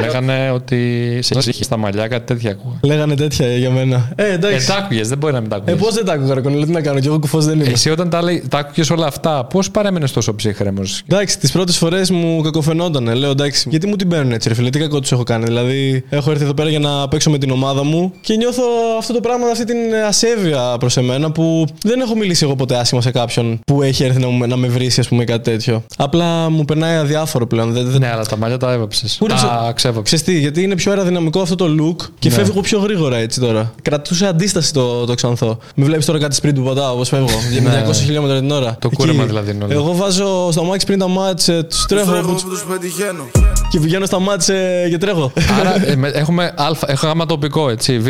Λέγανε 0.00 0.50
ότι 0.50 1.18
σε 1.22 1.38
είχε 1.50 1.64
στα 1.64 1.76
μαλλιά, 1.76 2.06
κάτι 2.08 2.26
τέτοια 2.26 2.50
άκουγα. 2.50 2.78
Λέγανε 2.82 3.14
τέτοια 3.14 3.56
για 3.56 3.70
μένα. 3.70 4.12
Ε, 4.14 4.24
Ε, 4.28 4.32
εντάξει. 4.32 4.66
τα 4.66 4.74
άκουγες, 4.76 5.08
δεν 5.08 5.18
μπορεί 5.18 5.32
να 5.32 5.40
μην 5.40 5.48
τα 5.50 5.56
Ε, 5.56 5.58
άκουγες. 5.58 5.80
πώς 5.80 5.94
δεν 5.94 6.04
τα 6.04 6.12
άκουγα, 6.12 6.34
ρε 6.34 6.40
Κονέλη, 6.40 6.64
τι 6.64 6.70
να 6.70 6.80
κάνω, 6.80 7.00
κι 7.00 7.06
εγώ 7.06 7.18
κουφός 7.18 7.44
δεν 7.46 7.60
είμαι. 7.60 7.70
Εσύ 7.70 7.90
όταν 7.90 8.08
τα, 8.10 8.22
λέει- 8.22 8.42
τα 8.48 8.58
άκουγες 8.58 8.90
όλα 8.90 9.06
αυτά, 9.06 9.44
πώς 9.44 9.70
παρέμενες 9.70 10.12
τόσο 10.12 10.34
ψύχρεμος; 10.34 11.02
Εντάξει, 11.10 11.38
τις 11.38 11.52
πρώτες 11.52 11.76
φορές 11.76 12.10
μου 12.10 12.40
κακοφαινόταν. 12.42 13.14
Λέω 13.16 13.30
εντάξει, 13.30 13.68
γιατί 13.70 13.86
μου 13.86 13.96
την 13.96 14.08
παίρνουν 14.08 14.32
έτσι, 14.32 14.48
ρε 14.48 14.54
φίλε, 14.54 14.70
τι 14.70 14.78
κακό 14.78 15.00
τους 15.00 15.12
έχω 15.12 15.22
κάνει. 15.22 15.44
Δηλαδή, 15.44 16.04
έχω 16.08 16.30
έρθει 16.30 16.42
εδώ 16.44 16.54
πέρα 16.54 16.68
για 16.68 16.78
να 16.78 17.08
παίξω 17.08 17.30
με 17.30 17.38
την 17.38 17.50
ομάδα 17.50 17.79
μου 17.82 18.12
και 18.20 18.36
νιώθω 18.36 18.62
αυτό 18.98 19.12
το 19.12 19.20
πράγμα, 19.20 19.46
αυτή 19.46 19.64
την 19.64 19.76
ασέβεια 20.08 20.76
προς 20.78 20.96
εμένα 20.96 21.32
που 21.32 21.64
δεν 21.82 22.00
έχω 22.00 22.14
μιλήσει 22.16 22.44
εγώ 22.44 22.54
ποτέ 22.56 22.76
άσχημα 22.76 23.00
σε 23.00 23.10
κάποιον 23.10 23.60
που 23.66 23.82
έχει 23.82 24.04
έρθει 24.04 24.18
να, 24.20 24.26
μου, 24.28 24.46
να 24.46 24.56
με 24.56 24.68
βρήσει, 24.68 25.00
ας 25.00 25.08
πούμε, 25.08 25.24
κάτι 25.24 25.50
τέτοιο. 25.50 25.82
Απλά 25.96 26.50
μου 26.50 26.64
περνάει 26.64 26.96
αδιάφορο 26.96 27.46
πλέον. 27.46 27.72
Δεν, 27.72 27.84
δεν... 27.90 28.00
Ναι, 28.00 28.10
αλλά 28.12 28.24
τα 28.26 28.36
μαλλιά 28.36 28.56
τα 28.56 28.72
έβαψες. 28.72 29.18
Ούτε 29.22 29.36
σε- 29.38 29.46
Τα 29.46 29.72
ξέβαψες. 29.74 30.02
Ξέρεις 30.20 30.24
τι, 30.24 30.40
γιατί 30.42 30.62
είναι 30.62 30.74
πιο 30.74 30.90
αεροδυναμικό 30.92 31.40
αυτό 31.40 31.54
το 31.54 31.64
look 31.80 32.06
και 32.18 32.28
Ναι. 32.28 32.34
φεύγω 32.34 32.60
πιο 32.60 32.78
γρήγορα 32.78 33.16
έτσι 33.16 33.40
τώρα. 33.40 33.72
Κρατούσε 33.82 34.26
αντίσταση 34.26 34.72
το, 34.72 35.04
το 35.04 35.14
ξανθό. 35.14 35.58
Με 35.74 35.84
βλέπεις 35.84 36.06
τώρα 36.06 36.18
κάτι 36.18 36.36
sprint 36.42 36.54
που 36.54 36.62
πατάω, 36.62 36.92
όπως 36.92 37.08
φεύγω. 37.08 37.28
Για 37.52 37.60
Ναι. 37.60 37.84
200 37.88 37.92
χιλιόμετρα 37.94 38.38
την 38.40 38.50
ώρα. 38.50 38.76
Το 38.80 38.90
κούρεμα 38.90 39.24
δηλαδή 39.24 39.50
είναι 39.50 39.64
όλο. 39.64 39.72
Εγώ 39.72 39.94
βάζω 39.94 40.48
στα 40.52 40.62
μάξι 40.62 40.86
πριν 40.86 40.98
τα 40.98 41.08
μάτς, 41.08 41.48
ε, 41.48 41.62
τους 41.62 41.86
τρέχω 41.86 42.12
που- 42.20 43.59
και 43.70 43.80
πηγαίνω 43.80 44.06
στα 44.06 44.18
μάτς 44.18 44.48
ε, 44.48 44.86
και 44.90 44.98
τρέχω. 44.98 45.32
Άρα 45.60 45.86
ε, 45.86 45.96
με- 45.96 46.08
έχουμε 46.08 46.44
α, 46.56 46.66
έχω 46.86 47.06
γάμα 47.06 47.26
τοπικό, 47.26 47.70
έτσι, 47.70 47.98
β, 47.98 48.06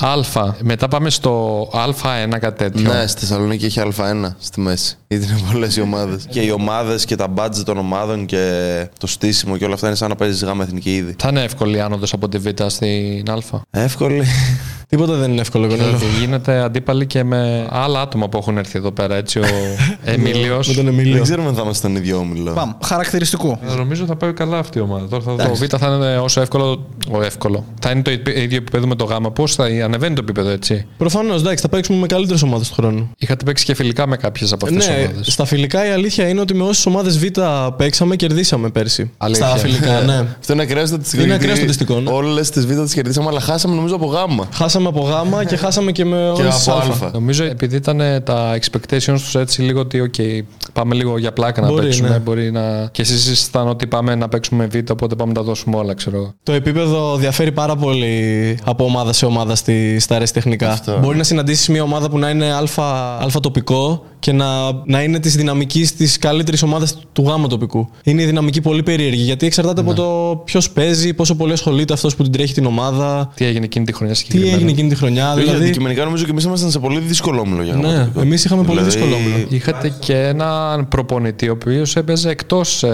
α. 0.00 0.14
Μετά 0.62 0.88
πάμε 0.88 1.10
στο 1.10 1.62
α1 1.72 2.38
κάτι 2.40 2.58
τέτοιο. 2.64 2.92
Ναι, 2.92 3.06
στη 3.06 3.20
Θεσσαλονίκη 3.20 3.64
έχει 3.64 3.80
Α1 3.84 4.32
στη 4.38 4.60
μέση. 4.60 4.96
Γιατί 5.08 5.26
είναι 5.26 5.40
πολλές 5.52 5.76
οι 5.76 5.80
ομάδες. 5.80 6.26
Και 6.28 6.40
οι 6.40 6.50
ομάδες 6.50 7.04
και 7.04 7.16
τα 7.16 7.28
μπάτζετ 7.28 7.66
των 7.66 7.78
ομάδων 7.78 8.26
και 8.26 8.88
το 8.98 9.06
στήσιμο 9.06 9.56
και 9.56 9.64
όλα 9.64 9.74
αυτά 9.74 9.86
είναι 9.86 9.96
σαν 9.96 10.08
να 10.08 10.14
παίζεις 10.14 10.44
γάμα 10.44 10.64
εθνική 10.64 10.94
ήδη. 10.94 11.14
Θα 11.18 11.28
είναι 11.28 11.42
εύκολη 11.42 11.76
η 11.76 11.80
άνοδος 11.80 12.12
από 12.12 12.28
τη 12.28 12.38
Β 12.38 12.46
στην 12.66 13.30
Α. 13.30 13.60
Εύκολη. 13.70 14.22
Τίποτα 14.88 15.14
δεν 15.14 15.30
είναι 15.30 15.40
εύκολο, 15.40 15.68
Κονέλο. 15.68 15.84
Δηλαδή 15.96 16.06
γίνεται 16.18 16.58
αντίπαλη 16.62 17.06
και 17.06 17.24
με 17.24 17.68
άλλα 17.70 18.00
άτομα 18.00 18.28
που 18.28 18.38
έχουν 18.38 18.58
έρθει 18.58 18.78
εδώ 18.78 18.92
πέρα. 18.92 19.14
Έτσι, 19.14 19.38
ο 19.38 19.42
Εμίλιος. 20.04 20.68
Με 20.68 20.74
τον 20.74 20.84
Δεν 20.84 20.92
Εμίλιο. 20.94 21.22
ξέρουμε 21.22 21.48
αν 21.48 21.54
θα 21.54 21.60
είμαστε 21.62 21.88
στον 21.88 22.02
ίδιο 22.02 22.16
όμιλο. 22.18 22.52
Πάμε. 22.52 22.74
Χαρακτηριστικού. 22.84 23.58
Νομίζω 23.76 24.04
θα 24.04 24.16
πάει 24.16 24.32
καλά 24.32 24.58
αυτή 24.58 24.78
η 24.78 24.80
ομάδα. 24.80 25.08
Τώρα 25.08 25.22
θα 25.22 25.32
δω. 25.34 25.44
Το 25.48 25.54
Β 25.54 25.62
θα 25.78 25.94
είναι 25.94 26.18
όσο 26.18 26.40
εύκολο. 26.40 26.86
Ο 27.10 27.22
εύκολο. 27.22 27.64
Θα 27.80 27.90
είναι 27.90 28.02
το 28.02 28.10
ίδιο 28.10 28.56
επίπεδο 28.56 28.86
με 28.86 28.94
το 28.94 29.04
Γ. 29.04 29.26
Πώς 29.32 29.54
θα 29.54 29.68
ανεβαίνει 29.82 30.14
το 30.14 30.20
επίπεδο, 30.24 30.48
έτσι. 30.48 30.86
Προφανώς, 30.96 31.40
εντάξει, 31.40 31.62
θα 31.62 31.68
παίξουμε 31.68 31.98
με 31.98 32.06
καλύτερες 32.06 32.42
ομάδες 32.42 32.68
του 32.68 32.74
χρόνου. 32.74 33.10
Είχατε 33.18 33.44
παίξει 33.44 33.64
και 33.64 33.74
φιλικά 33.74 34.06
με 34.06 34.16
κάποιες 34.16 34.52
από 34.52 34.66
αυτές 34.66 34.86
τις 34.86 34.94
Ναι, 34.96 35.02
ομάδες. 35.04 35.32
στα 35.32 35.44
φιλικά 35.44 35.86
η 35.86 35.90
αλήθεια 35.90 36.28
είναι 36.28 36.40
ότι 36.40 36.54
με 36.54 36.62
όσες 36.62 36.86
ομάδες 36.86 37.18
Β 37.18 37.24
παίξαμε, 37.76 38.16
κερδίσαμε 38.16 38.68
πέρσι. 38.68 39.10
Αλήθεια. 39.16 39.46
Στα 39.46 39.56
φιλικά, 39.56 40.00
ναι. 40.00 40.14
Αυτό 40.40 40.52
είναι 40.52 40.62
ακραίο 40.62 40.86
στατιστικό. 40.86 41.22
Είναι 41.22 41.30
γιατί 41.30 41.44
ακραίο 41.44 41.56
στατιστικό, 41.56 42.00
ναι. 42.00 42.10
Όλες 42.10 42.50
τις 42.50 42.66
β' 42.66 42.82
τις 42.82 42.94
κερδίσαμε, 42.94 43.28
αλλά 43.28 43.40
χάσαμε 43.40 43.74
νομίζω 43.74 43.94
από 43.94 44.06
γάμα. 44.06 44.48
Χάσαμε 44.52 44.88
από 44.88 45.00
Γ 45.40 45.46
και 45.46 45.56
χάσαμε 45.56 45.92
και 45.92 46.04
με 46.04 46.16
Και 46.34 46.40
όλες 46.42 46.54
τις 46.54 46.68
από 46.68 47.04
Α. 47.04 47.06
Α. 47.06 47.10
Νομίζω 47.12 47.44
επειδή 47.44 47.76
ήταν 47.76 47.98
τα 48.24 48.58
expectations 48.58 49.14
τους 49.14 49.34
έτσι 49.34 49.62
λίγο 49.62 49.80
ότι 49.80 50.10
okay, 50.16 50.62
πάμε 50.72 50.94
λίγο 50.94 51.18
για 51.18 51.32
πλάκα 51.32 51.60
να 51.60 51.66
Μπορεί, 51.68 51.82
παίξουμε. 51.82 52.08
ναι. 52.08 52.18
Μπορεί 52.18 52.50
να... 52.52 52.88
Και 52.92 53.02
εσείς 53.02 53.28
ήσασταν 53.30 53.68
ότι 53.68 53.86
πάμε 53.86 54.14
να 54.14 54.28
παίξουμε 54.28 54.66
β, 54.66 54.90
οπότε 54.90 55.14
πάμε 55.14 55.32
να 55.32 55.38
τα 55.38 55.44
δώσουμε 55.44 55.76
όλα, 55.76 55.94
ξέρω 55.94 56.16
εγώ. 56.16 56.34
Το 56.42 56.52
επίπεδο 56.52 57.16
διαφέρει 57.16 57.52
πάρα 57.52 57.76
πολύ 57.76 58.58
από 58.64 58.84
ομάδα 58.84 59.12
σε 59.12 59.26
ομάδα 59.26 59.54
στη, 59.54 59.71
στα 59.98 60.12
αεραστεχνικά. 60.14 60.70
Αυτό. 60.70 60.98
Μπορεί 60.98 61.16
να 61.16 61.24
συναντήσεις 61.24 61.68
μια 61.68 61.82
ομάδα 61.82 62.10
που 62.10 62.18
να 62.18 62.30
είναι 62.30 62.52
αλφα, 62.52 63.16
αλφα 63.20 63.40
τοπικό 63.40 64.04
και 64.18 64.32
να, 64.32 64.46
να 64.86 65.02
είναι 65.02 65.18
της 65.18 65.36
δυναμικής 65.36 65.96
της 65.96 66.18
καλύτερης 66.18 66.62
ομάδας 66.62 66.98
του 67.12 67.22
γάμου 67.22 67.46
τοπικού. 67.48 67.88
Είναι 68.04 68.22
η 68.22 68.24
δυναμική 68.24 68.60
πολύ 68.60 68.82
περίεργη 68.82 69.22
γιατί 69.22 69.46
εξαρτάται 69.46 69.82
Ναι. 69.82 69.90
από 69.90 70.00
το 70.02 70.36
ποιος 70.44 70.70
παίζει, 70.70 71.14
πόσο 71.14 71.34
πολύ 71.34 71.52
ασχολείται 71.52 71.92
αυτός 71.92 72.16
που 72.16 72.22
την 72.22 72.32
τρέχει 72.32 72.54
την 72.54 72.66
ομάδα, 72.66 73.30
Τι 73.34 73.44
έγινε 73.44 73.64
εκείνη 73.64 73.84
τη 73.84 73.92
χρονιά 73.92 74.14
τι 74.14 74.20
συγκεκριμένα; 74.20 74.54
έγινε 74.54 74.70
εκείνη 74.70 74.88
τη 74.88 74.94
χρονιά. 74.94 75.24
Δηλαδή, 75.24 75.42
Δηλαδή, 75.44 75.64
αντικειμενικά 75.64 76.04
νομίζω 76.04 76.24
και 76.24 76.30
εμείς 76.30 76.44
ήμασταν 76.44 76.70
σε 76.70 76.78
πολύ 76.78 76.98
δύσκολο 77.00 77.40
όμιλο 77.40 77.62
για 77.62 77.74
ναι, 77.74 77.88
γάμα. 77.88 78.12
εμείς 78.20 78.44
είχαμε 78.44 78.62
πολύ 78.62 78.78
Δηλαδή, 78.78 78.96
δύσκολο 78.98 79.16
όμιλο. 79.16 79.46
Είχατε 79.48 79.92
και 79.98 80.14
έναν 80.18 80.88
προπονητή 80.88 81.48
ο 81.48 81.52
οποίος 81.52 81.96
έπαιζε 81.96 82.28
εκτός 82.30 82.84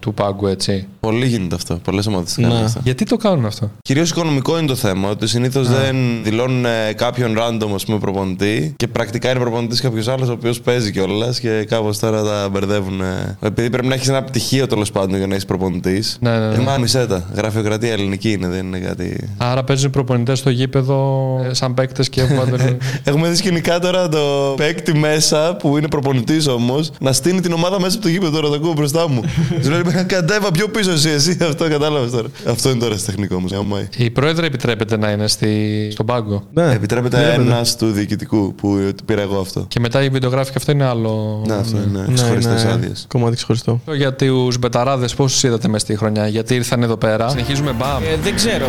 του 0.00 0.14
πάγκου, 0.14 0.46
έτσι. 0.46 0.86
Πολύ 1.00 1.26
γίνεται 1.26 1.54
αυτό. 1.54 1.74
Πολλές 1.84 2.06
ομάδες 2.06 2.36
Ναι. 2.36 2.46
κάνουν 2.48 2.64
αυτό. 2.64 2.80
Γιατί 2.84 3.04
το 3.04 3.16
κάνουν 3.16 3.46
αυτό; 3.46 3.70
Κυρίως 3.82 4.10
οικονομικό 4.10 4.58
είναι 4.58 4.66
το 4.66 4.74
θέμα. 4.74 5.10
Ότι 5.10 5.26
συνήθως 5.26 5.68
δεν 5.68 5.96
δηλώνουν 6.22 6.64
ε, 6.64 6.92
κάποιον 6.96 7.36
random 7.38 7.68
ας 7.74 7.84
πούμε, 7.84 7.98
προπονητή 7.98 8.74
και 8.76 8.88
πρακτικά 8.88 9.30
είναι 9.30 9.38
προπονητής 9.40 9.80
κάποιος 9.80 10.08
άλλος 10.08 10.28
ο 10.28 10.32
οποίος 10.32 10.60
παίζει 10.60 10.92
κιόλας 10.92 11.40
και 11.40 11.64
κάπως 11.68 11.98
τώρα 11.98 12.22
τα 12.22 12.48
μπερδεύουν. 12.52 13.00
ε. 13.00 13.36
Επειδή 13.42 13.70
πρέπει 13.70 13.86
να 13.86 13.94
έχεις 13.94 14.08
ένα 14.08 14.22
πτυχίο 14.22 14.66
τέλος 14.66 14.90
πάντων 14.90 15.16
για 15.16 15.26
να 15.26 15.34
είσαι 15.34 15.46
προπονητής. 15.46 16.18
Ναι, 16.20 16.30
ναι, 16.38 16.48
ναι. 16.48 16.54
Ε, 16.54 16.58
μα 16.58 16.78
μισέ 16.78 17.06
τα. 17.06 17.24
Γραφειοκρατία 17.34 17.92
ελληνική 17.92 18.32
είναι, 18.32 18.48
δεν 18.48 18.66
είναι 18.66 18.78
κάτι. 18.78 19.28
Άρα 19.36 19.64
παίζουν 19.64 19.90
προπονητές 19.90 20.38
στο 20.38 20.50
γήπεδο 20.50 21.40
ε, 21.50 21.54
σαν 21.54 21.74
παίκτες 21.74 22.08
και 22.08 22.20
έβγαλε. 22.20 22.76
Έχουμε 23.04 23.28
δει 23.28 23.36
σκηνικά 23.36 23.78
τώρα 23.78 24.08
το 24.08 24.54
παίκτη 24.56 24.94
μέσα 24.98 25.56
που 25.58 25.76
είναι 25.76 25.88
προπονητής 25.88 26.46
όμως 26.46 26.90
να 27.00 27.12
στείνει 27.12 27.40
την 27.40 27.52
ομάδα 27.52 27.80
μέσα 27.80 27.94
από 27.94 28.02
το 28.04 28.08
γήπεδο 28.10 28.30
τώρα. 28.30 28.48
Το 28.48 28.54
ακούω 28.54 28.72
μπροστά 28.72 29.08
μου. 29.08 29.20
Του 29.62 29.70
λέει 29.70 29.82
κατέβα 30.06 30.50
πιο 30.50 30.68
πίσω 30.68 30.90
εσύ, 30.90 31.08
εσύ. 31.08 31.36
Αυτό 31.42 31.68
κατάλαβες 31.68 32.10
τώρα. 32.10 32.28
Αυτό 32.46 32.70
είναι 32.70 32.78
τώρα 32.78 32.96
στη 32.96 33.06
τεχνικό 33.06 33.42
όμως. 33.58 33.82
Η 33.96 34.10
πρόεδρε 34.10 34.46
επιτρέπεται 34.46 34.96
να 34.96 35.10
είναι 35.10 35.28
στη... 35.28 35.48
στον 35.90 36.06
πάγκο. 36.06 36.42
Ναι, 36.52 36.70
Επιτρέπεται 36.72 37.16
βλέπετε. 37.16 37.42
ένας 37.42 37.76
του 37.76 37.90
διοικητικού 37.90 38.54
που 38.54 38.90
πήρα 39.04 39.20
εγώ 39.22 39.38
αυτό. 39.40 39.64
Και 39.68 39.80
μετά 39.80 40.02
η 40.02 40.08
βιντεογράφη 40.08 40.50
και 40.50 40.56
αυτό 40.58 40.72
είναι 40.72 40.84
άλλο. 40.84 41.42
Ναι, 41.46 41.54
αυτό 41.54 41.76
είναι 41.76 42.04
Ναι, 42.08 42.14
ξεχωριστές 42.14 42.62
είναι 42.62 42.72
άδειες. 42.72 43.04
Κομμάτι 43.08 43.36
ξεχωριστό. 43.36 43.80
Για 43.96 44.14
τους 44.14 44.58
μπεταράδες, 44.58 45.14
πώς 45.14 45.32
τους 45.32 45.42
είδατε 45.42 45.68
μες 45.68 45.80
στη 45.82 45.96
χρονιά, 45.96 46.26
Γιατί 46.26 46.54
ήρθαν 46.54 46.82
εδώ 46.82 46.96
πέρα. 46.96 47.28
Συνεχίζουμε 47.28 47.72
μπαμ. 47.72 48.02
Ε, 48.02 48.16
δεν 48.22 48.34
ξέρω. 48.34 48.64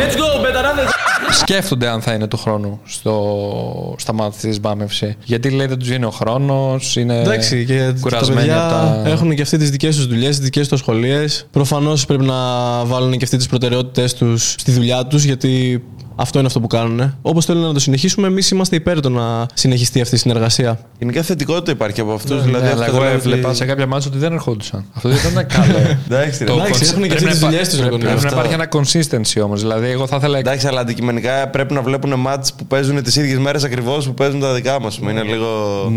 Σκέφτονται 1.31 1.87
αν 1.87 2.01
θα 2.01 2.13
είναι 2.13 2.27
του 2.27 2.37
χρόνου 2.37 2.79
στο, 2.83 3.95
στα 3.97 4.13
μάτια 4.13 4.49
της 4.49 4.59
μπαμ 4.59 4.79
FC. 4.79 5.09
Γιατί 5.23 5.49
λέει 5.49 5.67
δεν 5.67 5.77
τους 5.77 5.87
βγαίνει 5.87 6.05
ο 6.05 6.09
χρόνος, 6.09 6.95
είναι 6.95 7.19
Εντάξει, 7.21 7.65
και 7.65 7.77
τα 7.77 7.93
κουρασμένοι 8.01 8.39
παιδιά 8.39 8.63
από 8.65 9.03
τα. 9.03 9.09
έχουν 9.09 9.35
και 9.35 9.41
αυτοί 9.41 9.57
τις 9.57 9.69
δικές 9.69 9.95
τους 9.95 10.07
δουλειές, 10.07 10.29
τις 10.29 10.39
δικές 10.39 10.67
τους 10.67 10.79
σχολείε. 10.79 11.25
Προφανώς 11.51 12.05
πρέπει 12.05 12.23
να 12.25 12.35
βάλουν 12.85 13.11
και 13.17 13.23
αυτοί 13.23 13.37
τις 13.37 13.47
προτεραιότητέ 13.47 14.09
τους 14.17 14.51
στη 14.57 14.71
δουλειά 14.71 15.05
τους, 15.05 15.23
γιατί 15.23 15.83
αυτό 16.21 16.37
είναι 16.37 16.47
αυτό 16.47 16.59
που 16.59 16.67
κάνουν. 16.67 17.15
Όπως 17.21 17.45
θέλουν 17.45 17.61
να 17.63 17.73
το 17.73 17.79
συνεχίσουμε, 17.79 18.27
εμείς 18.27 18.49
είμαστε 18.51 18.75
υπέρ 18.75 18.99
το 18.99 19.09
να 19.09 19.45
συνεχιστεί 19.53 20.01
αυτή 20.01 20.15
η 20.15 20.17
συνεργασία. 20.17 20.79
Γενικά 20.99 21.21
θετικότητα 21.21 21.71
υπάρχει 21.71 22.01
από 22.01 22.13
αυτούς. 22.13 22.37
Ναι, 22.37 22.41
δηλαδή, 22.41 22.67
αλλά 22.67 22.85
αυτό 22.85 22.95
εγώ 22.95 23.03
λέω 23.03 23.13
έβλεπα 23.13 23.47
ότι- 23.47 23.57
σε 23.57 23.65
κάποια 23.65 23.87
μάτια 23.87 24.07
ότι 24.09 24.17
δεν 24.19 24.33
ερχόντουσαν. 24.33 24.85
Αυτό 24.93 25.09
δεν 25.09 25.17
ήταν 25.31 25.47
καλό. 25.57 25.77
Εντάξει, 26.09 26.39
ρε. 26.43 26.45
Το 26.45 26.53
Εντάξει, 26.53 26.73
consi- 26.73 26.89
έχουν 26.89 27.01
και 27.01 27.07
πρέπει 27.07 27.23
αυτοί 27.25 27.29
τις 27.31 27.41
να 27.41 27.47
δουλειές 27.47 27.67
υπά- 27.67 27.69
τους, 27.69 27.79
ρε 27.79 27.87
Πρέπει 27.89 28.03
Κονίλη. 28.03 28.09
να 28.21 28.27
Αυτό. 28.27 28.39
υπάρχει 28.39 28.53
ένα 28.53 28.67
consistency 28.71 29.43
όμως. 29.45 29.61
Δηλαδή, 29.61 29.87
εγώ 29.89 30.07
θα 30.07 30.15
ήθελα. 30.15 30.37
Εντάξει, 30.37 30.67
αλλά 30.67 30.79
αντικειμενικά 30.81 31.47
πρέπει 31.47 31.73
να 31.73 31.81
βλέπουν 31.81 32.19
μάτς 32.19 32.53
που 32.53 32.65
παίζουν 32.65 33.03
τις 33.03 33.15
ίδιες 33.15 33.37
μέρες 33.37 33.63
ακριβώς 33.63 34.05
που 34.05 34.13
παίζουν 34.13 34.39
τα 34.39 34.53
δικά 34.53 34.81
μας. 34.81 34.97
Είναι 35.01 35.21
λίγο. 35.21 35.47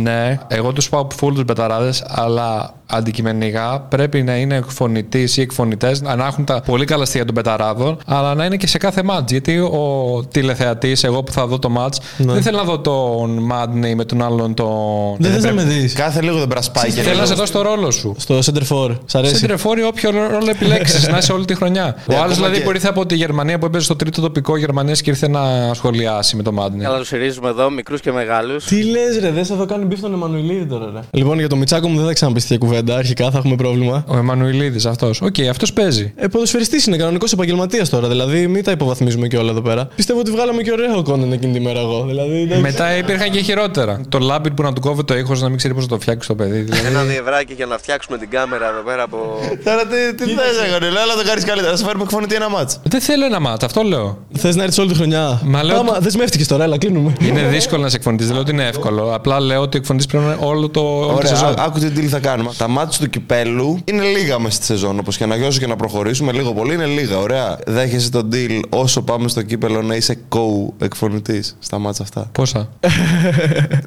Ναι, 0.02 0.38
εγώ 0.48 0.72
τους 0.72 0.88
πάω 0.88 1.06
φουλ 1.16 1.34
τους 1.34 1.44
μπεταράδες, 1.44 2.04
αλλά 2.08 2.74
αντικειμενικά 2.86 3.80
πρέπει 3.88 4.22
να 4.22 4.36
είναι 4.36 4.56
εκφωνητής 4.56 5.36
ή 5.36 5.40
εκφωνητές 5.40 6.00
να 6.02 6.26
έχουν 6.26 6.44
τα 6.44 6.60
πολύ 6.66 6.84
καλά 6.84 7.04
στοιχεία 7.04 7.24
των 7.24 7.34
μπεταράδων, 7.34 7.98
αλλά 8.06 8.34
να 8.34 8.44
είναι 8.44 8.56
και 8.56 8.66
σε 8.66 8.78
κάθε 8.78 9.02
ματς. 9.02 9.32
Γιατί 9.32 9.58
ο 9.58 10.24
τηλεθεατής, 10.30 11.04
εγώ 11.04 11.22
που 11.22 11.32
θα 11.32 11.46
δω 11.46 11.58
το 11.58 11.68
ματς, 11.68 12.00
δεν 12.18 12.42
θέλω 12.42 12.56
να 12.56 12.64
δω 12.64 12.78
τον 12.78 13.38
Μάντνεϊ 13.38 13.94
με 13.94 14.04
τον 14.04 14.22
άλλον 14.22 14.54
τον. 14.54 15.16
Δεν 15.18 15.32
θες 15.32 15.44
να 15.44 15.52
με 15.52 15.62
δεις. 15.62 15.92
Κάθε 15.92 16.22
λίγο 16.22 16.38
δεν 16.38 16.48
πρασπάει 16.48 16.84
και 16.84 16.90
Θέλω 16.92 17.06
να 17.08 17.12
λίγο. 17.12 17.26
σε 17.26 17.34
δώσει 17.34 17.52
το 17.52 17.62
ρόλο 17.62 17.90
σου. 17.90 18.14
Στο 18.18 18.38
center 18.38 18.62
forward. 18.68 18.90
Σ' 18.90 19.10
Σε 19.10 19.18
αρέσει. 19.18 19.42
τρεφόρει 19.42 19.82
όποιο 19.84 20.10
ρόλο 20.10 20.50
επιλέξεις 20.50 21.08
να 21.12 21.18
είσαι 21.18 21.32
όλη 21.32 21.44
τη 21.44 21.54
χρονιά. 21.54 21.84
Ο 21.84 22.12
άλλο 22.12 22.14
ακόμα 22.16 22.34
δηλαδή 22.34 22.56
και- 22.56 22.62
που 22.64 22.70
ήρθε 22.70 22.88
από 22.88 23.06
τη 23.06 23.14
Γερμανία 23.14 23.58
που 23.58 23.66
έπαιζε 23.66 23.84
στο 23.84 23.96
τρίτο 23.96 24.20
τοπικό 24.20 24.56
Γερμανίας 24.56 25.00
και 25.00 25.10
ήρθε 25.10 25.28
να 25.28 25.74
σχολιάσει 25.74 26.36
με 26.36 26.42
τον 26.42 26.54
Μάντνεϊ. 26.54 26.84
Καλά, 26.84 26.98
τους 26.98 27.06
στηρίζουμε 27.06 27.48
εδώ, 27.48 27.70
μικρούς 27.70 28.00
και 28.00 28.12
μεγάλους. 28.12 28.64
Τι 28.64 28.82
λες, 28.84 29.18
ρε, 29.20 29.30
δεν 29.30 29.44
θα 29.44 29.56
το 29.56 29.64
κάνει 29.66 29.84
beef 29.84 30.00
τον 30.00 30.12
Εμμανουηλίδη 30.12 30.66
τώρα, 30.66 30.90
ρε. 30.94 31.00
Λοιπόν, 31.10 31.38
για 31.38 31.48
το 31.48 31.56
Μιτσάκο 31.56 31.88
μου 31.88 31.96
δεν 31.96 32.06
θα 32.06 32.12
ξαναπεί 32.12 32.40
τέτοια 32.40 32.58
κουβέντα. 32.74 32.96
Αρχικά 32.98 33.30
θα 33.30 33.38
έχουμε 33.38 33.56
πρόβλημα. 33.56 34.04
Ο 34.08 34.16
Εμμανουηλίδη 34.16 34.88
αυτός. 34.88 35.20
Οκ, 35.20 35.34
αυτός 35.50 35.72
παίζει. 35.72 36.12
Ε, 36.16 36.26
ποδοσφαιριστής 36.26 36.86
είναι, 36.86 36.96
κανονικός 36.96 37.32
επαγγελματίας 37.32 37.88
τώρα. 37.88 38.08
Δηλαδή, 38.08 38.46
μην 38.46 38.64
τα 38.64 38.70
υποβαθμίζουμε 38.70 39.26
και 39.28 39.36
όλα 39.36 39.50
εδώ 39.50 39.60
πέρα. 39.62 39.88
Πιστεύω 39.96 40.18
ότι 40.20 40.30
βγάλαμε 40.30 40.62
και 40.62 40.72
ωραίο 40.72 40.98
content 40.98 41.32
εκείνη 41.32 41.52
τη 41.52 41.60
μέρα 41.60 41.80
εγώ. 41.80 42.04
Δηλαδή, 42.08 42.40
εντάξει. 42.40 42.62
Μετά 42.62 42.96
υπήρχαν 42.96 43.30
και 43.30 43.40
χειρότερα. 43.40 44.00
Το 44.08 44.18
λάμπιτ 44.18 44.52
που 44.54 44.62
να 44.62 44.72
του 44.72 44.80
κόβει 44.80 45.04
το 45.04 45.16
ήχος 45.16 45.40
να 45.42 45.48
μην 45.48 45.56
ξέρει 45.58 45.74
πώς 45.74 45.82
να 45.82 45.88
το 45.88 45.98
φτιάξει 46.00 46.28
το 46.28 46.34
παιδί. 46.34 46.60
Δηλαδή. 46.60 46.86
Ένα 46.86 47.02
διευράκι 47.02 47.52
για 47.52 47.66
να 47.66 47.78
φτιάξουμε 47.78 48.18
την 48.18 48.30
κάμερα 48.30 48.68
εδώ 48.68 48.80
πέρα 48.80 49.02
από. 49.02 49.16
Τώρα 49.64 49.82
τι, 49.86 50.14
τι 50.14 50.24
θες, 50.24 50.68
Αγωνίλα, 50.70 51.00
αλλά 51.00 51.14
το 51.14 51.24
κάνεις 51.28 51.44
καλύτερα. 51.44 51.70
Να 51.70 51.76
σε 51.76 51.84
φέρουμε 51.84 52.02
εκφωνητή 52.02 52.34
ένα 52.34 52.48
μάτς. 52.48 52.80
Δεν 52.82 53.00
θέλω 53.00 53.24
ένα 53.24 53.40
μάτς, 53.40 53.64
αυτό 53.64 53.82
λέω. 53.82 54.18
Θες 54.38 54.56
να 54.56 54.62
έρθεις 54.62 54.78
όλη 54.78 54.88
τη 54.88 54.94
χρονιά. 54.94 55.40
Μα 55.44 55.62
λέω 55.62 55.78
Άμα 55.78 55.90
ότι- 55.92 56.02
δεσμεύτηκε 56.04 56.44
τώρα, 56.44 56.64
έλα, 56.64 56.78
κλείνουμε. 56.78 57.12
Είναι 57.20 57.42
δύσκολο 57.42 57.82
να 57.82 57.88
σε 57.88 57.96
εκφωνητής. 57.96 58.26
Δεν 58.26 58.34
λέω 58.34 58.42
ότι 58.44 58.52
είναι 58.52 58.66
εύκολο. 58.66 59.14
Απλά 59.14 59.40
λέω 59.40 59.60
ότι 59.60 59.76
εκφωνητής 59.78 60.06
πρέπει 60.08 60.24
να 60.24 60.32
είναι 60.32 60.40
όλο 60.46 60.68
το. 60.68 60.80
όλη 60.80 61.06
τη 61.08 61.12
Ωραία, 61.14 61.26
σεζόν. 61.28 61.48
ά- 61.48 61.60
άκου 61.60 61.78
τι 61.78 61.86
deal 61.96 62.04
θα 62.06 62.18
κάνουμε. 62.18 62.50
Τα 62.64 62.70
Τα 62.70 62.76
μάτια 62.76 62.98
του 63.04 63.10
κυπέλου 63.10 63.78
είναι 63.84 64.02
λίγα 64.02 64.38
μέσα 64.38 64.54
στη 64.56 64.64
σεζόν. 64.64 64.98
Όπως 64.98 65.16
και 65.16 65.26
να 65.26 65.36
γιώσω 65.36 65.58
και 65.60 65.66
να 65.66 65.76
προχωρήσουμε 65.76 66.32
λίγο 66.32 66.52
πολύ, 66.52 66.74
είναι 66.74 66.84
λίγα. 66.86 67.18
Ωραία. 67.18 67.58
Δέχεσαι 67.66 68.10
τον 68.10 68.28
deal 68.32 68.60
όσο 68.68 69.02
πάμε 69.02 69.28
στο 69.28 69.42
κύπελο 69.42 69.82
να 69.82 69.94
είσαι 69.94 70.18
co-εκφωνητής 70.28 71.56
στα 71.58 71.78
μάτια 71.78 72.04
αυτά; 72.04 72.28
Πόσα; 72.32 72.68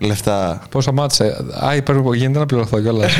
Λεφτά. 0.01 0.61
Πόσα 0.69 0.91
μάτσε. 0.91 1.37
Α, 1.65 1.75
υπέρ- 1.75 2.13
γίνεται 2.15 2.39
να 2.39 2.45
πληρωθώ 2.45 2.79
κιόλας. 2.81 3.13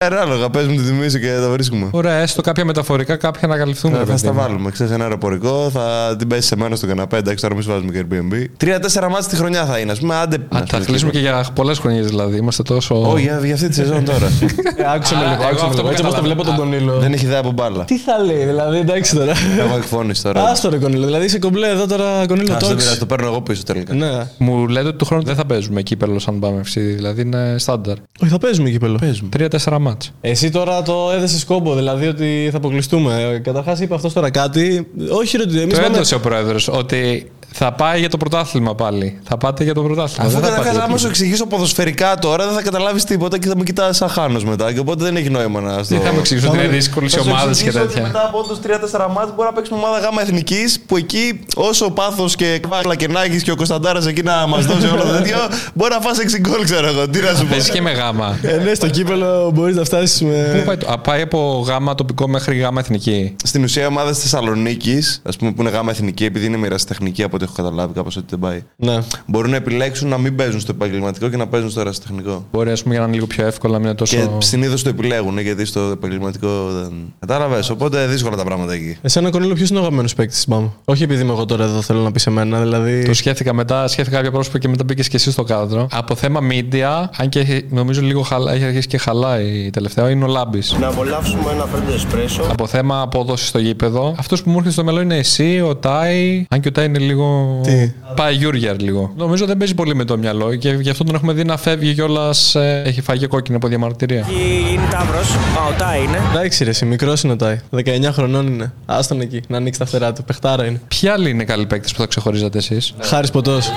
Ανάλογα, 0.00 0.50
πες 0.50 0.66
μου 0.66 0.76
τη 0.76 0.82
τιμή 0.82 1.08
σου 1.08 1.18
και 1.18 1.32
τα 1.40 1.48
βρίσκουμε. 1.50 1.88
Ωραία, 1.90 2.14
έστω 2.16 2.42
κάποια 2.42 2.64
μεταφορικά, 2.64 3.16
κάποια 3.16 3.48
να 3.48 3.56
καλυφθούν. 3.56 3.90
Θα, 3.90 3.96
ρε 3.98 4.02
θα 4.04 4.08
παιδί 4.10 4.18
στα 4.22 4.32
μου. 4.32 4.38
βάλουμε. 4.40 4.70
Ξέρεις 4.70 4.92
ένα 4.92 5.04
αεροπορικό, 5.04 5.70
θα 5.72 6.14
την 6.18 6.28
πέσει 6.28 6.46
σε 6.46 6.56
μένα 6.56 6.76
στο 6.76 6.86
καναπέ. 6.86 7.16
Εντάξει, 7.16 7.42
τώρα 7.42 7.54
μη 7.56 7.62
σου 7.62 7.70
βάζουμε 7.70 7.92
και 7.92 8.04
Airbnb. 8.10 8.44
Τρία-τέσσερα 8.56 9.10
μάτια 9.10 9.28
τη 9.28 9.36
χρονιά 9.36 9.64
θα 9.66 9.78
είναι, 9.78 9.92
ας 9.92 9.98
πούμε. 9.98 10.14
Άντε. 10.16 10.36
Α, 10.36 10.62
θα 10.66 10.78
κλείσουμε 10.78 11.10
και 11.10 11.18
για 11.18 11.46
πολλές 11.54 11.78
χρονιές 11.78 12.06
δηλαδή. 12.06 12.36
Είμαστε 12.36 12.62
τόσο. 12.62 13.10
Όχι, 13.10 13.22
για, 13.22 13.40
για 13.44 13.54
αυτή 13.54 13.68
τη 13.68 13.74
σεζόν 13.74 14.04
τώρα. 14.04 14.28
Ε, 14.86 14.94
Άκουσε 14.94 15.14
με 15.14 15.20
Α, 15.20 15.24
λίγο, 15.28 15.34
εγώ 15.42 15.48
άκουσε 15.50 15.64
με 15.64 15.68
αυτό 15.68 15.82
λίγο. 15.82 15.82
που 15.82 15.88
Έτσι 15.88 16.02
όπως 16.02 16.14
το 16.14 16.20
κατάλαβα. 16.20 16.22
βλέπω 16.22 16.42
τον 16.42 16.54
Α, 16.54 16.56
Κονίλο. 16.56 16.98
Δεν 17.00 17.12
έχει 17.12 17.24
ιδέα 17.24 17.38
από 17.38 17.50
μπάλα. 17.50 17.84
Τι 17.84 17.98
θα 17.98 18.18
λέει, 18.24 18.44
δηλαδή, 18.44 18.78
εντάξει 18.78 19.14
τώρα. 19.16 19.32
Εγώ 19.58 19.76
εκφώνηση 19.76 20.22
τώρα. 20.22 20.42
Άστο 20.50 20.68
ρε 20.70 20.76
Κονίλο, 20.78 21.04
δηλαδή 21.06 21.24
είσαι 21.24 21.38
κομπλέ 21.38 21.68
εδώ 21.68 21.86
τώρα 21.86 22.26
Κονίλο 22.28 22.52
Α, 22.52 22.56
δεν 22.56 22.68
πειράζει, 22.68 22.86
Τόξ. 22.86 22.98
το 22.98 23.06
παίρνω 23.06 23.26
εγώ 23.26 23.40
πίσω 23.40 23.62
τελικά. 23.62 23.94
Ναι. 23.94 24.10
Μου 24.38 24.66
λέτε 24.68 24.88
ότι 24.88 24.96
του 24.96 25.04
χρόνου 25.04 25.22
δεν 25.22 25.34
θα 25.34 25.46
παίζουμε 25.46 25.82
κύπελο 25.82 26.20
αν 26.28 26.38
πάμε 26.38 26.60
FC. 26.64 26.72
Δηλαδή 26.74 27.20
είναι 27.20 27.54
στάνταρ. 27.58 27.96
Όχι, 28.22 28.30
θα 28.30 28.38
παίζουμε 28.38 28.70
κύπελο. 28.70 28.96
Παίζουμε. 29.00 29.28
Τρία-τέσσερα 29.28 29.78
μάτς. 29.78 30.12
Εσύ 30.20 30.50
τώρα 30.50 30.82
το 30.82 31.10
έδεσες 31.16 31.44
κόμπο, 31.44 31.74
δηλαδή 31.74 32.06
ότι 32.06 32.48
θα 32.50 32.56
αποκλειστούμε. 32.56 33.40
Καταρχάς 33.44 33.80
είπε 33.80 33.94
αυτός 33.94 34.12
τώρα 34.12 34.30
κάτι. 34.30 34.86
Όχι, 35.10 35.36
ρε, 35.36 35.42
εμείς 35.60 35.74
Το 35.74 35.80
πάμε. 35.82 35.94
έδωσε 35.94 36.14
ο 36.14 36.20
πρόεδρος 36.20 36.68
ότι 36.68 37.30
θα 37.58 37.72
πάει 37.72 37.98
για 38.00 38.08
το 38.08 38.16
πρωτάθλημα 38.16 38.74
πάλι. 38.74 39.18
Θα 39.24 39.36
πάτε 39.36 39.64
για 39.64 39.74
το 39.74 39.82
πρωτάθλημα. 39.82 40.24
Αφού 40.28 40.30
δεν 40.40 40.40
θα 40.40 40.46
πάτε 40.46 40.56
καταρχά, 40.58 40.72
για 40.76 40.82
άμα 40.84 40.92
το 40.92 40.98
σου 41.00 41.06
εξηγήσω 41.06 41.46
ποδοσφαιρικά 41.46 42.16
τώρα, 42.18 42.44
δεν 42.46 42.54
θα 42.54 42.62
καταλάβεις 42.62 43.04
τίποτα 43.04 43.38
και 43.38 43.48
θα 43.48 43.56
με 43.56 43.62
κοιτάς 43.64 43.96
σαν 43.96 44.08
χάνο 44.08 44.40
μετά. 44.44 44.72
Και 44.72 44.78
οπότε 44.78 45.04
δεν 45.04 45.16
έχει 45.16 45.28
νόημα 45.30 45.60
να 45.60 45.82
στο. 45.82 45.94
Τι 45.94 46.00
θα 46.00 46.12
μου 46.12 46.18
εξηγήσω 46.18 46.48
ότι 46.48 46.56
είναι 46.58 46.66
δύσκολες 46.68 47.12
οι 47.14 47.20
ομάδες 47.20 47.62
και 47.62 47.70
τέτοια. 47.72 48.02
Μετά 48.02 48.24
από 48.26 48.38
όντως 48.38 48.58
3-4 48.66 49.06
μάτς 49.14 49.32
μπορεί 49.34 49.48
να 49.48 49.52
παίξουμε 49.54 49.78
ομάδα 49.78 49.98
γάμα 49.98 50.22
εθνικής 50.22 50.80
που 50.86 50.96
εκεί 50.96 51.40
όσο 51.56 51.90
πάθος 51.90 52.36
και 52.36 52.60
βάλα 52.68 52.94
και 52.94 53.08
να 53.08 53.22
έχεις 53.22 53.42
και 53.42 53.50
ο 53.50 53.56
Κωνσταντάρας 53.56 54.06
εκεί 54.06 54.22
να 54.22 54.46
μας 54.46 54.66
δώσει 54.66 54.86
όλο 54.86 55.02
το 55.02 55.08
τέτοιο, 55.08 55.36
μπορεί 55.74 55.92
να 55.94 56.00
φας 56.00 56.18
6 56.18 56.38
γκολ, 56.40 56.64
ξέρω 56.64 56.86
εγώ. 56.86 57.08
Τι 57.08 57.20
να 57.20 57.28
σου 57.34 57.42
πω. 57.42 57.46
Παίζει 57.50 57.70
και 57.70 57.82
με 57.82 57.90
γάμα. 57.92 58.38
Ε, 58.42 58.56
ναι, 58.56 58.74
στο 58.74 58.88
κύπελο 58.88 59.50
μπορείς 59.54 59.76
να 59.76 59.84
φτάσεις 59.84 60.18
Πού 60.18 60.26
με. 60.26 60.62
πάει, 60.66 60.76
το- 60.76 60.92
α, 60.92 60.98
πάει 60.98 61.20
από 61.22 61.64
γάμα 61.66 61.94
τοπικό 61.94 62.28
μέχρι 62.28 62.56
γάμα 62.56 62.80
εθνική; 62.80 63.36
Στην 63.44 63.62
ουσία, 63.64 63.82
οι 63.82 63.86
ομάδε 63.86 64.10
της 64.10 64.20
Θεσσαλονίκης, 64.20 65.20
ας 65.24 65.36
πούμε 65.36 65.52
που 65.52 65.60
είναι 65.62 65.70
γάμα 65.70 65.90
εθνική, 65.90 66.24
επειδή 66.24 66.46
είναι 66.46 66.56
μοιραστεχνική 66.56 67.22
από 67.22 67.36
ό,τι 67.36 67.44
έχω 67.46 67.54
καταλάβει, 67.56 67.92
κάπως 67.94 68.16
ότι 68.16 68.26
δεν 68.30 68.38
πάει. 68.38 68.62
Ναι. 68.76 68.98
Μπορούν 69.26 69.50
να 69.50 69.56
επιλέξουν 69.56 70.08
να 70.08 70.18
μην 70.18 70.36
παίζουν 70.36 70.60
στο 70.60 70.72
επαγγελματικό 70.74 71.28
και 71.28 71.36
να 71.36 71.46
παίζουν 71.46 71.70
στο 71.70 71.80
ερασιτεχνικό. 71.80 72.44
Μπορεί 72.52 72.70
ας 72.70 72.82
πούμε, 72.82 72.94
για 72.94 73.02
να 73.02 73.08
είναι 73.08 73.16
λίγο 73.16 73.26
πιο 73.26 73.46
εύκολο 73.46 73.72
να 73.72 73.78
μην 73.78 73.86
είναι 73.88 73.96
τόσο. 73.96 74.16
Και 74.16 74.28
συνήθως 74.38 74.82
το 74.82 74.88
επιλέγουν 74.88 75.38
γιατί 75.38 75.64
στο 75.64 75.80
επαγγελματικό 75.80 76.48
δεν. 76.70 76.92
Κατάλαβες. 77.18 77.70
Οπότε 77.70 78.06
δύσκολα 78.06 78.36
τα 78.36 78.44
πράγματα 78.44 78.72
εκεί. 78.72 78.96
Εσένα, 79.02 79.30
Κονίλο, 79.30 79.54
ποιος 79.54 79.68
είναι 79.68 79.78
ο 79.78 79.80
αγαπημένος 79.80 80.14
παίκτης 80.14 80.36
της 80.36 80.48
Μπάμα. 80.48 80.72
Όχι 80.84 81.02
επειδή 81.02 81.22
είμαι 81.22 81.32
εγώ 81.32 81.44
τώρα 81.44 81.64
εδώ, 81.64 81.82
θέλω 81.82 82.00
να 82.00 82.12
πεις 82.12 82.22
σε 82.22 82.30
μένα. 82.30 82.60
Δηλαδή. 82.60 83.04
Το 83.04 83.14
σκέφτηκα 83.14 83.54
μετά, 83.54 83.88
σκέφτηκα 83.88 84.16
κάποια 84.16 84.30
πρόσωπα 84.32 84.58
και 84.58 84.68
μετά 84.68 84.84
μπήκες 84.84 85.08
και 85.08 85.16
εσύ 85.16 85.30
στο 85.30 85.42
κάδρο. 85.42 85.86
Από 85.90 86.14
θέμα 86.14 86.40
media, 86.50 87.08
αν 87.16 87.28
και 87.28 87.38
έχει- 87.38 87.64
νομίζω 87.70 88.00
λίγο 88.02 88.22
χαλά, 88.22 88.52
έχει 88.52 88.64
αρχίσει 88.64 88.86
και 88.86 88.98
χαλάει 88.98 89.70
τελευταία, 89.72 90.10
είναι 90.10 90.24
ο 90.24 90.26
Λάμπης. 90.26 90.76
Να 90.80 90.86
απολαύσουμε 90.88 91.50
ένα 91.52 91.64
φρέντο 91.64 91.92
εσπρέσο. 91.92 92.42
Από 92.50 92.66
θέμα 92.66 93.00
απόδοση 93.00 93.46
στο 93.46 93.58
γήπεδο, 93.58 94.14
αυτός 94.18 94.42
που 94.42 94.48
μου 94.50 94.54
έρχεται 94.56 94.72
στο 94.74 94.84
μυαλό 94.84 95.00
είναι 95.00 95.16
εσύ, 95.16 95.60
ο 95.60 95.76
Τάι. 95.76 96.44
Αν 96.50 96.60
και 96.60 96.68
ο 96.68 96.72
Τάι 96.72 96.84
είναι 96.84 96.98
λίγο. 96.98 97.35
Τι; 97.62 97.92
Πάει 98.16 98.34
Γιούργιαρ 98.34 98.80
λίγο. 98.80 99.12
Νομίζω 99.16 99.46
δεν 99.46 99.56
παίζει 99.56 99.74
πολύ 99.74 99.94
με 99.94 100.04
το 100.04 100.18
μυαλό 100.18 100.54
και 100.54 100.70
γι' 100.70 100.90
αυτό 100.90 101.04
τον 101.04 101.14
έχουμε 101.14 101.32
δει 101.32 101.44
να 101.44 101.56
φεύγει 101.56 101.94
κιόλας. 101.94 102.54
Έχει 102.84 103.00
φάει 103.00 103.18
και 103.18 103.26
κόκκινη 103.26 103.56
από 103.56 103.68
διαμαρτυρία. 103.68 104.18
Έχει 104.18 104.70
γίνει 104.70 104.86
ταύρο. 104.90 105.18
Α, 105.18 105.66
ο 105.68 105.72
Τάι 105.78 106.02
είναι. 106.02 106.20
Εντάξει, 106.30 106.64
ρε, 106.64 106.70
εσύ 106.70 106.84
μικρός 106.84 107.22
είναι 107.22 107.32
ο 107.32 107.36
Τάι. 107.36 107.60
19 107.76 108.08
χρονών 108.12 108.46
είναι. 108.46 108.72
Άστον 108.86 109.20
εκεί, 109.20 109.42
να 109.48 109.56
ανοίξει 109.56 109.78
τα 109.78 109.86
φτερά 109.86 110.12
του. 110.12 110.24
Παιχτάρα 110.24 110.66
είναι. 110.66 110.80
Ποιοι 110.88 111.08
άλλοι 111.08 111.30
είναι 111.30 111.44
καλοί 111.44 111.66
παίκτες 111.66 111.92
που 111.92 111.98
θα 111.98 112.06
ξεχωρίζατε 112.06 112.58
εσείς; 112.58 112.94
Χάρης 113.00 113.30
ποτός. 113.30 113.70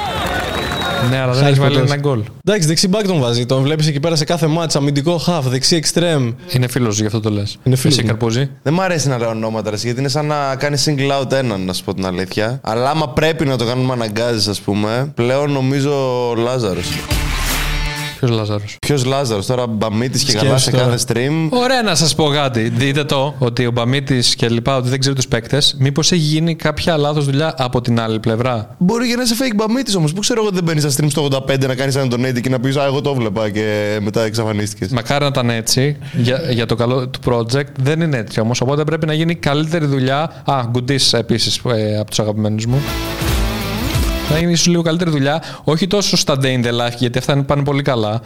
Ναι, 1.10 1.18
αλλά 1.18 1.32
δεν 1.34 1.42
Χάρης 1.42 1.58
έχει 1.58 1.60
βάλει 1.60 1.74
Ποτός. 1.76 1.92
ένα 1.92 2.00
γκολ. 2.02 2.22
Εντάξει, 2.46 2.68
δεξί 2.68 2.88
μπακ 2.88 3.08
τον 3.08 3.20
βάζει. 3.20 3.46
Τον 3.46 3.62
βλέπεις 3.64 3.88
εκεί 3.88 4.00
πέρα 4.00 4.16
σε 4.16 4.24
κάθε 4.24 4.48
μάτσα. 4.48 4.78
Αμυντικό 4.78 5.22
half, 5.28 5.42
δεξί 5.44 5.76
εξτρέμ. 5.76 6.32
Είναι 6.52 6.68
φίλος 6.68 7.00
γι' 7.00 7.06
αυτό 7.06 7.20
το 7.20 7.30
λες. 7.30 7.58
Είναι 7.64 7.76
φίλος 7.76 7.94
Εσύ 7.94 8.02
μου. 8.02 8.08
καρπούζι. 8.12 8.50
Δεν 8.64 8.74
μου 8.74 8.82
αρέσει 8.82 9.08
να 9.08 9.18
λέω 9.18 9.30
ονόματα, 9.30 9.70
ρε, 9.70 9.76
γιατί 9.76 10.00
είναι 10.00 10.10
σαν 10.10 10.26
να 10.26 10.56
κάνει 10.56 10.78
single 10.86 11.22
out 11.22 11.32
έναν, 11.32 11.62
να 11.66 11.74
σου 11.74 11.84
πω 11.84 11.94
την 11.94 12.06
αλήθεια. 12.06 12.60
Αλλά 12.64 12.90
άμα 12.90 13.10
πρέπει 13.10 13.46
να 13.46 13.58
το 13.58 13.66
κάνουμε 13.66 13.94
αναγκάζεις, 13.94 14.48
ας 14.48 14.60
πούμε, 14.60 15.12
πλέον 15.16 15.52
νομίζω 15.52 16.30
ο 16.30 16.36
Λάζαρος. 16.36 16.88
Ποιος 18.20 18.32
Λάζαρος; 18.32 18.78
Ποιος 18.80 19.06
Λάζαρος, 19.06 19.46
τώρα 19.46 19.68
μπαμίτης 19.68 20.24
και 20.24 20.30
Σκέψου 20.32 20.46
καλά 20.48 20.58
σε 20.58 20.72
τώρα. 20.72 20.84
κάθε 20.84 20.98
stream. 21.08 21.50
Ωραία 21.50 21.82
να 21.82 21.96
σας 21.96 22.16
πω 22.16 22.30
κάτι. 22.30 22.70
Δείτε 22.70 23.04
το 23.04 23.36
ότι 23.40 23.66
ο 23.66 23.72
Μπαμίτης 23.72 24.36
και 24.36 24.50
λοιπά 24.50 24.76
ότι 24.78 24.90
δεν 24.90 25.00
ξέρει 25.00 25.16
τους 25.16 25.28
παίκτες. 25.28 25.76
Μήπως 25.80 26.12
έχει 26.12 26.22
γίνει 26.22 26.56
κάποια 26.56 26.98
λάθος 26.98 27.26
δουλειά 27.26 27.54
από 27.58 27.82
την 27.82 28.00
άλλη 28.00 28.20
πλευρά; 28.20 28.76
Μπορεί 28.78 29.08
και 29.10 29.16
να 29.16 29.22
είσαι 29.22 29.36
fake 29.40 29.56
μπαμίτης 29.56 29.96
όμως. 29.96 30.14
Πού 30.14 30.20
ξέρω 30.20 30.42
εγώ 30.42 30.50
δεν 30.52 30.64
μπαίνεις 30.64 30.84
στα 30.94 31.04
stream 31.06 31.10
στο 31.10 31.24
85 31.48 31.68
να 31.68 31.76
κάνεις 31.76 31.96
έναν 31.96 32.14
donate 32.14 32.42
και 32.42 32.50
να 32.50 32.60
πεις 32.60 32.78
Α, 32.78 32.86
εγώ 32.86 33.02
το 33.02 33.14
βλέπα 33.16 33.50
και 33.50 33.98
μετά 34.02 34.22
εξαφανίστηκες. 34.24 34.90
Μακάρι 34.90 35.22
να 35.22 35.28
ήταν 35.28 35.50
έτσι 35.50 35.98
για, 36.14 36.42
για 36.52 36.66
το 36.66 36.76
καλό 36.76 37.08
του 37.08 37.20
project. 37.26 37.68
Δεν 37.82 38.02
είναι 38.02 38.18
έτσι 38.18 38.40
όμως. 38.40 38.62
Οπότε 38.62 38.84
πρέπει 38.84 39.06
να 39.06 39.14
γίνει 39.14 39.36
καλύτερη 39.36 39.86
δουλειά. 39.86 40.42
Α, 40.46 40.62
γκουντής 40.70 41.14
επίσης 41.14 41.62
ε, 41.76 41.98
από 42.00 42.10
τους 42.10 42.20
αγαπημένους 42.20 42.66
μου. 42.66 42.82
Να 44.32 44.38
γίνει 44.40 44.52
ίσως 44.52 44.68
λίγο 44.68 44.82
καλύτερη 44.82 45.10
δουλειά. 45.10 45.44
Όχι 45.64 45.88
τόσο 45.88 46.18
στα 46.18 46.38
day 46.42 46.46
in 46.46 46.66
the 46.66 46.70
life, 46.70 46.96
γιατί 46.98 47.18
αυτά 47.18 47.44
πάνε 47.44 47.64
πολύ 47.64 47.82
καλά. 47.82 48.22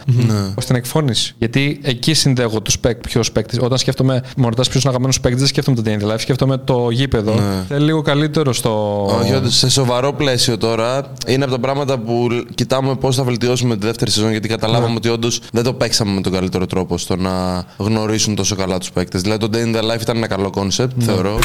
Στην 0.58 0.76
εκφώνηση. 0.76 1.34
Γιατί 1.38 1.80
εκεί 1.82 2.14
συνδέω 2.14 2.60
τους 2.60 2.78
ποιος 3.08 3.32
παίκτης. 3.32 3.58
Όταν 3.62 3.78
σκέφτομαι, 3.78 4.22
μου 4.36 4.48
ρωτάς 4.48 4.68
ποιος 4.68 4.82
είναι 4.82 4.92
ο 4.92 4.96
αγαπημένος 4.96 5.20
παίκτης, 5.20 5.40
δεν 5.40 5.48
σκέφτομαι 5.48 5.76
το 5.76 5.82
day 5.86 6.00
in 6.00 6.04
the 6.08 6.12
life, 6.14 6.20
σκέφτομαι 6.20 6.56
το 6.56 6.90
γήπεδο. 6.90 7.34
Θέλει 7.68 7.84
λίγο 7.84 8.02
καλύτερο 8.02 8.52
στο. 8.52 9.04
Όχι, 9.20 9.34
όντως, 9.34 9.56
σε 9.56 9.70
σοβαρό 9.70 10.12
πλαίσιο 10.12 10.58
τώρα 10.58 11.12
είναι 11.26 11.44
από 11.44 11.52
τα 11.52 11.58
πράγματα 11.60 11.98
που 11.98 12.28
κοιτάμε 12.54 12.94
πώς 12.94 13.16
θα 13.16 13.24
βελτιώσουμε 13.24 13.76
τη 13.76 13.86
δεύτερη 13.86 14.10
σεζόν. 14.10 14.30
Γιατί 14.30 14.48
καταλάβαμε 14.48 14.94
ότι 14.94 15.08
όντως 15.08 15.40
δεν 15.52 15.62
το 15.62 15.72
παίξαμε 15.72 16.12
με 16.12 16.20
τον 16.20 16.32
καλύτερο 16.32 16.66
τρόπο 16.66 16.98
στο 16.98 17.16
να 17.16 17.64
γνωρίσουν 17.76 18.34
τόσο 18.34 18.54
καλά 18.56 18.78
τους 18.78 18.90
παίκτες. 18.90 19.20
Δηλαδή 19.20 19.48
το 19.48 19.58
Day 19.58 19.74
in 19.74 19.76
the 19.76 19.94
Life 19.94 20.00
ήταν 20.00 20.16
ένα 20.16 20.26
καλό 20.26 20.50
concept, 20.50 20.92
θεωρώ. 20.98 21.38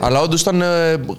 Αλλά 0.00 0.20
όντως 0.20 0.40
ήταν. 0.40 0.62
ε, 0.62 0.66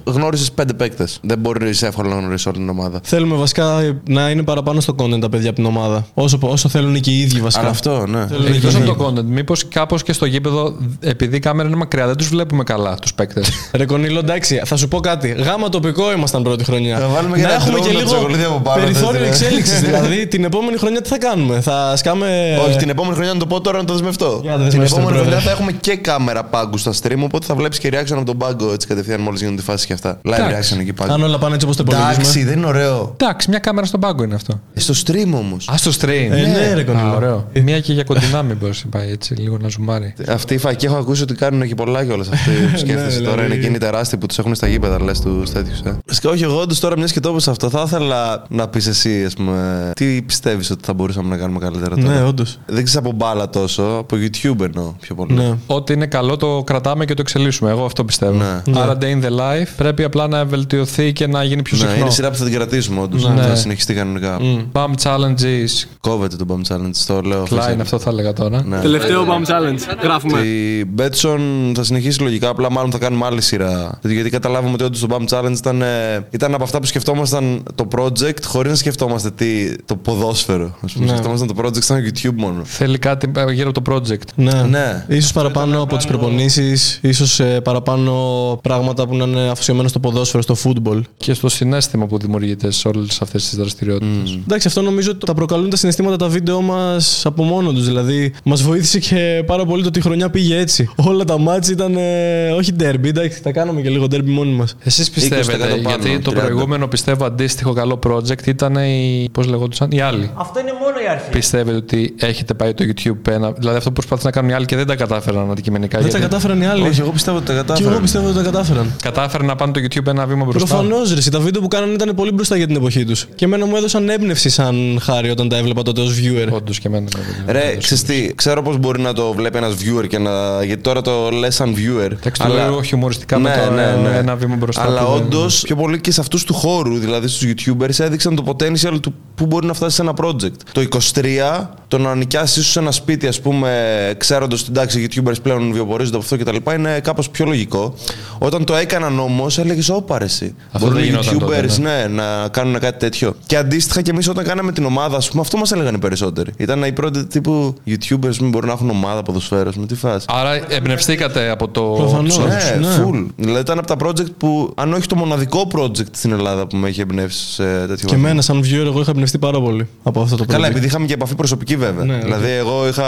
γνώρισες 0.04 0.52
πέντε 0.52 0.74
παίκτες. 0.74 1.20
Δεν 1.22 1.38
μπορείς 1.40 1.82
εύκολα 1.82 2.13
να 2.14 2.22
γνωρίσεις 2.22 2.48
όλη 2.48 2.58
την 2.58 2.70
ομάδα. 2.70 3.00
Θέλουμε 3.04 3.36
βασικά 3.36 3.96
να 4.10 4.30
είναι 4.30 4.44
παραπάνω 4.44 4.80
στο 4.82 4.96
content 4.98 5.20
τα 5.22 5.30
παιδιά 5.30 5.48
από 5.50 5.58
την 5.58 5.66
ομάδα. 5.66 6.06
Όσο, 6.14 6.38
όσο 6.42 6.70
θέλουν 6.70 7.00
και 7.00 7.12
οι 7.12 7.20
ίδιοι 7.20 7.40
βασικά. 7.40 7.62
Αλλά 7.62 7.72
αυτό, 7.72 8.06
ναι. 8.08 8.28
Θέλουν 8.28 8.46
και 8.46 8.52
Εκτός 8.52 8.68
οι 8.68 8.70
από 8.70 8.78
ίδιοι. 8.84 8.96
το 8.98 9.06
content, 9.06 9.24
μήπως 9.26 9.68
κάπως 9.68 10.04
και 10.04 10.14
στο 10.14 10.26
γήπεδο, 10.26 10.76
επειδή 11.00 11.36
η 11.36 11.40
κάμερα 11.40 11.68
είναι 11.68 11.78
μακριά, 11.78 12.06
δεν 12.08 12.16
τους 12.16 12.28
βλέπουμε 12.28 12.64
καλά 12.64 12.96
τους 12.96 13.14
παίκτες. 13.14 13.50
Ρε 13.78 13.86
Κονίλο, 13.86 14.20
εντάξει, 14.20 14.62
θα 14.66 14.76
σου 14.76 14.88
πω 14.88 15.00
κάτι. 15.00 15.36
Γάμμα 15.38 15.70
τοπικό 15.70 16.12
ήμασταν 16.12 16.44
πρώτη 16.44 16.64
χρονιά. 16.64 16.98
Θα 16.98 17.08
βάλουμε 17.08 17.36
και 17.38 17.42
να 17.44 17.48
ένα 17.54 17.62
έχουμε 17.64 17.80
drone 17.80 17.82
και 17.88 17.94
να 17.94 18.00
τους 18.00 18.12
λίγο 18.12 18.22
ακολουθεί 18.22 18.44
από 18.44 18.60
πάνω, 18.60 18.82
περιθώριο 18.82 19.12
θες, 19.20 19.22
ρε. 19.22 19.28
εξέλιξης. 19.46 19.80
δηλαδή, 19.88 20.28
την 20.28 20.44
επόμενη 20.44 20.78
χρονιά 20.78 21.02
τι 21.02 21.10
θα 21.10 21.18
κάνουμε; 21.18 21.62
Θα 21.62 21.94
σκάμε. 21.96 22.58
Όχι, 22.68 22.78
την 22.78 22.90
επόμενη 22.90 23.16
χρονιά 23.16 23.34
να 23.34 23.40
το 23.40 23.46
πω 23.46 23.62
τώρα 23.62 23.78
να 23.78 23.84
το 23.86 23.94
δεσμευτώ. 23.94 24.40
Για 24.42 24.52
να 24.52 24.58
το 24.58 24.62
την 24.62 24.70
δεσμεύσετε, 24.70 25.00
επόμενη 25.00 25.18
πρόεδρε. 25.18 25.36
χρονιά 25.36 25.50
θα 25.50 25.52
έχουμε 25.52 25.72
και 25.72 25.96
κάμερα 25.96 26.44
πάγκου 26.44 26.78
στα 26.78 26.92
stream, 27.02 27.18
οπότε 27.24 27.46
θα 27.46 27.56
βλέπεις 27.56 27.80
και 27.80 27.90
reaction 27.94 28.16
από 28.16 28.24
τον 28.26 28.38
πάγκο 28.38 28.72
έτσι 28.74 28.88
κατευθείαν 28.88 29.22
μόλις 29.22 29.40
γίνονται 29.42 29.62
οι 29.62 29.64
φάσεις 29.64 29.86
και 29.86 29.94
αυτά. 29.94 30.20
Live 30.28 30.32
Εντάξει. 30.34 30.76
reaction 30.76 30.80
εκεί 30.82 30.94
πάγκο. 30.94 31.14
Αν 31.14 31.24
όλα 31.24 31.38
πάνε 31.38 31.54
έτσι 31.54 31.66
όπως 31.66 31.78
το 31.78 31.84
υπολογίζουμε. 31.88 32.03
Εντάξει, 32.12 32.44
δεν 32.44 32.58
είναι 32.58 32.66
ωραίο. 32.68 33.16
Εντάξει, 33.22 33.50
μια 33.50 33.60
κάμερα 33.60 33.86
στον 33.86 34.00
πάγκο 34.00 34.24
είναι 34.24 34.36
αυτό. 34.36 34.60
Ε, 34.74 34.80
Στο 34.80 34.94
stream 35.06 35.32
όμως. 35.34 35.68
Α 35.70 35.74
το 35.84 35.92
stream. 36.02 36.28
Ε, 36.32 36.46
ναι, 36.46 36.74
ρε 36.74 36.82
Α, 36.82 36.84
Κονίλο. 36.86 37.16
ωραίο. 37.16 37.48
Μια 37.64 37.80
και 37.80 37.94
για 37.94 38.04
κοντινά, 38.04 38.44
μήπω 38.44 38.70
πάει 38.90 39.12
έτσι, 39.12 39.34
λίγο 39.34 39.58
να 39.62 39.68
ζουμάρει. 39.68 40.14
Αυτή 40.28 40.54
η 40.54 40.58
φακή 40.58 40.86
έχω 40.86 40.96
ακούσει 40.96 41.24
ότι 41.24 41.34
κάνουν 41.34 41.68
και 41.68 41.76
πολλά 41.76 42.06
κιόλας 42.06 42.28
αυτοί 42.30 42.50
που 42.72 42.78
σκέφτεσαι 42.84 43.20
Ναι, 43.20 43.24
τώρα. 43.26 43.36
δηλαδή. 43.36 43.46
Είναι 43.56 43.64
εκείνοι 43.64 43.78
τεράστιοι 43.78 44.20
που 44.20 44.26
τους 44.26 44.38
έχουν 44.40 44.56
στα 44.56 44.68
γήπεδα, 44.68 45.02
λες 45.04 45.20
τους 45.20 45.52
τέτοιους. 45.52 45.80
Ε. 45.80 45.98
Φυσικά, 46.06 46.30
όχι, 46.30 46.44
εγώ 46.44 46.60
όντως 46.62 46.80
τώρα 46.80 46.98
μιας 46.98 47.12
και 47.12 47.20
το 47.20 47.30
είπες 47.30 47.48
αυτό, 47.48 47.70
θα 47.70 47.84
ήθελα 47.86 48.44
να 48.50 48.68
πεις 48.68 48.88
εσύ, 48.88 49.24
ας 49.26 49.34
πούμε, 49.34 49.92
τι 49.96 50.22
πιστεύεις 50.22 50.70
ότι 50.72 50.86
θα 50.86 50.94
μπορούσαμε 50.94 51.30
να 51.30 51.38
κάνουμε 51.38 51.60
καλύτερα 51.60 51.96
τώρα; 51.96 52.14
Ναι, 52.14 52.24
όντως. 52.24 52.60
Δεν 52.66 52.84
ξέρεις 52.84 52.96
από 52.96 53.12
μπάλα 53.12 53.50
τόσο, 53.50 53.84
από 53.84 54.16
YouTube 54.20 54.60
εννοώ 54.66 54.94
πιο 55.00 55.16
πολύ. 55.16 55.34
Ναι. 55.34 55.54
Ό,τι 55.68 55.94
είναι 55.94 56.06
καλό 56.06 56.38
το 56.38 56.64
κρατάμε 56.66 57.06
και 57.06 57.14
το 57.14 57.22
εξελίσσουμε. 57.22 57.70
Εγώ 57.70 57.86
αυτό 57.86 58.06
πιστεύω. 58.06 58.32
Ναι. 58.66 58.80
Άρα, 58.80 58.98
day 59.02 59.04
in 59.04 59.24
the 59.24 59.30
life 59.30 59.68
πρέπει 59.78 60.04
απλά 60.04 60.28
να 60.28 60.46
βελτιωθεί 60.46 61.14
και 61.14 61.28
να 61.28 61.44
γίνει 61.44 61.62
πιο 61.62 61.78
Ναι, 61.78 61.84
συχνό. 61.94 62.06
είναι 62.06 62.16
σειρά 62.16 62.30
που 62.30 62.38
θα 62.38 62.44
την 62.44 62.54
κρατήσουμε 62.54 63.02
όντως. 63.02 63.28
Ναι. 63.28 63.42
Θα 63.42 63.56
συνεχιστεί 63.56 63.94
κανονικά. 63.94 64.40
Bum 64.74 64.92
challenges. 65.04 65.88
Κόβεται 66.00 66.36
το 66.36 66.46
Bum 66.50 66.74
Challenge, 66.74 66.92
το 67.08 67.22
λέω. 67.22 67.44
Klein, 67.50 67.54
official. 67.54 67.78
αυτό 67.82 68.00
θα 68.00 68.10
έλεγα 68.10 68.34
τώρα. 68.34 68.64
Ναι. 68.66 68.80
Τελευταίο 68.80 69.26
BAM 69.30 69.52
Challenge. 69.52 69.98
Γράφουμε. 70.04 70.40
Η 70.40 70.86
Betson 70.98 71.40
θα 71.76 71.84
συνεχίσει 71.84 72.22
λογικά, 72.22 72.50
απλά 72.50 72.72
μάλλον 72.72 72.92
θα 72.92 72.98
κάνουμε 72.98 73.26
άλλη 73.26 73.42
σειρά. 73.42 74.00
Γιατί 74.04 74.30
καταλάβαμε 74.30 74.74
ότι 74.74 74.84
όντως 74.84 75.00
το 75.00 75.08
BAM 75.10 75.38
Challenge 75.38 75.58
ήταν, 75.58 75.82
ε, 75.82 76.28
ήταν 76.30 76.54
από 76.54 76.64
αυτά 76.64 76.80
που 76.80 76.86
σκεφτόμασταν 76.86 77.64
το 77.76 77.88
project 77.96 78.44
χωρίς 78.44 78.72
να 78.72 78.78
σκεφτόμαστε 78.78 79.32
τι, 79.32 79.76
το 79.86 79.96
ποδόσφαιρο. 79.96 80.76
Ας 80.82 80.94
πούμε. 80.94 81.06
Ναι. 81.06 81.12
Σκεφτόμασταν 81.12 81.48
το 81.48 81.54
project 81.64 81.84
σαν 81.84 82.04
YouTube 82.06 82.36
μόνο. 82.36 82.62
Θέλει 82.64 82.98
κάτι 82.98 83.32
ε, 83.36 83.52
γύρω 83.52 83.70
από 83.70 83.82
το 83.82 83.94
project. 83.96 84.28
Ναι. 84.36 84.62
Ναι. 84.70 85.06
Ίσως 85.08 85.32
παραπάνω 85.32 85.82
από 85.82 85.96
τις 85.98 86.06
προπονήσεις, 86.06 87.00
ίσως 87.02 87.42
παραπάνω 87.64 88.14
πράγματα 88.62 89.08
που 89.08 89.16
να 89.16 89.24
είναι 89.24 89.50
αφοσιωμένα 89.50 89.88
στο 89.88 90.00
ποδόσφαιρο, 90.00 90.44
στο 90.44 90.56
football. 90.64 91.02
Και 91.18 91.34
στο 91.34 91.50
συνέστημα 91.74 92.06
που 92.06 92.18
δημιουργείται 92.18 92.72
σε 92.72 92.88
όλες 92.88 93.22
αυτές 93.22 93.50
τις 93.50 93.58
δραστηριότητες. 93.58 94.40
Εντάξει, 94.44 94.68
αυτό 94.68 94.82
νομίζω 94.82 95.12
ότι 95.12 95.26
τα 95.26 95.34
προκαλούν 95.34 95.70
τα 95.70 95.76
συναισθήματα 95.78 96.16
τα 96.16 96.28
βίντεο 96.28 96.62
μας 96.62 97.26
από 97.26 97.44
μόνο 97.44 97.72
τους. 97.72 97.86
Δηλαδή, 97.86 98.34
μας 98.44 98.62
βοήθησε 98.62 99.00
και 99.00 99.44
πάρα 99.46 99.66
πολύ 99.66 99.82
το 99.82 99.88
ότι 99.88 100.00
η 100.00 100.02
χρονιά 100.02 100.30
πήγε 100.30 100.58
έτσι. 100.58 100.90
Όλα 100.96 101.24
τα 101.24 101.38
μάτς 101.38 101.70
ήταν 101.70 101.96
ε, 101.98 102.50
όχι 102.52 102.72
derby, 102.80 103.06
εντάξει, 103.06 103.44
τα 103.44 103.52
κάναμε 103.52 103.82
και 103.82 103.90
λίγο 103.90 104.06
derby 104.06 104.26
μόνοι 104.26 104.52
μας. 104.52 104.76
Εσείς 104.84 105.10
20% 105.10 105.14
πιστεύετε, 105.14 105.58
πάνω, 105.58 105.76
γιατί 105.76 106.20
το 106.20 106.32
30. 106.32 106.36
προηγούμενο 106.36 106.88
πιστεύω 106.88 107.26
αντίστοιχο 107.26 107.74
καλό 107.74 108.00
project 108.08 108.46
ήταν 108.46 108.76
οι. 108.76 109.30
Πώς 109.32 109.48
λεγόντουσαν, 109.48 109.92
οι 109.92 110.02
άλλοι. 110.02 110.32
Αυτό 110.34 110.60
είναι 110.60 110.72
μόνο 110.82 110.96
η 111.06 111.10
αρχή. 111.10 111.30
Πιστεύετε 111.30 111.78
ότι 111.78 112.16
έχετε 112.20 112.54
πάει 112.54 112.74
το 112.74 112.84
YouTube 112.88 113.28
ένα. 113.32 113.52
Δηλαδή 113.52 113.78
αυτό 113.78 113.90
που 113.90 113.96
προσπάθησαν 113.96 114.32
να 114.34 114.38
κάνουν 114.38 114.50
οι 114.52 114.54
άλλοι 114.54 114.66
και 114.66 114.76
δεν 114.76 114.88
τα 114.88 114.96
κατάφεραν 114.96 115.52
αντικειμενικά. 115.52 116.00
Δεν 116.00 116.12
τα 116.12 116.18
γιατί 116.18 116.30
κατάφεραν 116.30 116.62
οι 116.62 116.66
άλλοι. 116.66 116.88
Όχι, 116.88 117.00
εγώ 117.00 117.12
πιστεύω 117.12 117.38
ότι 117.38 117.46
τα 117.46 117.54
Και 117.54 117.60
κατάφερα. 117.60 117.92
εγώ 117.92 118.00
πιστεύω 118.00 118.28
ότι 118.28 118.36
τα 118.36 118.44
κατάφεραν. 118.44 118.92
Κατάφεραν 119.02 119.46
να 119.48 119.56
πάνε 119.56 119.72
το 119.72 119.80
YouTube 119.84 120.08
ένα 120.08 120.26
βήμα 120.26 120.46
μπροστά. 120.46 120.76
Προφανώς 120.76 121.14
ρε, 121.14 121.30
τα 121.30 121.40
βίντεο 121.40 121.62
που 121.64 121.70
κάνανε 121.70 121.94
ήταν 121.94 122.16
πολύ 122.16 122.32
μπροστά 122.32 122.56
για 122.58 122.68
την 122.68 122.76
εποχή 122.76 123.06
τους. 123.06 123.28
Και 123.36 123.46
εμένα 123.46 123.66
μου 123.66 123.76
έδωσαν 123.76 124.10
έμπνευση 124.10 124.50
σαν 124.50 125.00
χάρη 125.02 125.30
όταν 125.30 125.50
τα 125.50 125.58
έβλεπα 125.58 125.82
τότε 125.82 126.02
ως 126.02 126.20
viewer. 126.20 126.48
Όντως 126.52 126.80
και 126.80 126.88
εμένα. 126.88 127.08
ναι, 127.46 127.52
Ρε, 127.52 127.76
ξέρεις 127.78 128.04
τι, 128.04 128.32
ξέρω 128.36 128.62
πώς 128.62 128.78
μπορεί 128.78 129.02
να 129.02 129.14
το 129.14 129.34
βλέπει 129.34 129.58
ένας 129.58 129.74
viewer 129.74 130.08
και 130.08 130.18
να. 130.18 130.64
Γιατί 130.64 130.82
τώρα 130.82 131.02
το 131.02 131.30
λες 131.30 131.56
σαν 131.56 131.76
viewer. 131.76 132.12
Εντάξει, 132.12 132.42
το 132.42 132.54
λέω 132.54 132.82
χιουμοριστικά 132.84 133.40
με 133.40 133.50
το 133.68 133.80
ένα 134.18 134.36
βήμα 134.36 134.56
μπροστά 134.56 134.82
Αλλά 134.82 135.06
που 135.06 135.12
δεν- 135.14 135.22
όντω 135.24 135.46
πιο 135.64 135.76
πολύ 135.76 136.00
και 136.02 136.12
σε 136.12 136.22
αυτούς 136.22 136.44
του 136.44 136.54
χώρου, 136.54 136.98
δηλαδή 136.98 137.28
στους 137.28 137.52
YouTubers, 137.52 138.00
έδειξαν 138.00 138.36
το 138.36 138.44
potential 138.48 139.00
του 139.02 139.14
που 139.36 139.46
μπορεί 139.46 139.66
να 139.68 139.74
φτάσει 139.74 139.96
σε 139.96 140.02
ένα 140.02 140.14
project. 140.22 140.52
Το 140.72 140.82
23, 140.82 141.70
το 141.88 141.98
να 141.98 142.16
νοικιάσεις 142.16 142.68
ίσω 142.68 142.80
ένα 142.80 142.92
σπίτι, 142.92 143.28
ας 143.28 143.40
πούμε, 143.42 143.70
ξέροντας 144.18 144.62
ότι 144.62 144.70
εντάξει, 144.70 145.02
οι 145.02 145.08
YouTubers 145.16 145.42
πλέον 145.44 145.74
βιοπορίζονται 145.74 146.16
από 146.18 146.26
αυτό 146.26 146.38
κτλ., 146.52 146.72
είναι 146.74 147.00
κάπως 147.00 147.30
πιο 147.30 147.46
λογικό. 147.46 147.94
Όταν 148.38 148.64
το 148.66 148.76
έκαναν 148.76 149.20
όμως, 149.20 149.58
έλεγες 149.58 149.90
Ωπα 149.90 150.18
ρε, 150.18 150.26
εσύ. 150.26 150.56
Αυτό 150.72 150.80
Μπορούν 150.80 150.94
δεν 150.94 151.04
οι 151.04 151.08
γινόταν 151.08 151.40
τότε, 151.40 151.53
YouTubers 151.60 151.80
ναι. 151.82 152.06
ναι, 152.08 152.08
να 152.08 152.48
κάνουν 152.48 152.80
κάτι 152.80 153.00
τέτοιο. 153.00 153.36
Και 153.46 153.58
αντίστοιχα 153.58 154.02
και 154.02 154.12
εμείς 154.12 154.28
όταν 154.30 154.44
κάναμε 154.44 154.72
την 154.72 154.86
ομάδα, 154.86 155.18
ας 155.18 155.30
πούμε, 155.30 155.42
αυτό 155.42 155.58
μας 155.58 155.72
έλεγαν 155.72 155.96
οι 155.96 155.98
περισσότεροι. 155.98 156.52
Ήταν 156.58 156.84
οι 156.84 156.92
πρώτοι 156.92 157.26
τύπου 157.26 157.76
YouTubers 157.88 158.36
που 158.38 158.46
μπορούν 158.48 158.68
να 158.68 158.74
έχουν 158.74 158.90
ομάδα 158.90 159.24
ποδοσφαίρου. 159.24 159.70
Με 159.76 159.86
τι 159.86 159.96
φάση. 159.96 160.26
Άρα 160.30 160.74
εμπνευστήκατε 160.74 161.50
από 161.50 161.68
το. 161.68 161.82
Προφανώς. 161.82 162.36
τους 162.38 162.46
Ναι, 162.46 162.88
ναι. 162.88 162.96
full. 162.98 163.26
Δηλαδή 163.36 163.60
ήταν 163.62 163.78
από 163.80 163.88
τα 163.88 163.96
project 164.08 164.32
που, 164.38 164.72
αν 164.76 164.94
όχι 164.94 165.08
το 165.08 165.16
μοναδικό 165.16 165.68
project 165.76 166.06
στην 166.12 166.32
Ελλάδα 166.32 166.68
που 166.68 166.78
με 166.78 166.88
έχει 166.88 167.02
εμπνεύσει 167.02 167.52
σε 167.54 167.64
τέτοιο 167.64 167.96
Και 167.96 168.04
βαθμό. 168.04 168.18
εμένα, 168.18 168.42
σαν 168.42 168.62
viewer, 168.64 168.86
εγώ 168.86 169.00
είχα 169.02 169.12
εμπνευστεί 169.12 169.38
πάρα 169.38 169.60
πολύ 169.62 169.88
από 170.04 170.22
αυτό 170.22 170.36
το 170.36 170.46
Καλά, 170.46 170.68
project. 170.68 170.70
επειδή 170.70 170.86
είχαμε 170.86 171.06
και 171.06 171.14
επαφή 171.14 171.36
προσωπική 171.36 171.76
βέβαια. 171.76 172.06
Ναι, 172.06 172.18
δηλαδή, 172.18 172.50
εγώ 172.52 172.88
είχα 172.88 173.04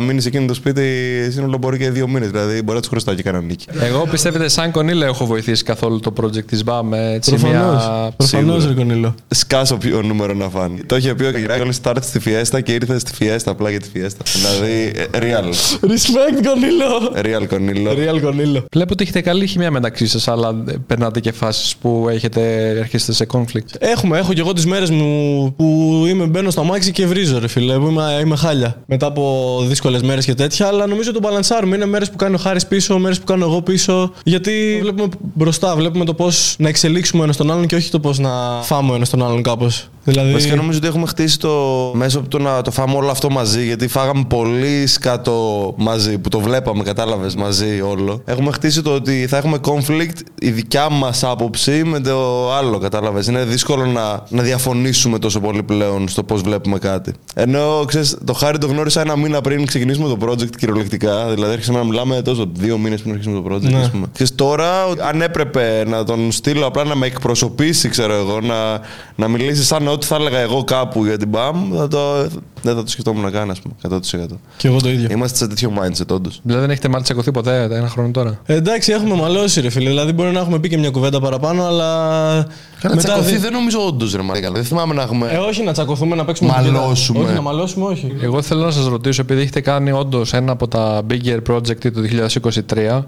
μείνει 0.00 0.20
σε 0.20 0.28
εκείνο 0.28 0.46
το 0.46 0.54
σπίτι 0.54 0.82
σύνολο 1.30 1.58
μπορεί 1.58 1.78
και 1.78 1.90
δύο 1.90 2.08
μήνες. 2.08 2.30
Δηλαδή, 2.30 2.62
μπορεί 2.62 2.74
να 2.74 2.80
τους 2.80 2.88
χρωστάω 2.88 3.14
και 3.14 3.22
κανένα 3.22 3.44
νίκη. 3.44 3.66
Εγώ 3.80 4.06
πιστεύετε, 4.10 4.48
σαν 4.48 4.70
κονίλα 4.70 5.06
έχω 5.06 5.26
βοηθήσει 5.26 5.64
καθόλου 5.64 6.00
το 6.00 6.12
project 6.20 6.44
της 6.44 6.62
ΜΠΑ 6.62 6.82
με 6.84 7.12
έτσι 7.12 7.30
Προφανώς. 7.30 7.83
μια. 7.83 7.83
Προφανώς, 8.16 8.62
Σίγουρα. 8.62 8.66
ρε 8.66 8.74
Κονίλο. 8.74 9.14
Σκάσω 9.28 9.76
ποιο 9.76 10.02
νούμερο 10.02 10.34
να 10.34 10.48
φάνει. 10.48 10.80
Το 10.86 10.96
είχε 10.96 11.14
πει 11.14 11.24
ο 11.24 11.30
Κυριάκο 11.32 11.68
start 11.82 11.96
στη 12.00 12.20
Fiesta 12.24 12.62
και 12.62 12.72
ήρθε 12.72 12.98
στη 12.98 13.12
Fiesta 13.20 13.42
απλά 13.46 13.70
για 13.70 13.80
τη 13.80 13.88
Fiesta. 13.94 14.24
δηλαδή, 14.34 14.92
ε, 14.96 15.18
real. 15.18 15.44
Respect, 15.90 16.46
Κονίλο. 16.46 17.12
Real 17.14 17.46
κονίλο. 17.48 17.90
Real 17.90 18.20
Κονίλο. 18.22 18.64
Βλέπω 18.72 18.92
ότι 18.92 19.02
έχετε 19.02 19.20
καλή 19.20 19.46
χημία 19.46 19.70
μεταξύ 19.70 20.06
σας, 20.06 20.28
αλλά 20.28 20.64
ε, 20.68 20.72
περνάτε 20.86 21.20
και 21.20 21.32
φάσεις 21.32 21.76
που 21.76 22.06
έχετε, 22.10 22.68
έρχεστε 22.78 23.12
σε 23.12 23.26
conflict. 23.32 23.74
Έχουμε, 23.78 24.18
έχω 24.18 24.32
και 24.32 24.40
εγώ 24.40 24.52
τις 24.52 24.66
μέρες 24.66 24.90
μου 24.90 25.52
που 25.56 25.64
είμαι, 26.08 26.24
μπαίνω 26.26 26.50
στο 26.50 26.60
αμάξι 26.60 26.90
και 26.92 27.06
βρίζω, 27.06 27.38
ρε 27.38 27.48
φίλε. 27.48 27.78
Που 27.78 27.86
είμαι, 27.86 28.20
είμαι 28.24 28.36
χάλια. 28.36 28.82
Μετά 28.86 29.06
από 29.06 29.58
δύσκολες 29.68 30.02
μέρες 30.02 30.24
και 30.24 30.34
τέτοια, 30.34 30.66
αλλά 30.66 30.86
νομίζω 30.86 31.12
το 31.12 31.20
μπαλανσάρουμε. 31.20 31.76
Είναι 31.76 31.86
μέρες 31.86 32.10
που 32.10 32.16
κάνει 32.16 32.34
ο 32.34 32.38
Χάρη 32.38 32.60
πίσω, 32.68 32.98
μέρες 32.98 33.18
που 33.18 33.24
κάνω 33.24 33.44
εγώ 33.44 33.62
πίσω. 33.62 34.12
Γιατί 34.24 34.78
βλέπουμε 34.80 35.08
μπροστά, 35.34 35.76
βλέπουμε 35.76 36.04
το 36.04 36.14
πώς 36.14 36.54
να 36.58 36.68
εξελίξουμε 36.68 37.24
ένας 37.24 37.36
τον 37.36 37.50
άλλον 37.50 37.66
και 37.66 37.73
όχι 37.74 37.90
το 37.90 38.00
πώς 38.00 38.18
να 38.18 38.62
φάμε 38.62 38.94
ένα 38.94 39.06
τον 39.06 39.22
άλλον 39.22 39.42
κάπως. 39.42 39.88
Δηλαδή. 40.04 40.32
Βασικά 40.32 40.54
νομίζω 40.54 40.78
ότι 40.78 40.86
έχουμε 40.86 41.06
χτίσει 41.06 41.38
το 41.38 41.50
μέσω 41.94 42.18
από 42.18 42.28
το 42.28 42.38
να 42.38 42.62
το 42.62 42.70
φάμε 42.70 42.94
όλο 42.96 43.10
αυτό 43.10 43.30
μαζί, 43.30 43.64
γιατί 43.64 43.88
φάγαμε 43.88 44.24
πολύ 44.28 44.86
σκάτω 44.86 45.74
μαζί, 45.76 46.18
που 46.18 46.28
το 46.28 46.40
βλέπαμε, 46.40 46.82
κατάλαβες 46.82 47.34
μαζί 47.34 47.80
όλο. 47.80 48.22
Έχουμε 48.24 48.52
χτίσει 48.52 48.82
το 48.82 48.90
ότι 48.90 49.26
θα 49.28 49.36
έχουμε 49.36 49.58
conflict 49.66 50.18
η 50.40 50.50
δικιά 50.50 50.90
μας 50.90 51.24
άποψη 51.24 51.82
με 51.84 52.00
το 52.00 52.52
άλλο, 52.52 52.78
κατάλαβες. 52.78 53.26
Είναι 53.26 53.44
δύσκολο 53.44 53.86
να, 53.86 54.22
να 54.28 54.42
διαφωνήσουμε 54.42 55.18
τόσο 55.18 55.40
πολύ 55.40 55.62
πλέον 55.62 56.08
στο 56.08 56.22
πώς 56.22 56.40
βλέπουμε 56.40 56.78
κάτι. 56.78 57.12
Ενώ 57.34 57.84
ξέρεις, 57.86 58.16
το 58.24 58.32
χάρη 58.32 58.58
το 58.58 58.66
γνώρισα 58.66 59.00
ένα 59.00 59.16
μήνα 59.16 59.40
πριν 59.40 59.66
ξεκινήσουμε 59.66 60.08
το 60.08 60.16
project 60.26 60.56
κυριολεκτικά. 60.58 61.28
Δηλαδή, 61.34 61.52
άρχισαμε 61.52 61.78
να 61.78 61.84
μιλάμε 61.84 62.22
τόσο 62.22 62.46
δύο 62.52 62.78
μήνες 62.78 63.00
πριν 63.00 63.12
αρχίσουμε 63.12 63.40
το 63.40 63.54
project, 63.54 63.60
Ναι. 63.72 63.78
ας 63.78 63.90
πούμε. 63.90 64.06
Και 64.12 64.26
τώρα, 64.34 64.84
αν 65.08 65.22
έπρεπε 65.22 65.84
να 65.86 66.04
τον 66.04 66.32
στείλω 66.32 66.66
απλά 66.66 66.84
να 66.84 66.94
με 66.96 67.06
εκπροσωπήσει, 67.06 67.88
ξέρω 67.88 68.14
εγώ, 68.14 68.40
να, 68.40 68.80
να 69.16 69.28
μιλήσει 69.28 69.64
σαν 69.64 69.88
ό,τι 69.94 70.06
θα 70.06 70.16
έλεγα 70.16 70.38
εγώ 70.38 70.64
κάπου 70.64 71.04
για 71.04 71.18
την 71.18 71.30
ΠΑΜ, 71.30 71.70
θα 71.76 71.88
το, 71.88 72.20
δεν 72.62 72.74
θα 72.74 72.82
το 72.82 72.90
σκεφτόμουν 72.90 73.22
να 73.22 73.30
κάνω, 73.30 73.52
ας 73.52 73.60
πούμε, 73.60 73.74
100%. 73.88 74.36
Και 74.56 74.68
εγώ 74.68 74.80
το 74.80 74.88
ίδιο. 74.88 75.08
Είμαστε 75.10 75.36
σε 75.36 75.46
τέτοιο 75.46 75.72
mindset, 75.78 76.06
όντως. 76.14 76.40
Δηλαδή 76.42 76.60
δεν 76.62 76.70
έχετε 76.70 76.88
μάλλον 76.88 77.02
τσακωθεί 77.02 77.30
ποτέ 77.30 77.62
ένα 77.62 77.88
χρόνο 77.88 78.10
τώρα; 78.10 78.40
Ε, 78.46 78.54
εντάξει, 78.54 78.92
έχουμε 78.92 79.14
μαλώσει, 79.14 79.60
ρε 79.60 79.70
φίλε. 79.70 79.88
Δηλαδή, 79.88 80.12
μπορεί 80.12 80.32
να 80.32 80.40
έχουμε 80.40 80.58
πει 80.58 80.68
και 80.68 80.78
μια 80.78 80.90
κουβέντα 80.90 81.20
παραπάνω, 81.20 81.64
αλλά. 81.64 82.46
Καλά, 82.84 82.94
μετά 82.96 83.08
τσακωθεί 83.08 83.32
δι- 83.32 83.40
δεν 83.40 83.52
νομίζω 83.52 83.86
όντως, 83.86 84.14
ρε 84.14 84.22
Μαρίκα. 84.22 84.50
Δεν 84.50 84.64
θυμάμαι 84.64 84.94
να 84.94 85.02
έχουμε. 85.02 85.28
Ε, 85.32 85.36
όχι 85.36 85.62
να 85.62 85.72
τσακωθούμε, 85.72 86.16
να 86.16 86.24
παίξουμε 86.24 86.52
κουβέντα. 86.52 86.72
Μαλώσουμε. 86.80 87.18
Όχι, 87.24 87.32
να 87.34 87.40
μαλώσουμε, 87.40 87.84
όχι. 87.86 88.12
Εγώ 88.20 88.42
θέλω 88.42 88.64
να 88.64 88.70
σας 88.70 88.86
ρωτήσω, 88.86 89.20
επειδή 89.22 89.40
έχετε 89.40 89.60
κάνει 89.60 89.92
όντως 89.92 90.32
ένα 90.32 90.52
από 90.52 90.68
τα 90.68 91.02
bigger 91.10 91.38
project 91.50 91.90
του 91.92 92.00
2023, 92.02 93.04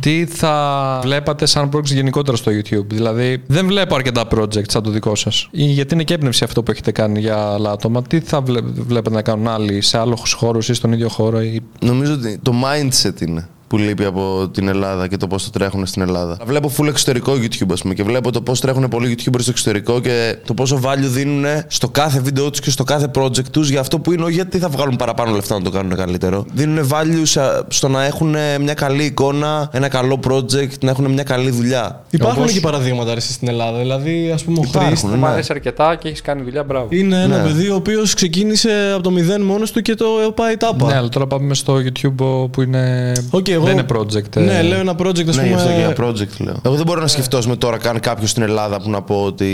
τι 0.00 0.26
θα 0.26 0.98
βλέπατε 1.02 1.46
σαν 1.46 1.68
project 1.74 1.84
γενικότερα 1.84 2.36
στο 2.36 2.52
YouTube; 2.52 2.86
Δηλαδή, 2.86 3.42
δεν 3.46 3.66
βλέπω 3.66 3.94
αρκετά 3.94 4.24
project 4.34 4.68
σαν 4.70 4.82
το 4.82 4.90
δικό 4.90 5.14
σας. 5.14 5.48
Γιατί 5.50 5.94
είναι 5.94 6.02
και 6.02 6.14
έμπνευση 6.14 6.44
αυτό 6.44 6.62
που 6.62 6.70
έχετε 6.70 6.90
κάνει 6.92 7.20
για 7.20 7.36
άλλα 7.36 7.70
άτομα; 7.70 8.02
Τι 8.02 8.20
θα 8.20 8.40
βλέ- 8.40 8.64
βλέπετε 8.86 9.14
να 9.14 9.22
κάνουν 9.22 9.48
άλλοι 9.48 9.80
σε 9.80 9.98
άλλους 9.98 10.32
χώρους 10.32 10.68
ή 10.68 10.74
στον 10.74 10.92
ίδιο 10.92 11.08
χώρο. 11.08 11.40
Ή... 11.42 11.60
Νομίζω 11.80 12.12
ότι 12.12 12.38
το 12.42 12.52
mindset 12.64 13.20
είναι 13.20 13.48
που 13.70 13.78
λείπει 13.78 14.04
από 14.04 14.48
την 14.52 14.68
Ελλάδα 14.68 15.06
και 15.08 15.16
το 15.16 15.26
πώς 15.26 15.44
το 15.44 15.50
τρέχουν 15.50 15.86
στην 15.86 16.02
Ελλάδα. 16.02 16.36
Βλέπω 16.44 16.70
full 16.78 16.86
εξωτερικό 16.86 17.32
YouTube, 17.32 17.72
ας 17.72 17.82
πούμε, 17.82 17.94
και 17.94 18.02
βλέπω 18.02 18.32
το 18.32 18.40
πώς 18.40 18.60
τρέχουν 18.60 18.88
πολλοί 18.88 19.16
YouTubers 19.18 19.40
στο 19.40 19.50
εξωτερικό 19.50 20.00
και 20.00 20.36
το 20.44 20.54
πόσο 20.54 20.80
value 20.84 20.96
δίνουν 21.00 21.44
στο 21.66 21.88
κάθε 21.88 22.20
βίντεο 22.20 22.50
τους 22.50 22.60
και 22.60 22.70
στο 22.70 22.84
κάθε 22.84 23.10
project 23.14 23.44
τους 23.50 23.68
για 23.70 23.80
αυτό 23.80 23.98
που 23.98 24.12
είναι, 24.12 24.22
όχι 24.24 24.32
γιατί 24.34 24.58
θα 24.58 24.68
βγάλουν 24.68 24.96
παραπάνω 24.96 25.34
λεφτά 25.34 25.54
να 25.54 25.62
το 25.62 25.70
κάνουν 25.70 25.96
καλύτερο. 25.96 26.44
Δίνουν 26.52 26.88
value 26.92 27.22
σε- 27.22 27.62
στο 27.68 27.88
να 27.88 28.04
έχουν 28.04 28.36
μια 28.60 28.74
καλή 28.74 29.04
εικόνα, 29.04 29.68
ένα 29.72 29.88
καλό 29.88 30.18
project, 30.28 30.78
να 30.80 30.90
έχουν 30.90 31.10
μια 31.10 31.22
καλή 31.22 31.50
δουλειά. 31.50 32.04
Υπάρχουν 32.10 32.42
Όπως- 32.42 32.52
και 32.54 32.60
παραδείγματα 32.60 33.14
ρε, 33.14 33.20
στην 33.20 33.48
Ελλάδα. 33.48 33.78
Δηλαδή, 33.78 34.30
ας 34.34 34.44
πούμε, 34.44 34.58
ο 34.58 34.62
Υπάρχουν, 34.68 34.88
Χρήστ 34.90 35.04
ναι. 35.04 35.16
Μ' 35.16 35.24
αρέσει 35.26 35.52
αρκετά 35.52 35.94
και 35.96 36.08
έχεις 36.08 36.20
κάνει 36.20 36.42
δουλειά, 36.42 36.64
μπράβο. 36.64 36.86
είναι 36.90 37.22
ένα 37.22 37.36
Ναι. 37.36 37.42
παιδί 37.42 37.68
ο 37.68 37.74
οποίος 37.74 38.14
ξεκίνησε 38.14 38.90
από 38.94 39.02
το 39.02 39.10
μηδέν 39.10 39.42
μόνος 39.42 39.70
του 39.70 39.82
και 39.82 39.94
το 39.94 40.06
πάει 40.34 40.56
τάπα. 40.56 40.86
Ναι, 40.86 40.94
αλλά 40.96 41.08
τώρα 41.08 41.26
πάμε 41.26 41.54
στο 41.54 41.74
YouTube 41.76 42.14
που 42.50 42.62
είναι. 42.62 43.12
Οκ, 43.30 43.46
εγώ- 43.62 43.74
Δεν 43.74 43.78
είναι 43.78 43.86
project. 43.98 44.36
ε. 44.36 44.40
Ναι, 44.40 44.62
λέω 44.62 44.78
ένα 44.80 44.92
project, 44.98 45.28
ας 45.28 45.36
Ναι, 45.36 45.46
γι' 45.46 45.52
αυτό 45.52 45.68
και 45.68 45.74
πούμε. 45.74 45.94
για 45.94 46.06
project 46.06 46.40
λέω. 46.44 46.60
Εγώ 46.62 46.74
δεν 46.74 46.86
μπορώ 46.86 47.00
να 47.00 47.06
σκεφτώ 47.06 47.38
με 47.48 47.56
τώρα 47.56 47.76
καν 47.76 48.00
κάποιο 48.00 48.26
στην 48.26 48.42
Ελλάδα 48.42 48.80
που 48.80 48.90
να 48.90 49.02
πω 49.02 49.22
ότι 49.24 49.46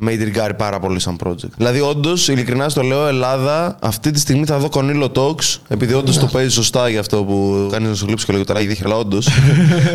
με 0.00 0.12
ιντριγκάρει 0.12 0.54
πάρα 0.54 0.80
πολύ 0.80 1.00
σαν 1.00 1.16
project. 1.24 1.50
Δηλαδή, 1.56 1.80
όντως, 1.80 2.28
ειλικρινά 2.28 2.68
στο 2.68 2.82
λέω, 2.82 3.06
Ελλάδα, 3.06 3.76
αυτή 3.82 4.10
τη 4.10 4.20
στιγμή 4.20 4.44
θα 4.44 4.58
δω 4.58 4.68
Κονίλο 4.68 5.12
Talks, 5.14 5.58
επειδή 5.68 5.94
όντως 5.94 6.18
το 6.18 6.26
παίζει 6.26 6.50
σωστά 6.50 6.88
για 6.88 7.00
αυτό 7.00 7.24
που 7.24 7.68
κάνει 7.72 7.86
να 7.88 7.94
σου 7.94 8.06
λείψει 8.08 8.26
και 8.26 8.32
λίγο 8.32 8.44
τώρα, 8.44 8.60
ήδη 8.60 8.76
αλλά 8.84 8.96
όντως. 8.96 9.28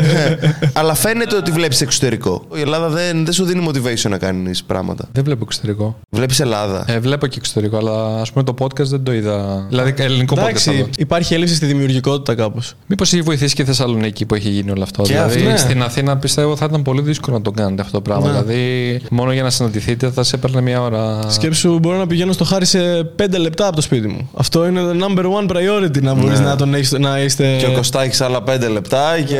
αλλά 0.73 0.93
φαίνεται 0.93 1.35
ότι 1.35 1.51
βλέπεις 1.51 1.81
εξωτερικό. 1.81 2.45
Η 2.55 2.59
Ελλάδα 2.61 2.87
δεν, 2.89 3.23
δεν 3.25 3.33
σου 3.33 3.45
δίνει 3.45 3.67
motivation 3.69 4.09
να 4.09 4.17
κάνεις 4.17 4.63
πράγματα. 4.63 5.07
Δεν 5.11 5.23
βλέπω 5.23 5.41
εξωτερικό. 5.43 5.99
Βλέπεις 6.09 6.39
Ελλάδα. 6.39 6.85
Ε, 6.87 6.99
βλέπω 6.99 7.27
και 7.27 7.35
εξωτερικό, 7.39 7.77
αλλά 7.77 8.21
ας 8.21 8.31
πούμε 8.31 8.43
το 8.43 8.53
podcast 8.59 8.83
δεν 8.85 9.03
το 9.03 9.13
είδα. 9.13 9.65
Δηλαδή 9.69 9.93
ελληνικό 9.97 10.35
podcast. 10.35 10.37
θα 10.39 10.43
Εντάξει, 10.47 10.77
δω. 10.81 10.87
υπάρχει 10.97 11.33
έλλειψη 11.33 11.55
στη 11.55 11.65
δημιουργικότητα 11.65 12.35
κάπως. 12.35 12.73
Μήπως 12.87 13.13
έχει 13.13 13.21
βοηθήσει 13.21 13.55
και 13.57 13.63
η 13.63 13.65
Θεσσαλονίκη 13.65 14.25
που 14.25 14.35
έχει 14.35 14.49
γίνει 14.49 14.71
όλο 14.71 14.83
αυτό. 14.83 15.01
Και 15.03 15.13
δηλαδή 15.13 15.37
αυτό, 15.37 15.49
ναι. 15.49 15.57
στην 15.57 15.81
Αθήνα 15.83 16.17
πιστεύω 16.17 16.55
θα 16.55 16.65
ήταν 16.69 16.81
πολύ 16.81 17.01
δύσκολο 17.01 17.35
να 17.37 17.41
το 17.41 17.51
κάνετε 17.51 17.81
αυτό 17.81 17.93
το 17.93 18.01
πράγμα. 18.01 18.27
Δηλαδή 18.27 18.99
μόνο 19.11 19.31
για 19.33 19.43
να 19.43 19.49
συναντηθείτε 19.49 20.09
θα 20.09 20.23
σε 20.23 20.35
έπαιρνε 20.35 20.61
μια 20.61 20.81
ώρα. 20.81 21.19
Σκέψου, 21.29 21.79
μπορώ 21.79 21.97
να 21.97 22.07
πηγαίνω 22.07 22.31
στο 22.31 22.43
χάρη 22.43 22.65
σε 22.65 22.79
5 23.19 23.37
λεπτά 23.39 23.67
από 23.67 23.75
το 23.75 23.81
σπίτι 23.81 24.07
μου. 24.07 24.29
Αυτό 24.33 24.67
είναι 24.67 24.79
το 24.81 24.93
number 25.07 25.23
one 25.23 25.51
priority 25.55 26.01
να 26.01 26.13
μπορείς 26.13 26.39
Ναι. 26.39 26.45
να, 26.45 26.55
τον 26.55 26.73
έχεις, 26.73 26.91
να 26.91 27.19
είστε. 27.19 27.55
Και 27.59 27.65
ο 27.65 27.71
Κωστάκης 27.71 28.21
άλλα 28.21 28.43
πέντε 28.43 28.67
λεπτά 28.67 29.21
και 29.25 29.39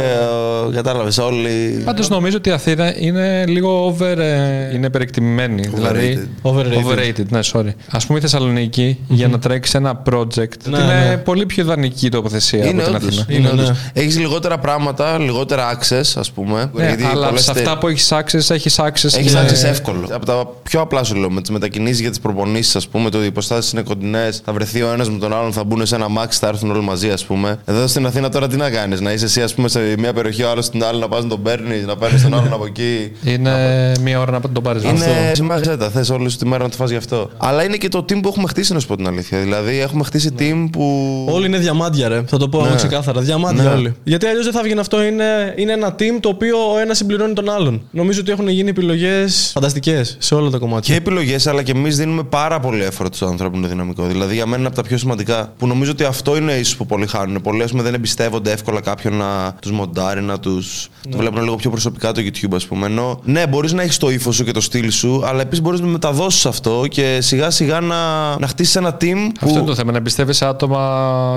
κατάλαβες 0.73 1.17
όλοι. 1.17 1.81
Πάντως 1.85 2.09
νομίζω 2.09 2.37
ότι 2.37 2.49
η 2.49 2.51
Αθήνα 2.51 2.97
είναι 2.99 3.45
λίγο 3.47 3.85
over. 3.85 4.17
ε, 4.17 4.75
είναι 4.75 4.85
υπερεκτιμημένη. 4.85 5.67
Δηλαδή, 5.73 6.27
Overrated. 6.43 6.53
overrated, 6.53 7.25
ναι, 7.29 7.39
sorry. 7.53 7.69
Α 7.91 7.97
πούμε 8.07 8.17
η 8.17 8.21
θεσσαλονικη 8.21 8.97
για 9.07 9.27
να 9.27 9.39
τρέξει 9.39 9.71
ένα 9.77 10.01
project 10.11 10.57
Ναι, 10.69 10.77
είναι 10.77 11.05
ναι. 11.09 11.17
πολύ 11.17 11.45
πιο 11.45 11.63
ιδανική 11.63 12.09
τοποθεσία 12.09 12.65
Είναι 12.65 12.83
από 12.83 12.91
την 12.91 12.95
όντως. 13.07 13.19
Αθήνα. 13.19 13.37
Είναι 13.37 13.47
Είναι, 13.49 13.61
όντως. 13.61 13.69
ναι. 13.69 13.75
Έχεις 13.93 14.06
έχει 14.07 14.17
λιγότερα 14.19 14.57
πράγματα, 14.57 15.17
λιγότερα 15.19 15.77
access, 15.79 16.11
ας 16.15 16.31
πούμε. 16.31 16.69
Ναι, 16.73 16.85
Γιατί 16.85 17.03
αλλά 17.03 17.25
πολλές 17.27 17.43
σε 17.43 17.53
τε- 17.53 17.61
αυτά 17.67 17.77
που 17.77 17.87
έχεις 17.87 18.11
access, 18.13 18.49
έχεις 18.49 18.79
access. 18.79 19.17
Έχεις 19.17 19.33
και- 19.33 19.39
access 19.47 19.63
εύκολο. 19.69 20.07
Από 20.11 20.25
τα 20.25 20.47
πιο 20.63 20.81
απλά 20.81 21.03
σου 21.03 21.15
λέω, 21.15 21.29
με 21.29 21.41
τις 21.41 21.49
μετακινήσεις 21.49 21.99
για 21.99 22.09
τις 22.09 22.19
προπονήσεις, 22.19 22.75
ας 22.75 22.87
πούμε, 22.87 23.09
το 23.09 23.17
ότι 23.17 23.25
οι 23.25 23.29
υποστάσεις 23.29 23.71
είναι 23.71 23.81
κοντινές, 23.81 24.41
θα 24.45 24.53
βρεθεί 24.53 24.81
ο 24.81 24.91
ένας 24.91 25.09
με 25.09 25.17
τον 25.17 25.33
άλλον, 25.33 25.51
θα 25.53 25.63
μπουν 25.63 25.85
σε 25.85 25.95
ένα 25.95 26.05
max, 26.17 26.27
θα 26.29 26.47
έρθουν 26.47 26.71
όλοι 26.71 26.81
μαζί, 26.81 27.09
ας 27.09 27.25
πούμε. 27.25 27.59
Εδώ 27.65 27.87
στην 27.87 28.05
Αθήνα 28.05 28.29
τώρα 28.29 28.47
τι 28.47 28.55
να 28.55 28.69
κάνεις, 28.69 29.01
να 29.01 29.11
είσαι 29.11 29.25
εσύ, 29.25 29.41
ας 29.41 29.53
πούμε, 29.53 29.67
σε 29.67 29.79
μια 29.97 30.13
περιοχή, 30.13 30.43
ο 30.43 30.49
άλλος 30.49 30.65
στην 30.65 30.83
άλλη, 30.83 30.99
να 30.99 31.07
πας 31.07 31.23
να 31.23 31.29
τον 31.29 31.41
παίρνεις, 31.41 31.85
να 31.85 31.95
παίρνει 31.97 32.21
τον 32.21 32.33
άλλον 32.33 32.53
από 32.53 32.65
εκεί. 32.65 33.11
Είναι 33.23 33.91
μία 34.01 34.19
ώρα 34.19 34.31
να 34.31 34.41
τον 34.53 34.63
πάρεις. 34.63 34.83
Είναι 34.83 35.31
συμμαχιζέτα. 35.33 35.89
Θες 35.89 36.09
όλη 36.09 36.29
σου 36.29 36.37
τη 36.37 36.45
μέρα 36.45 36.63
να 36.63 36.69
το 36.69 36.75
φας 36.75 36.89
γι' 36.89 36.95
αυτό. 36.95 37.29
Αλλά 37.37 37.63
είναι 37.63 37.77
και 37.77 37.87
το 37.89 37.99
team 37.99 38.19
που 38.21 38.27
έχουμε 38.27 38.47
χτίσει, 38.47 38.73
να 38.73 38.79
σου 38.79 38.87
πω 38.87 38.95
την 38.95 39.07
αλήθεια. 39.07 39.39
Δηλαδή, 39.39 39.79
έχουμε 39.79 40.03
χτίσει 40.03 40.29
team 40.39 40.67
που. 40.71 41.25
Όλοι 41.31 41.45
είναι 41.45 41.57
διαμάντια, 41.57 42.07
ρε. 42.07 42.21
Θα 42.27 42.37
το 42.37 42.49
πω 42.49 42.61
Ναι. 42.61 42.67
εγώ 42.67 42.75
ξεκάθαρα. 42.75 43.21
Διαμάντια 43.21 43.63
Ναι. 43.63 43.69
όλοι. 43.69 43.95
Γιατί 44.03 44.25
αλλιώς 44.25 44.43
δεν 44.43 44.53
θα 44.53 44.63
βγαίνει 44.63 44.79
αυτό. 44.79 45.03
Είναι, 45.03 45.53
είναι 45.55 45.71
ένα 45.71 45.95
team 45.99 46.17
το 46.19 46.29
οποίο 46.29 46.73
ο 46.73 46.79
ένας 46.79 46.97
συμπληρώνει 46.97 47.33
τον 47.33 47.49
άλλον. 47.49 47.81
Νομίζω 47.91 48.19
ότι 48.21 48.31
έχουν 48.31 48.47
γίνει 48.47 48.69
επιλογές 48.69 49.51
φανταστικές 49.53 50.17
σε 50.19 50.35
όλα 50.35 50.49
τα 50.49 50.57
κομμάτια. 50.57 50.93
Και 50.93 50.99
επιλογές, 50.99 51.47
αλλά 51.47 51.63
και 51.63 51.71
εμείς 51.71 51.97
δίνουμε 51.97 52.23
πάρα 52.23 52.59
πολύ 52.59 52.87
effort 52.91 53.07
στο 53.11 53.25
ανθρώπινο 53.25 53.67
δυναμικό. 53.67 54.03
Δηλαδή, 54.03 54.33
για 54.33 54.45
μένα 54.45 54.57
είναι 54.57 54.67
από 54.67 54.75
τα 54.75 54.83
πιο 54.83 54.97
σημαντικά. 54.97 55.53
Που 55.57 55.67
νομίζω 55.67 55.91
ότι 55.91 56.03
αυτό 56.03 56.37
είναι 56.37 56.53
ίσως 56.53 56.75
που 56.75 56.85
πολλοί 56.85 57.07
χάνουν. 57.07 57.41
Πολλοί 57.41 57.63
ας 57.63 57.71
πούμε, 57.71 57.83
δεν 57.83 57.93
εμπιστεύονται 57.93 58.51
εύκολα 58.51 58.81
κάποιον 58.81 59.13
να 59.13 59.55
τους 59.61 59.71
μοντάρει, 59.71 60.21
να 60.21 60.39
τους. 60.39 60.89
Το 61.09 61.17
βλέπουν 61.17 61.43
λίγο 61.43 61.55
πιο 61.55 61.69
προσωπικά 61.69 62.11
το 62.11 62.21
YouTube, 62.21 62.55
ας 62.55 62.65
πούμε. 62.65 62.85
Ενώ, 62.85 63.19
ναι, 63.23 63.47
μπορείς 63.47 63.73
να 63.73 63.81
έχεις 63.81 63.97
το 63.97 64.09
ύφος 64.09 64.35
σου 64.35 64.43
και 64.43 64.51
το 64.51 64.61
στυλ 64.61 64.91
σου, 64.91 65.21
αλλά 65.25 65.41
επίσης 65.41 65.61
μπορείς 65.61 65.79
να 65.79 65.87
μεταδώσεις 65.87 66.45
αυτό 66.45 66.85
και 66.89 67.17
σιγά 67.21 67.49
σιγά 67.49 67.79
να, 67.79 67.95
να 68.39 68.47
χτίσεις 68.47 68.75
ένα 68.75 68.97
team 69.01 69.15
που. 69.39 69.45
Αυτό 69.45 69.57
είναι 69.57 69.67
το 69.67 69.75
θέμα, 69.75 69.91
να 69.91 69.97
εμπιστεύει 69.97 70.33
άτομα. 70.39 70.77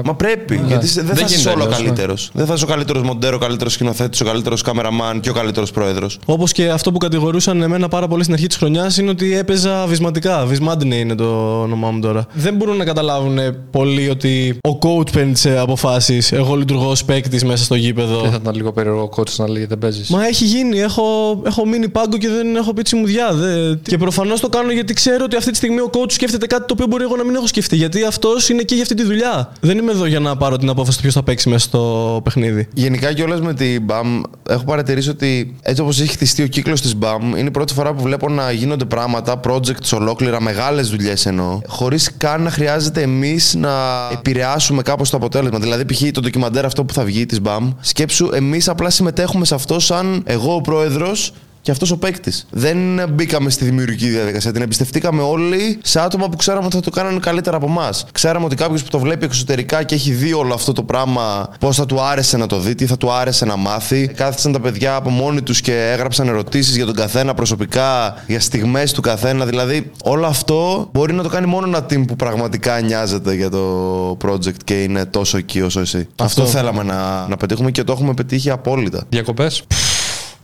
Μα 0.04 0.14
πρέπει, 0.14 0.60
γιατί 0.66 0.86
δεν, 0.86 1.06
θα 1.06 1.24
είσαι 1.24 1.36
γίνεται 1.36 1.50
όλο 1.50 1.62
αλλιώς, 1.62 1.78
ναι. 1.78 1.84
καλύτερος. 1.84 2.30
Δεν 2.40 2.48
θα 2.48 2.54
είσαι 2.54 2.64
ο 2.64 2.68
καλύτερος 2.68 3.02
μοντέρο, 3.02 3.36
ο 3.36 3.38
καλύτερος 3.38 3.72
σκηνοθέτης, 3.72 4.20
ο 4.20 4.24
καλύτερος 4.24 4.62
καμεραμάν 4.62 5.20
και 5.20 5.30
ο 5.30 5.32
καλύτερος 5.32 5.70
πρόεδρος. 5.70 6.18
Όπως 6.24 6.52
και 6.52 6.68
αυτό 6.68 6.92
που 6.92 6.98
κατηγορούσαν 6.98 7.62
εμένα 7.62 7.88
πάρα 7.88 8.08
πολύ 8.08 8.22
στην 8.22 8.34
αρχή 8.34 8.46
της 8.46 8.56
χρονιάς 8.56 8.98
είναι 8.98 9.10
ότι 9.10 9.36
έπαιζα 9.36 9.86
βυσματικά. 9.86 10.46
Βυσμάντινε 10.46 10.94
είναι 10.94 11.14
το 11.14 11.60
όνομά 11.62 11.90
μου 11.90 12.00
τώρα. 12.00 12.26
Δεν 12.32 12.54
μπορούν 12.54 12.76
να 12.76 12.84
καταλάβουν 12.84 13.38
πολλοί 13.70 14.08
ότι 14.08 14.58
ο 14.68 14.78
coach 14.82 15.12
παίρνει 15.12 15.32
τις 15.32 15.46
αποφάσεις. 15.46 16.32
Εγώ 16.32 16.54
λειτουργώ 16.54 16.90
ω 16.90 17.04
παίκτης 17.06 17.44
μέσα 17.44 17.64
στο 17.64 17.74
γήπεδο. 17.74 18.20
Δεν 18.20 18.30
θα 18.30 18.38
ήταν 18.42 18.54
λίγο 18.54 18.72
περίεργο 18.72 19.02
ο 19.02 19.10
coach 19.16 19.34
να 19.36 19.48
λέει 19.48 19.64
δεν 19.64 19.78
παίζεις. 19.78 20.08
Μα 20.08 20.26
έχει 20.26 20.44
γίνει. 20.44 20.80
Έχω, 20.80 21.02
έχω 21.46 21.66
μείνει 21.66 21.88
πάγκο 21.88 22.16
και 22.18 22.28
δεν 22.28 22.56
έχω 22.56 22.72
πει 22.72 22.82
τσιμουδιά. 22.82 23.32
Δε... 23.32 23.74
Και 23.82 23.98
προφανώς 23.98 24.40
το 24.40 24.48
κάνω 24.48 24.72
γιατί 24.72 24.92
ξέρω 24.92 25.24
ότι 25.24 25.36
αυτή 25.36 25.50
τη 25.50 25.56
στιγμή 25.56 25.80
ο 25.80 25.90
coach 25.92 26.12
σκέφτεται 26.12 26.46
κάτι 26.46 26.66
το 26.66 26.72
οποίο 26.72 26.86
μπορεί 26.86 27.02
εγώ 27.02 27.16
να 27.16 27.24
μην 27.24 27.34
έχω 27.34 27.46
σκεφτεί. 27.46 27.76
Γιατί 27.76 28.04
αυτός 28.04 28.48
είναι 28.48 28.60
εκεί 28.60 28.74
για 28.74 28.82
αυτή 28.82 28.94
τη 28.94 29.02
δουλειά. 29.02 29.52
Δεν 29.60 29.78
είμαι 29.78 29.92
εδώ 29.92 30.06
για 30.06 30.20
να 30.20 30.36
πάρω 30.36 30.56
την 30.56 30.68
απόφαση 30.68 30.96
του 30.96 31.02
ποιος 31.02 31.14
θα 31.14 31.22
παίξει 31.22 31.48
μέσα 31.48 31.64
στο 31.64 32.20
παιχνίδι. 32.32 32.68
Γενικά 32.74 33.12
κιόλας 33.12 33.40
με 33.40 33.54
την 33.54 33.86
BAM 33.88 34.20
έχω 34.48 34.64
παρατηρήσει 34.64 35.08
ότι 35.08 35.56
έτσι 35.62 35.82
όπως 35.82 36.00
έχει 36.00 36.10
χτιστεί 36.12 36.42
ο 36.42 36.46
κύκλος 36.46 36.80
της 36.80 36.94
BAM, 37.00 37.20
είναι 37.22 37.48
η 37.48 37.50
πρώτη 37.50 37.72
φορά 37.72 37.92
που 37.92 38.02
βλέπω 38.02 38.28
να 38.28 38.50
γίνονται 38.50 38.84
πράγματα, 38.84 39.40
projects 39.48 39.90
ολόκληρα, 39.92 40.42
μεγάλες 40.42 40.88
δουλειές 40.88 41.26
εννοώ, 41.26 41.60
χωρίς 41.66 42.16
καν 42.16 42.42
να 42.42 42.50
χρειάζεται 42.50 43.02
εμείς 43.02 43.54
να 43.54 43.70
επηρεάσουμε 44.12 44.82
κάπως 44.82 45.10
το 45.10 45.16
αποτέλεσμα. 45.16 45.58
Δηλαδή, 45.58 45.84
π.χ. 45.84 46.02
το 46.12 46.20
ντοκιμαντέρ 46.20 46.64
αυτό 46.64 46.84
που 46.84 46.94
θα 46.94 47.04
βγει 47.04 47.26
της 47.26 47.40
BAM, 47.44 47.74
σκέψου, 47.80 48.30
εμείς 48.34 48.68
απλά 48.68 48.90
συμμετέχουμε 48.90 49.44
σε 49.44 49.54
αυτό 49.54 49.80
σαν 49.80 50.22
εγώ 50.26 50.54
ο 50.54 50.60
πρόεδρος 50.60 51.32
και 51.62 51.70
αυτός 51.70 51.90
ο 51.90 51.96
παίκτης. 51.96 52.46
Δεν 52.50 52.78
μπήκαμε 53.10 53.50
στη 53.50 53.64
δημιουργική 53.64 54.08
διαδικασία. 54.08 54.52
Την 54.52 54.62
εμπιστευτήκαμε 54.62 55.22
όλοι 55.22 55.78
σε 55.82 56.00
άτομα 56.00 56.28
που 56.28 56.36
ξέραμε 56.36 56.66
ότι 56.66 56.74
θα 56.74 56.82
το 56.82 56.90
κάνανε 56.90 57.18
καλύτερα 57.18 57.56
από 57.56 57.66
εμάς. 57.66 58.06
Ξέραμε 58.12 58.44
ότι 58.44 58.56
κάποιος 58.56 58.82
που 58.82 58.88
το 58.90 58.98
βλέπει 58.98 59.24
εξωτερικά 59.24 59.82
και 59.82 59.94
έχει 59.94 60.12
δει 60.12 60.32
όλο 60.32 60.54
αυτό 60.54 60.72
το 60.72 60.82
πράγμα, 60.82 61.50
πώς 61.60 61.76
θα 61.76 61.86
του 61.86 62.00
άρεσε 62.00 62.36
να 62.36 62.46
το 62.46 62.58
δει, 62.58 62.74
τι 62.74 62.86
θα 62.86 62.96
του 62.96 63.12
άρεσε 63.12 63.44
να 63.44 63.56
μάθει. 63.56 64.08
Κάθισαν 64.08 64.52
τα 64.52 64.60
παιδιά 64.60 64.94
από 64.94 65.10
μόνοι 65.10 65.42
τους 65.42 65.60
και 65.60 65.90
έγραψαν 65.92 66.28
ερωτήσεις 66.28 66.76
για 66.76 66.86
τον 66.86 66.94
καθένα 66.94 67.34
προσωπικά, 67.34 68.14
για 68.26 68.40
στιγμές 68.40 68.92
του 68.92 69.00
καθένα. 69.00 69.46
Δηλαδή, 69.46 69.90
όλο 70.04 70.26
αυτό 70.26 70.88
μπορεί 70.92 71.12
να 71.12 71.22
το 71.22 71.28
κάνει 71.28 71.46
μόνο 71.46 71.66
ένα 71.66 71.86
team 71.90 72.06
που 72.06 72.16
πραγματικά 72.16 72.80
νοιάζεται 72.80 73.34
για 73.34 73.50
το 73.50 74.16
project 74.24 74.56
και 74.64 74.82
είναι 74.82 75.04
τόσο 75.04 75.36
εκεί 75.36 75.62
όσο 75.62 75.80
εσύ. 75.80 76.08
Αυτό, 76.16 76.46
θέλαμε 76.46 76.82
να, 76.82 77.26
να 77.28 77.36
πετύχουμε 77.36 77.70
και 77.70 77.84
το 77.84 77.92
έχουμε 77.92 78.14
πετύχει 78.14 78.50
απόλυτα. 78.50 79.02
Διακοπές. 79.08 79.62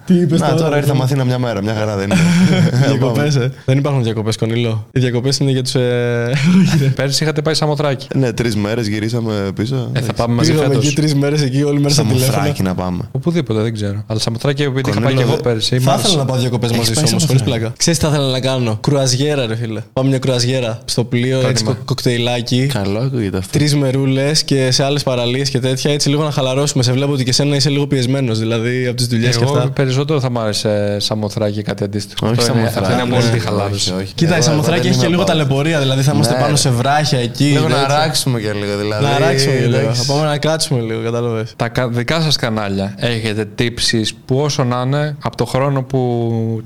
Τι 0.07 0.15
είπες 0.15 0.41
Να, 0.41 0.55
τώρα 0.55 0.77
ήρθαμε 0.77 1.03
Αθήνα 1.03 1.25
μια 1.25 1.39
μέρα, 1.39 1.63
μια 1.63 1.75
χαρά 1.75 1.97
δεν 1.97 2.05
είναι. 2.05 2.21
Διακοπές, 2.89 3.37
ε. 3.37 3.53
Δεν 3.65 3.79
υπάρχουν 3.79 4.03
διακοπές, 4.03 4.37
Κονίλο. 4.37 4.87
Οι 4.93 5.01
διακοπές 5.01 5.39
είναι 5.39 5.51
για 5.51 5.63
τους. 5.63 5.75
Ε... 5.75 6.31
Πέρσι 6.95 7.23
είχατε 7.23 7.43
πάει 7.43 7.55
Σαμοθράκη. 7.55 8.07
Ναι, 8.15 8.33
τρεις 8.33 8.57
μέρες 8.57 8.87
γυρίσαμε 8.87 9.51
πίσω. 9.55 9.91
Ε, 9.93 10.01
θα 10.01 10.13
πάμε 10.13 10.35
μαζί 10.35 10.51
Πήγαμε 10.51 10.69
φέτος. 10.69 10.87
εκεί 10.87 10.95
τρεις 10.95 11.15
μέρες 11.15 11.43
εκεί, 11.43 11.63
όλη 11.63 11.79
μέρα 11.81 11.95
στα 11.95 12.03
τηλέφωνα. 12.03 12.33
Σαμοθράκι 12.33 12.63
να 12.63 12.75
πάμε. 12.75 13.09
Οπουδήποτε, 13.13 13.61
δεν 13.61 13.73
ξέρω. 13.75 14.05
Αλλά 14.07 14.19
Σαμοθράκη, 14.21 14.63
επειδή 14.63 14.91
είχα 14.91 15.01
πάει 15.01 15.09
και 15.15 15.15
Κονίλο, 15.15 15.33
εγώ 15.35 15.43
δε- 15.43 15.51
πέρσι. 15.53 15.75
μ' 15.77 15.81
Θα 15.81 15.91
άρεσε. 15.93 16.07
ήθελα 16.07 16.23
να 16.23 16.29
πάω 16.29 16.39
διακοπές 16.41 16.71
μαζί 16.71 16.93
πάει 16.93 17.05
σου 17.05 17.09
όμως, 17.09 17.23
σε 17.23 17.27
χωρίς 17.27 17.43
αυτό. 17.43 17.55
πλάκα. 17.55 17.73
Ξέρεις 17.77 17.99
τι 17.99 18.05
θα 18.05 18.11
ήθελα 18.13 18.31
να 18.31 18.41
κάνω; 18.41 18.79
Κρουαζιέρα, 18.83 19.47
ρε 19.47 19.57
φίλε. 19.57 19.81
Πάμε 19.93 20.09
μια 20.09 20.19
κρουαζιέρα 20.19 20.81
στο 20.85 21.05
πλοίο, 21.05 21.49
έτσι 21.49 21.65
κο- 21.65 21.77
κοκτέιλάκι. 21.85 22.67
Καλό 22.73 22.99
ακούγεται 22.99 23.37
αυτό. 23.39 23.59
Τρεις 23.59 23.75
μερούλες 23.77 24.45
και 24.45 24.71
σε 24.71 24.85
άλλες 24.85 25.03
παραλίες 25.03 25.51
και 25.51 25.59
τέτοια, 25.59 25.91
έτσι 25.93 26.09
λίγο 26.09 26.23
να 26.23 26.31
χαλαρώσουμε. 26.31 26.83
Σε 26.83 26.93
βλέπω 26.93 27.13
ότι 27.13 27.25
και 27.25 27.31
εσένα 27.31 27.57
είσαι 27.57 27.71
λίγο 27.71 27.87
πιεσμένος, 27.87 28.39
δηλαδή 28.39 28.87
από 28.87 28.97
τις 28.97 29.07
δουλειές 29.07 29.37
και 29.37 29.43
Εγώ 29.45 29.53
αυτά. 29.57 29.71
Περισσότερο 29.97 30.21
θα 30.21 30.31
μ' 30.31 30.39
άρεσε 30.39 30.97
Σαμοθράκη 31.01 31.59
ή 31.59 31.63
κάτι 31.63 31.85
αντίστοιχο. 31.85 32.27
Όχι 32.27 32.39
Αυτό 32.39 32.53
είναι- 32.53 32.69
Σαμοθράκη. 32.71 32.87
Αυτό 32.93 32.93
είναι 33.03 33.03
Ναι, 33.15 33.21
πολύ 33.23 33.37
όχι, 33.37 33.39
χαλάρωση. 33.47 33.93
όχι. 34.01 34.13
Κοίτα, 34.15 34.35
Εγώ- 34.35 34.35
η 34.35 34.37
εγώ 34.37 34.43
Σαμοθράκη 34.51 34.81
δεν 34.81 34.91
έχει 34.91 34.99
και 34.99 35.05
είμαι 35.07 35.15
λίγο 35.15 35.25
πάω. 35.25 35.37
ταλαιπωρία, 35.37 35.79
δηλαδή 35.81 36.03
θα 36.03 36.13
είμαστε 36.15 36.33
Ναι, 36.33 36.39
πάνω 36.41 36.51
ρε. 36.51 36.57
σε 36.57 36.71
βράχια 36.71 37.19
εκεί. 37.19 37.45
Λίγο 37.45 37.69
να 37.69 37.75
τέτοια. 37.77 37.85
αράξουμε 37.99 38.41
και 38.41 38.53
λίγο 38.53 38.77
δηλαδή. 38.79 39.05
Να 39.05 39.11
αράξουμε 39.11 39.55
και 39.55 39.67
λίγο. 39.67 39.77
εντάξει. 39.79 40.05
Θα 40.05 40.13
πάμε 40.13 40.27
να 40.27 40.39
κάτσουμε 40.39 40.81
λίγο, 40.81 41.03
κατάλαβες. 41.03 41.53
Τα 41.57 41.69
κα- 41.69 41.89
δικά 41.89 42.21
σας 42.21 42.37
κανάλια 42.37 42.95
έχετε 42.99 43.45
τύψεις 43.55 44.15
που 44.25 44.37
όσο 44.39 44.65
να 44.65 44.83
είναι 44.87 45.17
από 45.23 45.37
το 45.37 45.45
χρόνο 45.45 45.83
που 45.83 46.01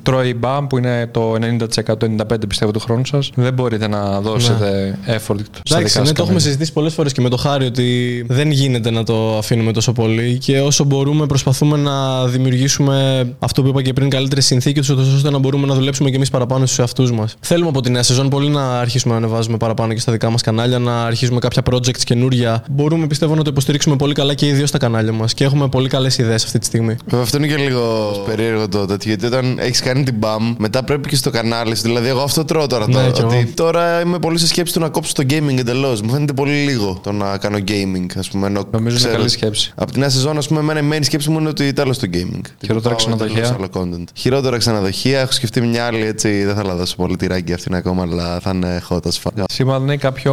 τρώει 0.02 0.28
η 0.28 0.34
μπαμ 0.38 0.66
που 0.66 0.78
είναι 0.78 1.06
το 1.10 1.34
90% 1.34 2.06
95% 2.06 2.46
πιστεύω 2.48 2.70
του 2.70 2.80
χρόνου 2.80 3.06
σας 3.06 3.30
δεν 3.34 3.52
μπορείτε 3.52 3.88
να 3.88 4.20
δώσετε 4.20 4.98
effort 5.06 5.18
στα 5.18 5.34
δικά 5.34 5.60
Ναι. 5.68 5.76
Εντάξει, 5.76 5.92
σας 5.94 6.06
ναι, 6.08 6.12
το 6.12 6.22
έχουμε 6.22 6.24
κανάλια. 6.24 6.40
συζητήσει 6.40 6.72
πολλές 6.72 6.92
φορές 6.94 7.12
και 7.12 7.20
με 7.20 7.28
το 7.28 7.36
χάρη 7.36 7.64
ότι 7.64 8.24
δεν 8.28 8.50
γίνεται 8.50 8.90
να 8.90 9.04
το 9.04 9.38
αφήνουμε 9.38 9.72
τόσο 9.72 9.92
πολύ 9.92 10.38
και 10.38 10.60
όσο 10.60 10.84
μπορούμε 10.84 11.26
προσπαθούμε 11.26 11.76
να 11.76 12.26
δημιουργήσουμε 12.26 13.19
αυτό 13.38 13.62
που 13.62 13.68
είπα 13.68 13.82
και 13.82 13.92
πριν 13.92 14.10
καλύτερες 14.10 14.44
συνθήκες 14.46 14.88
ώστε 14.88 15.30
να 15.30 15.38
μπορούμε 15.38 15.66
να 15.66 15.74
δουλέψουμε 15.74 16.10
και 16.10 16.16
εμείς 16.16 16.30
παραπάνω 16.30 16.66
στους 16.66 16.78
εαυτούς 16.78 17.12
μας. 17.12 17.36
Θέλουμε 17.40 17.68
από 17.68 17.80
τη 17.80 17.90
νέα 17.90 18.02
σεζόν 18.02 18.28
πολύ 18.28 18.48
να 18.48 18.78
αρχίσουμε 18.80 19.12
να 19.12 19.18
ανεβάζουμε 19.26 19.56
παραπάνω 19.56 19.92
και 19.92 20.00
στα 20.00 20.12
δικά 20.12 20.30
μας 20.30 20.42
κανάλια, 20.42 20.78
να 20.78 21.02
αρχίσουμε 21.04 21.38
κάποια 21.38 21.62
projects 21.70 21.98
καινούρια. 22.04 22.64
Μπορούμε 22.70 23.06
πιστεύω 23.06 23.34
να 23.34 23.42
το 23.42 23.50
υποστηρίξουμε 23.50 23.96
πολύ 23.96 24.14
καλά 24.14 24.34
και 24.34 24.46
οι 24.46 24.52
δύο 24.52 24.66
στα 24.66 24.78
κανάλια 24.78 25.12
μας 25.12 25.34
και 25.34 25.44
έχουμε 25.44 25.68
πολύ 25.68 25.88
καλές 25.88 26.18
ιδέες 26.18 26.44
αυτή 26.44 26.58
τη 26.58 26.64
στιγμή. 26.64 26.96
Βέβαια, 27.04 27.24
αυτό 27.24 27.36
είναι 27.36 27.46
και 27.46 27.56
λίγο 27.56 28.10
περίεργο 28.26 28.68
το 28.68 28.86
τέτοιο. 28.86 29.08
Γιατί 29.10 29.26
όταν 29.26 29.58
έχεις 29.58 29.80
κάνει 29.80 30.02
την 30.04 30.14
μπαμ, 30.18 30.54
μετά 30.58 30.84
πρέπει 30.84 31.08
και 31.08 31.16
στο 31.16 31.30
κανάλι 31.30 31.76
σου. 31.76 31.82
Δηλαδή, 31.82 32.08
εγώ 32.08 32.20
αυτό 32.20 32.44
τρώω 32.44 32.66
τώρα. 32.66 32.86
Ναι, 32.86 32.92
τώρα, 32.94 33.10
κι 33.10 33.20
εγώ. 33.20 33.28
ότι 33.28 33.44
τώρα 33.46 34.00
είμαι 34.00 34.18
πολύ 34.18 34.38
σε 34.38 34.46
σκέψη 34.46 34.72
του 34.72 34.80
να 34.80 34.88
κόψω 34.88 35.12
το 35.14 35.22
gaming 35.30 35.58
εντελώς. 35.58 36.00
Μου 36.02 36.10
φαίνεται 36.10 36.32
πολύ 36.32 36.52
λίγο 36.52 36.98
το 37.02 37.12
να 37.12 37.36
κάνω 37.38 37.58
gaming, 37.68 38.06
ας 38.18 38.28
πούμε. 38.28 38.46
Ενώ 38.46 38.64
Νομίζω 38.70 38.88
είναι 38.90 38.98
ξέρω- 38.98 39.16
καλή 39.16 39.28
σκέψη. 39.28 39.72
Από 39.74 39.92
τη 39.92 39.98
νέα 39.98 40.08
σεζόν, 40.10 40.36
ας 40.38 40.48
πούμε, 40.48 40.60
εμένα 40.60 40.80
η 40.80 40.98
main 40.98 41.04
σκέψη 41.04 41.30
μου 41.30 41.38
είναι 41.38 41.48
ότι 41.48 41.72
τέλος 41.72 41.98
το 41.98 42.06
gaming. 42.12 42.40
Χειρότερα 42.64 42.94
Πάω 42.94 43.04
εντελώς 43.04 43.06
ξενοδοχεία. 43.16 43.56
άλλο 43.58 43.68
content. 43.72 44.04
Χειρότερα 44.14 44.56
ξενοδοχεία. 44.56 45.20
Έχω 45.20 45.32
σκεφτεί 45.32 45.60
μια 45.60 45.84
άλλη 45.86 46.06
έτσι. 46.06 46.44
Δεν 46.44 46.54
θα 46.54 46.62
la 46.64 46.74
δώσω 46.76 46.96
πολύ 46.96 47.16
τυράκι 47.16 47.52
αυτήν 47.52 47.74
ακόμα, 47.74 48.02
αλλά 48.02 48.40
θα 48.40 48.50
είναι 48.54 48.82
hot 48.88 48.96
as 48.96 49.22
fuck. 49.22 49.42
Σήμερα 49.52 49.78
δεν 49.78 49.86
είναι 49.86 49.96
κάποιο. 49.96 50.32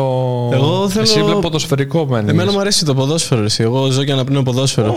Εγώ 0.53 0.89
θέλω- 0.89 1.03
Εσύ 1.03 1.23
βλέπω 1.23 1.39
ποδοσφαιρικό 1.39 2.05
μένεις. 2.05 2.29
Εμένα 2.31 2.51
μου 2.51 2.59
αρέσει 2.59 2.85
το 2.85 2.93
ποδόσφαιρο. 2.95 3.43
Εσύ. 3.43 3.63
Εγώ 3.63 3.89
ζω 3.89 4.03
και 4.03 4.11
αναπνέω 4.11 4.43
ποδόσφαιρο. 4.43 4.95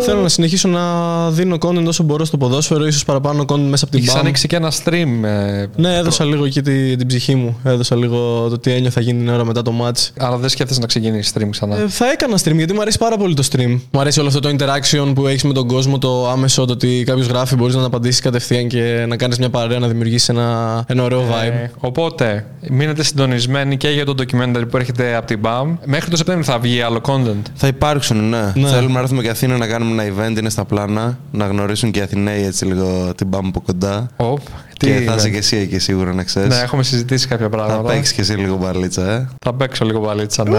Θέλω 0.00 0.20
να 0.20 0.28
συνεχίσω 0.28 0.68
να 0.68 0.82
δίνω 1.30 1.56
content 1.60 1.86
όσο 1.86 2.02
μπορώ 2.02 2.24
στο 2.24 2.36
ποδόσφαιρο, 2.36 2.86
ίσως 2.86 3.04
παραπάνω 3.04 3.44
content 3.48 3.58
μέσα 3.68 3.84
από 3.84 3.94
την 3.94 4.02
Έχεις 4.02 4.14
BAM. 4.14 4.18
ανοίξει 4.18 4.46
και 4.48 4.56
ένα 4.56 4.72
stream. 4.84 5.24
ε, 5.24 5.66
Ναι, 5.76 5.96
έδωσα 5.96 6.24
λίγο 6.24 6.44
εκεί 6.44 6.62
τη- 6.62 6.96
την 6.96 7.06
ψυχή 7.06 7.34
μου. 7.34 7.58
Έδωσα 7.64 7.96
λίγο 7.96 8.48
το 8.48 8.58
τι 8.58 8.70
ένιωθα 8.72 9.00
γίνει 9.00 9.18
την 9.18 9.28
ώρα 9.28 9.44
μετά 9.44 9.62
το 9.62 9.72
match. 9.82 10.08
Αλλά 10.18 10.36
δεν 10.36 10.48
σκέφτεσαι 10.48 10.80
να 10.80 10.86
ξεκινήσεις 10.86 11.32
stream 11.36 11.48
ξανά; 11.50 11.76
Ε, 11.76 11.88
θα 11.88 12.10
έκανα 12.10 12.36
stream 12.44 12.54
γιατί 12.56 12.72
μου 12.74 12.80
αρέσει 12.80 12.98
πάρα 12.98 13.16
πολύ 13.16 13.34
το 13.34 13.42
stream. 13.52 13.78
Μου 13.90 14.00
αρέσει 14.00 14.18
όλο 14.20 14.28
αυτό 14.28 14.40
το 14.40 14.48
interaction 14.58 15.12
που 15.14 15.26
έχεις 15.26 15.42
με 15.44 15.52
τον 15.52 15.66
κόσμο, 15.68 15.98
το 15.98 16.28
άμεσο, 16.28 16.64
το 16.64 16.72
ότι 16.72 17.02
κάποιος 17.06 17.26
γράφει, 17.26 17.54
μπορείς 17.56 17.74
να 17.74 17.84
απαντήσεις 17.84 18.20
κατευθείαν 18.20 18.68
και 18.68 19.04
να 19.08 19.16
κάνεις 19.16 19.38
μια 19.38 19.50
παρέα, 19.50 19.78
να 19.78 19.88
δημιουργήσεις 19.88 20.28
ένα, 20.28 20.84
ένα 20.88 21.02
ωραίο 21.02 21.20
vibe. 21.20 21.52
Ε, 21.52 21.70
οπότε, 21.78 22.46
μείνετε 22.70 23.02
συντονισμένοι 23.04 23.76
και 23.76 23.88
για 23.88 24.04
το 24.04 24.14
documentary 24.18 24.64
που 24.70 24.76
έρχεται 24.76 25.14
από 25.16 25.26
την 25.26 25.40
BAM. 25.44 25.66
Μέχρι 25.84 26.10
το 26.10 26.16
Σεπτέμβριο 26.16 26.52
θα 26.52 26.58
βγει 26.58 26.80
άλλο 26.80 27.00
content. 27.06 27.42
Θα 27.54 27.66
υπάρξουν, 27.66 28.28
ναι. 28.28 28.52
Ναι. 28.54 28.68
Θέλουμε 28.68 28.92
να 28.92 29.00
έρθουμε 29.00 29.22
και 29.22 29.28
Αθήνα 29.28 29.56
να 29.56 29.66
κάνουμε 29.66 29.83
ένα 29.90 30.04
event, 30.04 30.38
είναι 30.38 30.50
στα 30.50 30.64
πλάνα. 30.64 31.18
Να 31.30 31.46
γνωρίσουν 31.46 31.90
και 31.90 31.98
οι 31.98 32.02
Αθηναίοι 32.02 32.42
έτσι 32.44 32.64
λίγο 32.64 33.14
την 33.14 33.30
πάμε 33.30 33.48
από 33.48 33.60
κοντά. 33.60 34.10
Οπ, 34.16 34.40
Τι 34.78 34.86
και 34.86 34.92
θα 34.92 35.00
είναι; 35.02 35.14
είσαι 35.14 35.28
και 35.30 35.36
εσύ 35.36 35.56
εκεί 35.56 35.78
σίγουρα 35.78 36.14
να 36.14 36.22
ξέρεις. 36.22 36.48
Ναι, 36.48 36.62
έχουμε 36.62 36.82
συζητήσει 36.82 37.26
κάποια 37.26 37.48
θα 37.50 37.56
πράγματα. 37.56 37.92
παίξεις 37.92 38.12
και 38.14 38.20
εσύ 38.20 38.32
λίγο 38.32 38.56
μπαλίτσα, 38.56 39.10
ε. 39.10 39.28
Θα 39.44 39.54
παίξω 39.54 39.84
λίγο 39.84 40.00
παλίτσα, 40.00 40.48
ναι. 40.48 40.58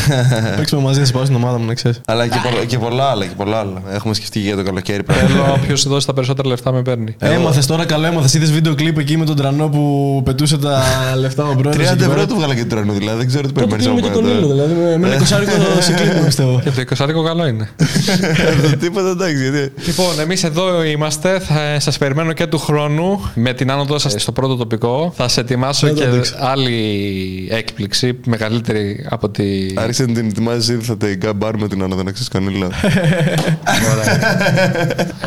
Παίξουμε 0.56 0.82
μαζί, 0.82 0.98
θα 1.00 1.06
σε 1.06 1.12
πάω 1.12 1.24
στην 1.24 1.36
ομάδα 1.36 1.58
μου, 1.58 1.64
να 1.66 1.74
ξέρεις. 1.74 2.00
Αλλά 2.06 2.26
και, 2.26 2.38
πολλα- 2.50 2.64
και 2.64 2.78
πολλά 2.78 3.04
άλλα, 3.04 3.24
και 3.26 3.34
πολλά 3.36 3.58
άλλα. 3.58 3.82
Έχουμε 3.92 4.14
σκεφτεί 4.14 4.38
και 4.40 4.46
για 4.46 4.56
το 4.56 4.62
καλοκαίρι 4.62 5.02
πράγματα. 5.02 5.28
Θέλω 5.28 5.52
όποιος 5.52 5.88
δώσει 5.88 6.06
τα 6.06 6.12
περισσότερα 6.12 6.48
λεφτά 6.48 6.72
με 6.72 6.82
παίρνει. 6.82 7.14
Έμαθες 7.18 7.66
τώρα 7.66 7.84
καλό, 7.84 8.06
έμαθες. 8.06 8.34
Είδες 8.34 8.52
βίντεο 8.52 8.74
κλειπ 8.74 8.98
εκεί 8.98 9.16
με 9.16 9.24
τον 9.24 9.36
τρανό 9.36 9.68
που 9.68 10.20
πετούσε 10.24 10.58
τα 10.58 10.82
λεφτά 11.20 11.44
ο 11.44 11.54
πρόεδρος. 11.54 11.90
30 11.90 12.00
ευρώ 12.00 12.26
του 12.26 12.34
βγάλα 12.34 12.54
και 12.54 12.60
του 12.62 12.66
τρανού, 12.66 12.92
δηλαδή. 12.92 13.18
Δεν 13.18 13.26
ξέρω 13.26 13.46
τι 13.46 13.52
Τότε 13.52 13.66
περιμένεις 13.66 13.84
τι 13.84 14.06
από 14.06 14.08
με 14.08 14.14
το 14.14 14.20
κονίλο, 14.20 14.46
δηλαδή. 14.54 14.74
με- 14.74 14.96
Με 14.98 15.06
ένα 15.06 15.16
κοσάρικο 15.18 15.50
σε 15.80 15.92
κλειπ, 15.92 16.24
πιστεύω. 16.24 16.60
Και 16.64 16.70
το 16.70 16.80
20 16.80 17.22
καλό 17.24 17.46
είναι. 17.46 17.68
Τίποτα 18.80 19.08
εντάξει, 19.08 19.42
γιατί. 19.50 19.72
λοιπόν, 19.86 20.20
εμείς 20.20 20.44
εδώ 20.44 20.82
είμαστε. 20.84 21.38
Θα 21.38 21.80
σας 21.80 21.98
περιμένω 21.98 22.32
και 22.32 22.46
του 22.46 22.58
χρόνου 22.58 23.30
με 23.48 23.52
την 23.54 23.70
άνοδό 23.70 23.98
σας 23.98 24.14
στο 24.22 24.32
πρώτο 24.32 24.56
τοπικό. 24.56 25.12
Θα 25.16 25.28
σε 25.28 25.40
ετοιμάσω 25.40 25.86
Δεν 25.86 25.96
το 25.96 26.02
και 26.02 26.06
αντέξω. 26.08 26.34
άλλη 26.38 27.48
έκπληξη, 27.50 28.18
μεγαλύτερη 28.26 29.06
από 29.10 29.28
τη. 29.28 29.44
Άρχισε 29.76 30.04
να 30.06 30.12
την 30.12 30.28
ετοιμάζεις 30.28 30.68
ήδη 30.68 30.84
θα 30.84 30.96
τελικά 30.96 31.32
μπάρουμε 31.32 31.68
την 31.68 31.82
άνοδο 31.82 32.02
να 32.02 32.10
ξέρεις 32.10 32.28
κανένα. 32.28 32.68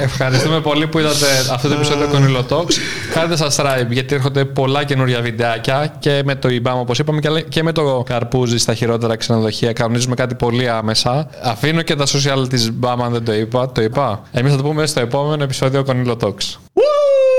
Ευχαριστούμε 0.01 0.61
πολύ 0.61 0.87
που 0.87 0.99
είδατε 0.99 1.25
αυτό 1.51 1.67
το 1.67 1.73
επεισόδιο 1.73 2.07
Κονίλο 2.07 2.45
Talks. 2.49 2.73
Κάντε 3.13 3.35
subscribe 3.39 3.87
γιατί 3.89 4.15
έρχονται 4.15 4.45
πολλά 4.45 4.83
καινούργια 4.83 5.21
βιντεάκια 5.21 5.93
και 5.99 6.21
με 6.25 6.35
το 6.35 6.49
IBAM 6.51 6.73
όπως 6.79 6.99
είπαμε 6.99 7.19
και- 7.19 7.45
και 7.49 7.63
με 7.63 7.71
το 7.71 8.03
Καρπούζι 8.05 8.57
στα 8.57 8.73
χειρότερα 8.73 9.15
ξενοδοχεία. 9.15 9.73
Κανονίζουμε 9.73 10.15
κάτι 10.15 10.35
πολύ 10.35 10.69
άμεσα. 10.69 11.29
Αφήνω 11.43 11.81
και 11.81 11.95
τα 11.95 12.05
social 12.05 12.45
της 12.49 12.71
BAM 12.81 12.95
αν 13.03 13.11
δεν 13.11 13.23
το 13.23 13.33
είπα. 13.33 13.71
Το 13.71 13.81
είπα. 13.81 14.21
Εμείς 14.31 14.51
θα 14.51 14.57
το 14.57 14.63
πούμε 14.63 14.85
στο 14.85 14.99
επόμενο 14.99 15.43
επεισόδιο 15.43 15.83
Κονίλο 15.83 16.17
Talks. 16.21 16.57
Woo! 16.73 17.38